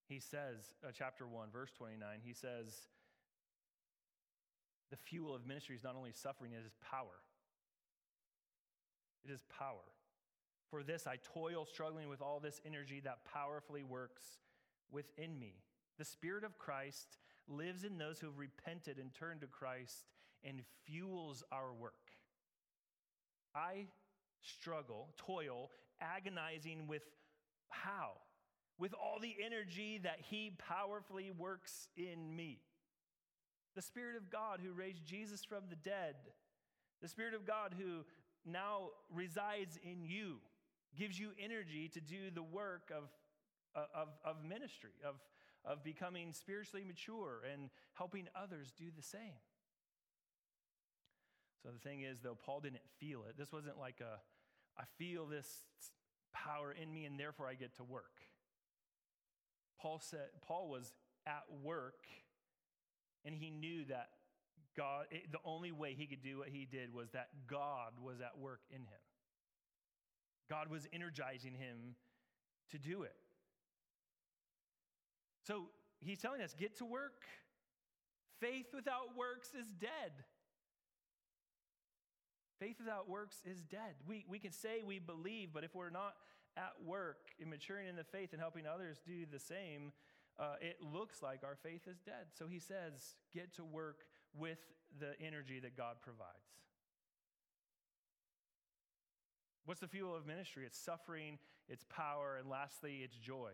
he 0.07 0.21
says, 0.21 0.73
uh, 0.87 0.91
chapter 0.93 1.27
1, 1.27 1.49
verse 1.51 1.71
29, 1.77 2.07
he 2.23 2.33
says, 2.33 2.89
the 4.91 4.97
fuel 4.97 5.35
of 5.35 5.47
ministry 5.47 5.77
is 5.77 5.83
not 5.83 5.97
only 5.97 6.13
suffering, 6.13 6.53
it 6.53 6.65
is 6.67 6.77
power. 6.83 7.25
It 9.25 9.33
is 9.33 9.43
power. 9.59 9.83
For 10.75 10.83
this, 10.83 11.07
I 11.07 11.19
toil, 11.33 11.65
struggling 11.67 12.09
with 12.09 12.21
all 12.21 12.41
this 12.41 12.61
energy 12.67 13.01
that 13.05 13.25
powerfully 13.33 13.85
works 13.85 14.25
within 14.91 15.39
me. 15.39 15.55
The 15.99 16.05
Spirit 16.05 16.43
of 16.43 16.59
Christ 16.59 17.17
lives 17.47 17.85
in 17.85 17.97
those 17.97 18.19
who 18.19 18.27
have 18.27 18.39
repented 18.39 18.99
and 18.99 19.15
turned 19.15 19.43
to 19.43 19.47
Christ 19.47 20.11
and 20.43 20.63
fuels 20.85 21.45
our 21.53 21.73
work. 21.73 21.95
I 23.55 23.87
struggle, 24.43 25.11
toil, 25.17 25.71
agonizing 26.01 26.89
with 26.89 27.03
how? 27.69 28.15
With 28.77 28.95
all 28.95 29.21
the 29.21 29.37
energy 29.47 30.01
that 30.03 30.19
He 30.29 30.57
powerfully 30.59 31.31
works 31.31 31.87
in 31.97 32.35
me. 32.35 32.59
The 33.77 33.83
Spirit 33.83 34.17
of 34.17 34.29
God 34.29 34.59
who 34.61 34.73
raised 34.73 35.07
Jesus 35.07 35.45
from 35.45 35.63
the 35.71 35.77
dead, 35.77 36.17
the 37.01 37.09
Spirit 37.09 37.35
of 37.35 37.47
God 37.47 37.77
who 37.79 38.01
now 38.45 38.89
resides 39.15 39.79
in 39.85 40.05
you, 40.05 40.39
gives 40.97 41.19
you 41.19 41.31
energy 41.43 41.89
to 41.95 42.01
do 42.01 42.31
the 42.35 42.43
work 42.43 42.91
of 42.97 43.05
uh, 43.77 43.87
of, 43.95 44.09
of 44.25 44.37
ministry, 44.45 44.93
of, 45.05 45.17
of 45.65 45.83
becoming 45.83 46.33
spiritually 46.33 46.85
mature 46.87 47.43
and 47.53 47.71
helping 47.95 48.29
others 48.41 48.73
do 48.79 48.87
the 48.97 49.03
same. 49.03 49.43
So 51.63 51.71
the 51.73 51.79
thing 51.79 52.03
is, 52.03 52.21
though, 52.21 52.37
Paul 52.37 52.61
didn't 52.61 52.87
feel 53.01 53.25
it. 53.29 53.37
This 53.39 53.51
wasn't 53.51 53.79
like 53.79 54.01
a, 54.01 54.21
I 54.81 54.85
feel 54.99 55.27
this 55.27 55.65
power 56.33 56.73
in 56.73 56.93
me 56.93 57.05
and 57.05 57.19
therefore 57.19 57.49
I 57.49 57.55
get 57.55 57.75
to 57.77 57.85
work. 57.85 58.21
Paul 59.81 60.01
said, 60.01 60.29
Paul 60.47 60.69
was 60.69 60.93
at 61.27 61.45
work 61.63 62.07
and 63.25 63.35
he 63.35 63.51
knew 63.51 63.87
that 63.87 64.11
God, 64.77 65.07
it, 65.11 65.33
the 65.33 65.39
only 65.45 65.73
way 65.73 65.95
he 65.97 66.07
could 66.07 66.23
do 66.23 66.39
what 66.39 66.49
he 66.49 66.67
did 66.71 66.93
was 66.93 67.11
that 67.13 67.29
God 67.49 67.93
was 68.03 68.21
at 68.21 68.39
work 68.39 68.61
in 68.71 68.81
him. 68.81 69.01
God 70.49 70.71
was 70.71 70.87
energizing 70.93 71.55
him 71.55 71.97
to 72.71 72.79
do 72.79 73.03
it. 73.03 73.15
So 75.47 75.65
he's 76.01 76.19
telling 76.19 76.41
us 76.41 76.55
get 76.59 76.77
to 76.79 76.85
work. 76.85 77.23
Faith 78.41 78.67
without 78.75 79.17
works 79.17 79.51
is 79.59 79.71
dead. 79.73 80.13
Faith 82.59 82.77
without 82.79 83.09
works 83.09 83.43
is 83.45 83.63
dead. 83.63 83.95
We, 84.07 84.25
we 84.29 84.39
can 84.39 84.53
say 84.53 84.83
we 84.85 84.99
believe, 84.99 85.51
but 85.53 85.65
if 85.65 85.75
we're 85.75 85.91
not 85.91 86.15
at 86.57 86.73
work 86.85 87.19
in 87.39 87.51
maturing 87.51 87.89
in 87.89 87.97
the 87.97 88.05
faith 88.05 88.33
and 88.33 88.41
helping 88.41 88.67
others 88.67 89.01
do 89.05 89.27
the 89.31 89.39
same, 89.39 89.93
uh, 90.39 90.55
it 90.61 90.77
looks 90.81 91.23
like 91.23 91.43
our 91.45 91.57
faith 91.63 91.83
is 91.89 91.99
dead. 92.01 92.27
So 92.33 92.47
he 92.47 92.59
says, 92.59 93.17
get 93.33 93.55
to 93.57 93.65
work 93.65 94.05
with 94.37 94.59
the 94.99 95.21
energy 95.21 95.61
that 95.61 95.77
God 95.77 95.97
provides. 96.03 96.31
What's 99.65 99.81
the 99.81 99.89
fuel 99.89 100.15
of 100.15 100.27
ministry? 100.27 100.65
It's 100.67 100.79
suffering, 100.79 101.39
it's 101.69 101.85
power, 101.89 102.37
and 102.39 102.49
lastly, 102.51 103.01
it's 103.03 103.17
joy. 103.17 103.51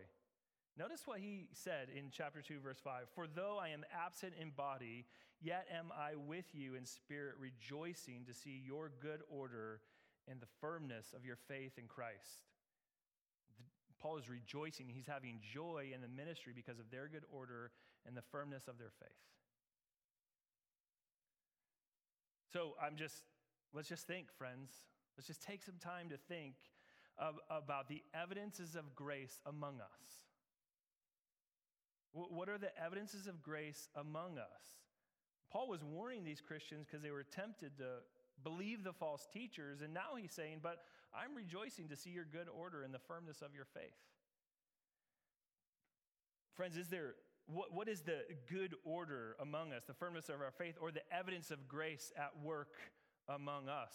Notice 0.77 1.01
what 1.05 1.19
he 1.19 1.47
said 1.53 1.87
in 1.95 2.05
chapter 2.11 2.41
2, 2.41 2.59
verse 2.59 2.79
5 2.83 3.03
For 3.13 3.27
though 3.27 3.57
I 3.61 3.69
am 3.69 3.83
absent 3.93 4.33
in 4.39 4.51
body, 4.51 5.05
yet 5.41 5.67
am 5.73 5.91
I 5.97 6.15
with 6.15 6.45
you 6.53 6.75
in 6.75 6.85
spirit, 6.85 7.35
rejoicing 7.39 8.25
to 8.27 8.33
see 8.33 8.61
your 8.65 8.91
good 9.01 9.21
order 9.29 9.81
and 10.29 10.39
the 10.39 10.47
firmness 10.59 11.13
of 11.15 11.25
your 11.25 11.37
faith 11.47 11.77
in 11.77 11.87
Christ. 11.87 12.43
The, 13.57 13.63
Paul 14.01 14.17
is 14.17 14.29
rejoicing. 14.29 14.87
He's 14.89 15.07
having 15.07 15.39
joy 15.41 15.91
in 15.93 16.01
the 16.01 16.07
ministry 16.07 16.53
because 16.55 16.79
of 16.79 16.89
their 16.91 17.07
good 17.07 17.23
order 17.31 17.71
and 18.05 18.15
the 18.15 18.21
firmness 18.21 18.67
of 18.67 18.77
their 18.77 18.91
faith. 18.99 19.09
So 22.51 22.75
I'm 22.81 22.97
just, 22.97 23.15
let's 23.73 23.87
just 23.87 24.07
think, 24.07 24.27
friends. 24.37 24.71
Let's 25.21 25.27
just 25.27 25.43
take 25.43 25.61
some 25.61 25.77
time 25.79 26.09
to 26.09 26.17
think 26.17 26.55
of, 27.15 27.35
about 27.51 27.87
the 27.87 28.01
evidences 28.11 28.75
of 28.75 28.95
grace 28.95 29.39
among 29.45 29.75
us. 29.75 30.07
What 32.11 32.49
are 32.49 32.57
the 32.57 32.75
evidences 32.83 33.27
of 33.27 33.43
grace 33.43 33.87
among 33.95 34.39
us? 34.39 34.81
Paul 35.51 35.69
was 35.69 35.83
warning 35.83 36.23
these 36.23 36.41
Christians 36.41 36.87
because 36.87 37.03
they 37.03 37.11
were 37.11 37.21
tempted 37.21 37.77
to 37.77 37.97
believe 38.43 38.83
the 38.83 38.93
false 38.93 39.27
teachers, 39.31 39.81
and 39.83 39.93
now 39.93 40.15
he's 40.19 40.31
saying, 40.31 40.61
But 40.63 40.77
I'm 41.13 41.35
rejoicing 41.35 41.87
to 41.89 41.95
see 41.95 42.09
your 42.09 42.25
good 42.25 42.47
order 42.49 42.81
and 42.81 42.91
the 42.91 42.97
firmness 42.97 43.43
of 43.43 43.53
your 43.53 43.65
faith. 43.65 43.93
Friends, 46.55 46.77
is 46.77 46.87
there 46.87 47.13
what, 47.45 47.71
what 47.71 47.87
is 47.87 48.01
the 48.01 48.21
good 48.49 48.73
order 48.83 49.35
among 49.39 49.71
us, 49.71 49.83
the 49.85 49.93
firmness 49.93 50.29
of 50.29 50.41
our 50.41 50.51
faith, 50.57 50.77
or 50.81 50.89
the 50.89 51.03
evidence 51.15 51.51
of 51.51 51.67
grace 51.67 52.11
at 52.17 52.31
work 52.43 52.73
among 53.29 53.69
us? 53.69 53.93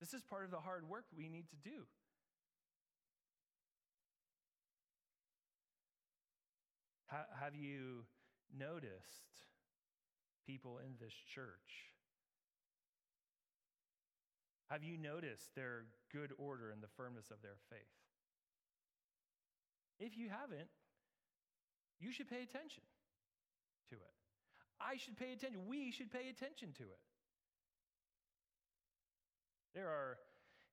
This 0.00 0.14
is 0.14 0.22
part 0.22 0.44
of 0.44 0.50
the 0.50 0.60
hard 0.60 0.88
work 0.88 1.04
we 1.16 1.28
need 1.28 1.48
to 1.50 1.56
do. 1.56 1.86
have 7.40 7.56
you 7.56 8.04
noticed 8.56 9.42
people 10.46 10.78
in 10.78 10.94
this 11.00 11.12
church? 11.34 11.90
Have 14.70 14.84
you 14.84 14.96
noticed 14.96 15.54
their 15.56 15.86
good 16.12 16.30
order 16.38 16.70
and 16.70 16.80
the 16.80 16.92
firmness 16.96 17.30
of 17.32 17.42
their 17.42 17.58
faith? 17.68 17.80
If 19.98 20.16
you 20.16 20.28
haven't, 20.28 20.70
you 21.98 22.12
should 22.12 22.30
pay 22.30 22.42
attention 22.42 22.84
to 23.90 23.96
it. 23.96 24.14
I 24.80 24.96
should 24.96 25.18
pay 25.18 25.32
attention. 25.32 25.66
We 25.66 25.90
should 25.90 26.10
pay 26.10 26.30
attention 26.30 26.72
to 26.78 26.84
it. 26.84 27.09
There 29.74 29.88
are 29.88 30.18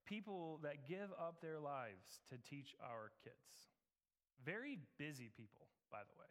people 0.05 0.59
that 0.63 0.87
give 0.87 1.11
up 1.19 1.41
their 1.41 1.59
lives 1.59 2.21
to 2.29 2.37
teach 2.49 2.75
our 2.81 3.11
kids. 3.23 3.69
Very 4.45 4.79
busy 4.97 5.29
people 5.35 5.67
by 5.91 5.99
the 5.99 6.19
way. 6.19 6.27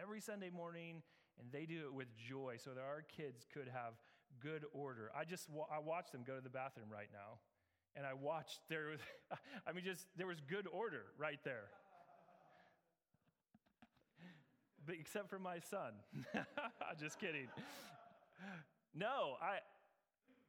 every 0.00 0.20
Sunday 0.20 0.50
morning, 0.50 1.02
and 1.38 1.52
they 1.52 1.66
do 1.66 1.86
it 1.86 1.94
with 1.94 2.08
joy 2.16 2.56
so 2.58 2.70
that 2.70 2.80
our 2.80 3.02
kids 3.02 3.46
could 3.52 3.68
have 3.68 3.94
good 4.40 4.64
order. 4.72 5.10
I 5.16 5.24
just 5.24 5.48
I 5.70 5.78
watched 5.78 6.12
them 6.12 6.22
go 6.26 6.36
to 6.36 6.40
the 6.40 6.50
bathroom 6.50 6.88
right 6.90 7.10
now, 7.12 7.38
and 7.94 8.06
I 8.06 8.14
watched 8.14 8.60
there 8.68 8.86
was, 8.90 9.00
I 9.66 9.72
mean, 9.72 9.84
just 9.84 10.06
there 10.16 10.26
was 10.26 10.40
good 10.40 10.66
order 10.72 11.04
right 11.18 11.40
there. 11.44 11.68
But 14.84 14.96
except 14.98 15.30
for 15.30 15.38
my 15.38 15.60
son. 15.60 15.92
just 17.00 17.20
kidding. 17.20 17.46
No, 18.94 19.36
I 19.40 19.58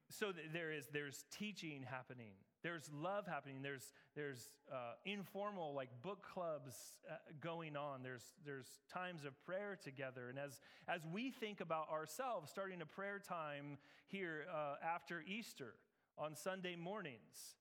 so 0.09 0.31
there 0.53 0.71
is 0.71 0.87
there's 0.93 1.25
teaching 1.31 1.83
happening. 1.89 2.33
There's 2.61 2.89
love 2.93 3.27
happening. 3.27 3.61
There's 3.61 3.93
there's 4.15 4.49
uh, 4.71 4.93
informal 5.05 5.73
like 5.73 5.89
book 6.01 6.23
clubs 6.23 6.75
uh, 7.09 7.15
going 7.41 7.75
on. 7.75 8.03
There's 8.03 8.23
there's 8.45 8.67
times 8.91 9.25
of 9.25 9.33
prayer 9.45 9.77
together. 9.81 10.29
And 10.29 10.39
as 10.39 10.59
as 10.87 11.01
we 11.11 11.31
think 11.31 11.61
about 11.61 11.89
ourselves 11.89 12.51
starting 12.51 12.81
a 12.81 12.85
prayer 12.85 13.19
time 13.19 13.77
here 14.07 14.45
uh, 14.53 14.75
after 14.83 15.23
easter 15.27 15.73
on 16.17 16.35
sunday 16.35 16.75
mornings 16.75 17.55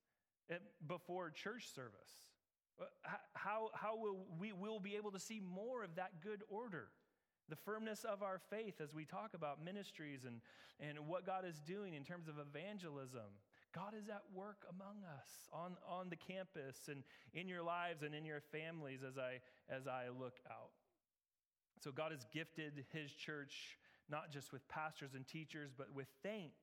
eh, 0.51 0.57
before 0.87 1.31
church 1.31 1.69
service 1.75 2.29
uh, 2.81 2.85
how 3.35 3.71
how 3.75 3.97
will 3.97 4.27
we 4.39 4.53
will 4.53 4.81
be 4.81 4.97
able 4.97 5.11
to 5.11 5.19
see 5.19 5.41
more 5.41 5.83
of 5.83 5.95
that 5.97 6.21
good 6.23 6.43
order 6.49 6.89
the 7.49 7.57
firmness 7.57 8.05
of 8.05 8.23
our 8.23 8.41
faith 8.51 8.81
as 8.81 8.95
we 8.95 9.05
talk 9.05 9.35
about 9.35 9.65
ministries 9.65 10.25
and, 10.25 10.41
and 10.81 11.07
what 11.07 11.27
God 11.27 11.45
is 11.47 11.61
doing 11.61 11.95
in 11.95 12.05
terms 12.05 12.29
of 12.29 12.35
evangelism. 12.39 13.31
God 13.75 13.95
is 13.99 14.09
at 14.09 14.23
work 14.35 14.67
among 14.69 15.03
us 15.05 15.49
on, 15.53 15.77
on 15.89 16.11
the 16.11 16.17
campus 16.17 16.89
and 16.89 17.03
in 17.33 17.49
your 17.49 17.63
lives 17.63 18.03
and 18.03 18.15
in 18.15 18.25
your 18.25 18.43
families 18.53 19.01
as 19.07 19.17
I, 19.17 19.41
as 19.75 19.87
I 19.87 20.09
look 20.09 20.37
out. 20.51 20.71
So, 21.81 21.91
God 21.91 22.13
has 22.13 22.27
gifted 22.33 22.85
His 22.93 23.11
church 23.13 23.79
not 24.11 24.31
just 24.31 24.53
with 24.53 24.67
pastors 24.69 25.15
and 25.15 25.27
teachers, 25.27 25.71
but 25.77 25.93
with 25.95 26.07
saints, 26.23 26.55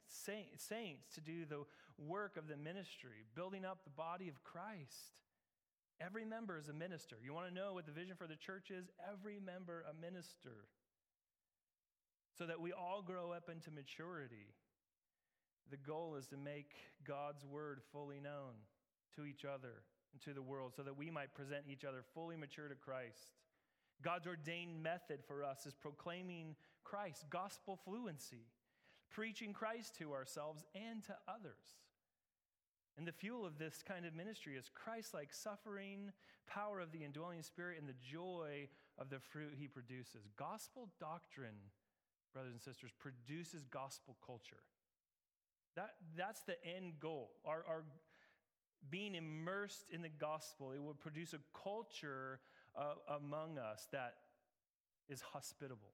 saints 0.58 1.08
to 1.16 1.22
do 1.22 1.46
the 1.46 1.66
work 1.98 2.38
of 2.38 2.48
the 2.48 2.56
ministry, 2.56 3.26
building 3.36 3.66
up 3.66 3.84
the 3.84 3.90
body 3.90 4.30
of 4.30 4.44
Christ. 4.44 5.18
Every 6.02 6.24
member 6.24 6.58
is 6.58 6.70
a 6.70 6.74
minister. 6.74 7.18
You 7.22 7.34
want 7.34 7.50
to 7.50 7.54
know 7.54 7.74
what 7.74 7.86
the 7.86 7.92
vision 7.92 8.16
for 8.16 8.28
the 8.28 8.36
church 8.36 8.72
is? 8.72 8.90
Every 9.12 9.40
member 9.40 9.84
a 9.90 9.94
minister. 9.94 10.68
So 12.38 12.46
that 12.46 12.62
we 12.62 12.72
all 12.72 13.02
grow 13.02 13.32
up 13.32 13.50
into 13.52 13.70
maturity. 13.70 14.54
The 15.70 15.78
goal 15.78 16.16
is 16.16 16.28
to 16.28 16.38
make 16.38 16.72
God's 17.06 17.46
word 17.46 17.82
fully 17.92 18.20
known 18.20 18.56
to 19.16 19.26
each 19.26 19.44
other 19.44 19.84
and 20.14 20.22
to 20.22 20.34
the 20.34 20.42
world 20.42 20.74
so 20.76 20.84
that 20.84 20.98
we 20.98 21.12
might 21.12 21.36
present 21.36 21.66
each 21.70 21.84
other 21.84 22.04
fully 22.14 22.38
mature 22.38 22.70
to 22.70 22.76
Christ. 22.76 23.36
God's 24.02 24.28
ordained 24.28 24.82
method 24.82 25.20
for 25.28 25.44
us 25.44 25.66
is 25.66 25.76
proclaiming 25.76 26.56
Christ, 26.84 27.26
gospel 27.30 27.78
fluency, 27.84 28.48
preaching 29.10 29.52
Christ 29.54 29.96
to 30.00 30.14
ourselves 30.14 30.64
and 30.74 31.04
to 31.04 31.16
others. 31.28 31.76
And 33.00 33.08
the 33.08 33.14
fuel 33.14 33.46
of 33.46 33.58
this 33.58 33.82
kind 33.82 34.06
of 34.06 34.14
ministry 34.14 34.58
is 34.58 34.70
Christ 34.76 35.14
like 35.14 35.32
suffering, 35.32 36.12
power 36.50 36.82
of 36.82 36.92
the 36.92 37.06
indwelling 37.06 37.42
spirit, 37.42 37.78
and 37.80 37.88
the 37.88 37.94
joy 37.94 38.68
of 38.98 39.10
the 39.10 39.22
fruit 39.22 39.54
he 39.58 39.70
produces. 39.70 40.28
Gospel 40.36 40.90
doctrine, 41.00 41.72
brothers 42.34 42.52
and 42.52 42.62
sisters, 42.62 42.92
produces 43.00 43.64
gospel 43.72 44.18
culture. 44.26 44.60
That, 45.78 45.92
that's 46.18 46.42
the 46.42 46.58
end 46.66 47.00
goal. 47.00 47.30
Our, 47.46 47.64
our 47.70 47.84
being 48.90 49.16
immersed 49.16 49.86
in 49.90 50.02
the 50.02 50.10
gospel, 50.10 50.74
it 50.74 50.84
will 50.84 50.94
produce 50.94 51.32
a 51.32 51.40
culture 51.64 52.42
uh, 52.78 52.96
among 53.16 53.58
us 53.58 53.88
that 53.94 54.16
is 55.08 55.22
hospitable, 55.22 55.94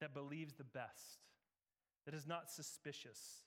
that 0.00 0.14
believes 0.14 0.54
the 0.54 0.62
best, 0.62 1.18
that 2.04 2.14
is 2.14 2.28
not 2.28 2.48
suspicious 2.48 3.42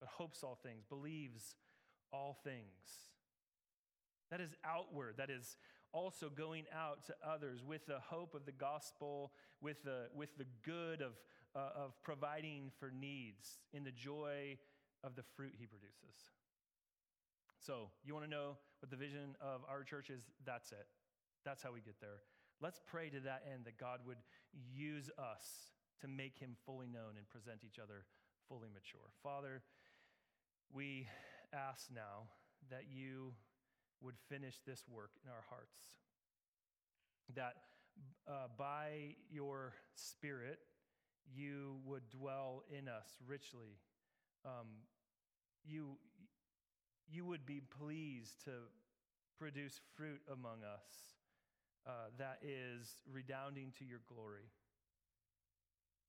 but 0.00 0.08
hopes 0.08 0.42
all 0.42 0.58
things, 0.62 0.84
believes 0.88 1.56
all 2.12 2.38
things. 2.44 3.10
That 4.30 4.40
is 4.40 4.54
outward, 4.64 5.14
that 5.18 5.30
is 5.30 5.56
also 5.92 6.28
going 6.28 6.64
out 6.74 7.04
to 7.06 7.14
others 7.26 7.62
with 7.64 7.86
the 7.86 8.00
hope 8.00 8.34
of 8.34 8.44
the 8.44 8.52
gospel, 8.52 9.32
with 9.60 9.82
the, 9.84 10.08
with 10.14 10.36
the 10.36 10.46
good 10.64 11.00
of, 11.00 11.12
uh, 11.54 11.70
of 11.76 12.02
providing 12.02 12.70
for 12.78 12.90
needs, 12.90 13.58
in 13.72 13.84
the 13.84 13.92
joy 13.92 14.58
of 15.04 15.14
the 15.14 15.22
fruit 15.36 15.52
he 15.58 15.66
produces. 15.66 16.32
So, 17.60 17.88
you 18.04 18.12
want 18.14 18.26
to 18.26 18.30
know 18.30 18.56
what 18.80 18.90
the 18.90 18.96
vision 18.96 19.34
of 19.40 19.62
our 19.68 19.82
church 19.82 20.10
is? 20.10 20.22
That's 20.44 20.72
it. 20.72 20.86
That's 21.44 21.62
how 21.62 21.72
we 21.72 21.80
get 21.80 22.00
there. 22.00 22.22
Let's 22.60 22.80
pray 22.86 23.08
to 23.10 23.20
that 23.20 23.42
end 23.52 23.64
that 23.64 23.78
God 23.78 24.00
would 24.06 24.18
use 24.52 25.10
us 25.18 25.72
to 26.00 26.08
make 26.08 26.38
him 26.38 26.56
fully 26.66 26.86
known 26.86 27.16
and 27.16 27.28
present 27.28 27.60
each 27.64 27.78
other 27.78 28.04
fully 28.48 28.68
mature. 28.72 29.10
Father, 29.22 29.62
we 30.72 31.08
ask 31.52 31.86
now 31.94 32.28
that 32.70 32.84
you 32.90 33.32
would 34.00 34.16
finish 34.28 34.56
this 34.66 34.84
work 34.88 35.10
in 35.24 35.30
our 35.30 35.44
hearts, 35.48 35.96
that 37.34 37.54
uh, 38.28 38.48
by 38.58 39.14
your 39.30 39.72
Spirit, 39.94 40.58
you 41.34 41.76
would 41.84 42.08
dwell 42.10 42.62
in 42.70 42.88
us 42.88 43.06
richly. 43.26 43.78
Um, 44.44 44.66
you, 45.64 45.96
you 47.10 47.24
would 47.24 47.46
be 47.46 47.60
pleased 47.60 48.44
to 48.44 48.50
produce 49.38 49.80
fruit 49.96 50.20
among 50.32 50.62
us 50.62 51.16
uh, 51.86 52.10
that 52.18 52.38
is 52.42 52.98
redounding 53.10 53.72
to 53.78 53.84
your 53.84 54.00
glory. 54.08 54.50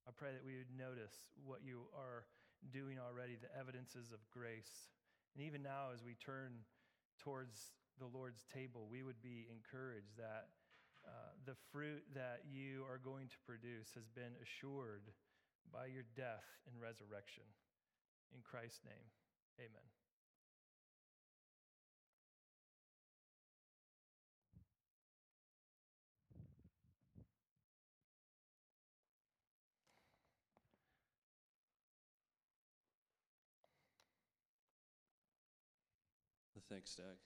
I 0.06 0.10
pray 0.16 0.32
that 0.32 0.44
we 0.44 0.56
would 0.56 0.72
notice 0.76 1.14
what 1.44 1.60
you 1.64 1.82
are 1.94 2.24
doing 2.72 2.98
already, 2.98 3.36
the 3.36 3.52
evidences 3.58 4.12
of 4.12 4.18
grace. 4.30 4.90
And 5.34 5.44
even 5.44 5.62
now, 5.62 5.94
as 5.94 6.02
we 6.02 6.14
turn 6.14 6.64
towards 7.18 7.74
the 7.98 8.06
Lord's 8.06 8.44
table, 8.52 8.86
we 8.90 9.02
would 9.02 9.20
be 9.22 9.46
encouraged 9.50 10.16
that 10.16 10.48
uh, 11.06 11.32
the 11.46 11.56
fruit 11.72 12.02
that 12.14 12.42
you 12.46 12.84
are 12.88 12.98
going 12.98 13.28
to 13.28 13.38
produce 13.46 13.94
has 13.94 14.08
been 14.08 14.34
assured 14.42 15.10
by 15.72 15.86
your 15.86 16.04
death 16.16 16.46
and 16.66 16.80
resurrection. 16.80 17.44
In 18.34 18.40
Christ's 18.42 18.84
name, 18.84 19.08
amen. 19.58 19.97
Thanks, 36.68 36.92
Doug. 36.94 37.16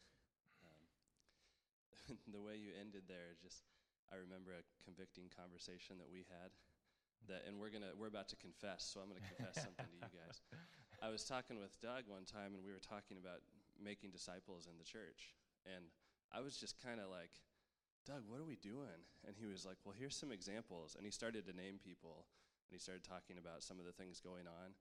Um, 0.63 2.17
the 2.35 2.41
way 2.41 2.55
you 2.55 2.71
ended 2.79 3.11
there, 3.11 3.35
just 3.43 3.67
I 4.15 4.23
remember 4.23 4.55
a 4.55 4.63
convicting 4.87 5.27
conversation 5.35 5.99
that 5.99 6.07
we 6.07 6.23
had. 6.31 6.55
That, 7.31 7.47
and 7.47 7.59
we're 7.59 7.71
gonna 7.71 7.95
we're 7.95 8.11
about 8.11 8.31
to 8.35 8.39
confess, 8.39 8.83
so 8.83 8.99
I'm 8.99 9.11
gonna 9.11 9.23
confess 9.23 9.63
something 9.63 9.87
to 9.87 9.99
you 9.99 10.11
guys. 10.23 10.43
I 11.03 11.11
was 11.11 11.23
talking 11.23 11.59
with 11.59 11.75
Doug 11.79 12.07
one 12.11 12.27
time, 12.27 12.55
and 12.55 12.63
we 12.63 12.75
were 12.75 12.83
talking 12.83 13.19
about 13.19 13.43
making 13.79 14.11
disciples 14.11 14.67
in 14.67 14.75
the 14.79 14.87
church, 14.87 15.35
and 15.67 15.87
I 16.35 16.43
was 16.43 16.59
just 16.59 16.79
kind 16.83 16.99
of 16.99 17.11
like, 17.11 17.31
Doug, 18.07 18.27
what 18.27 18.43
are 18.43 18.47
we 18.47 18.59
doing? 18.59 19.07
And 19.27 19.39
he 19.39 19.47
was 19.47 19.63
like, 19.63 19.79
Well, 19.87 19.95
here's 19.95 20.19
some 20.19 20.35
examples, 20.35 20.95
and 20.99 21.07
he 21.07 21.15
started 21.15 21.47
to 21.47 21.55
name 21.55 21.79
people, 21.79 22.27
and 22.67 22.75
he 22.75 22.83
started 22.83 23.07
talking 23.07 23.39
about 23.39 23.63
some 23.63 23.79
of 23.79 23.87
the 23.87 23.95
things 23.95 24.19
going 24.19 24.47
on 24.47 24.75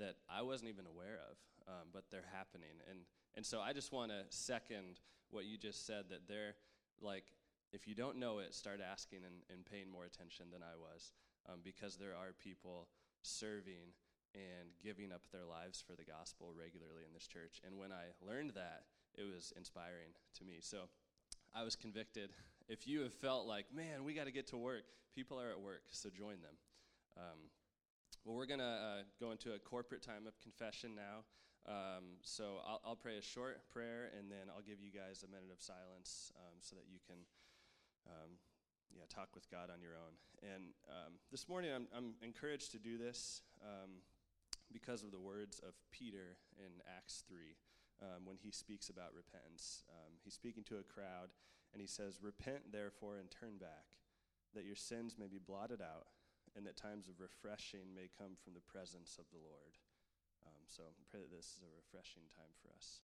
that 0.00 0.16
I 0.32 0.40
wasn't 0.40 0.72
even 0.72 0.88
aware 0.88 1.20
of, 1.28 1.36
um, 1.68 1.92
but 1.92 2.08
they're 2.08 2.28
happening, 2.32 2.80
and 2.88 3.04
and 3.36 3.44
so 3.44 3.60
I 3.60 3.72
just 3.72 3.92
want 3.92 4.10
to 4.10 4.24
second 4.28 5.00
what 5.30 5.44
you 5.46 5.56
just 5.56 5.86
said 5.86 6.04
that 6.10 6.28
they're 6.28 6.54
like, 7.00 7.24
if 7.72 7.88
you 7.88 7.94
don't 7.94 8.18
know 8.18 8.38
it, 8.38 8.54
start 8.54 8.80
asking 8.80 9.20
and, 9.24 9.42
and 9.50 9.64
paying 9.64 9.90
more 9.90 10.04
attention 10.04 10.46
than 10.52 10.62
I 10.62 10.76
was, 10.76 11.12
um, 11.48 11.60
because 11.64 11.96
there 11.96 12.14
are 12.14 12.32
people 12.38 12.88
serving 13.22 13.96
and 14.34 14.68
giving 14.82 15.12
up 15.12 15.22
their 15.32 15.44
lives 15.44 15.82
for 15.84 15.94
the 15.94 16.04
gospel 16.04 16.52
regularly 16.56 17.04
in 17.06 17.12
this 17.12 17.26
church. 17.26 17.60
And 17.64 17.78
when 17.78 17.92
I 17.92 18.12
learned 18.20 18.52
that, 18.54 18.84
it 19.14 19.24
was 19.24 19.52
inspiring 19.56 20.12
to 20.38 20.44
me. 20.44 20.58
So 20.60 20.88
I 21.54 21.64
was 21.64 21.76
convicted. 21.76 22.30
If 22.68 22.86
you 22.86 23.00
have 23.00 23.12
felt 23.12 23.46
like, 23.46 23.66
man, 23.74 24.04
we 24.04 24.14
got 24.14 24.24
to 24.24 24.32
get 24.32 24.46
to 24.48 24.56
work, 24.56 24.84
people 25.14 25.40
are 25.40 25.50
at 25.50 25.60
work, 25.60 25.82
so 25.90 26.08
join 26.08 26.40
them. 26.40 26.56
Um, 27.16 27.38
well, 28.24 28.36
we're 28.36 28.46
going 28.46 28.60
to 28.60 28.64
uh, 28.64 29.02
go 29.20 29.32
into 29.32 29.52
a 29.52 29.58
corporate 29.58 30.02
time 30.02 30.26
of 30.26 30.40
confession 30.40 30.94
now. 30.94 31.24
Um, 31.68 32.18
so 32.22 32.58
I'll, 32.66 32.80
I'll, 32.84 32.98
pray 32.98 33.18
a 33.18 33.22
short 33.22 33.62
prayer 33.70 34.10
and 34.18 34.26
then 34.26 34.50
I'll 34.50 34.66
give 34.66 34.82
you 34.82 34.90
guys 34.90 35.22
a 35.22 35.30
minute 35.30 35.54
of 35.54 35.62
silence 35.62 36.32
um, 36.34 36.58
so 36.58 36.74
that 36.74 36.90
you 36.90 36.98
can 37.06 37.22
um, 38.10 38.34
yeah, 38.90 39.06
talk 39.06 39.30
with 39.34 39.46
God 39.46 39.70
on 39.70 39.78
your 39.78 39.94
own. 39.94 40.18
And 40.42 40.74
um, 40.90 41.22
this 41.30 41.48
morning 41.48 41.70
I'm, 41.70 41.86
I'm, 41.94 42.18
encouraged 42.18 42.72
to 42.72 42.78
do 42.82 42.98
this 42.98 43.42
um, 43.62 44.02
because 44.72 45.04
of 45.04 45.12
the 45.12 45.22
words 45.22 45.60
of 45.62 45.78
Peter 45.92 46.34
in 46.58 46.82
Acts 46.98 47.22
3 47.28 47.54
when 48.24 48.34
he 48.42 48.50
speaks 48.50 48.90
about 48.90 49.14
repentance. 49.14 49.84
he's 50.24 50.34
speaking 50.34 50.64
to 50.66 50.82
a 50.82 50.82
crowd 50.82 51.30
and 51.72 51.80
he 51.80 51.86
says, 51.86 52.18
Repent 52.20 52.72
therefore 52.72 53.18
and 53.18 53.30
turn 53.30 53.58
back, 53.62 53.94
that 54.54 54.64
your 54.64 54.74
sins 54.74 55.14
may 55.16 55.28
be 55.28 55.38
blotted 55.38 55.80
out 55.80 56.10
and 56.56 56.66
that 56.66 56.76
times 56.76 57.08
of 57.08 57.20
refreshing 57.20 57.94
may 57.94 58.08
come 58.18 58.36
from 58.42 58.54
the 58.54 58.66
presence 58.66 59.16
of 59.18 59.24
the 59.32 59.40
Lord. 59.40 59.78
So 60.72 60.84
pray 61.10 61.20
that 61.20 61.30
this 61.30 61.52
is 61.52 61.60
a 61.60 61.76
refreshing 61.76 62.22
time 62.34 62.56
for 62.64 62.72
us. 62.72 63.00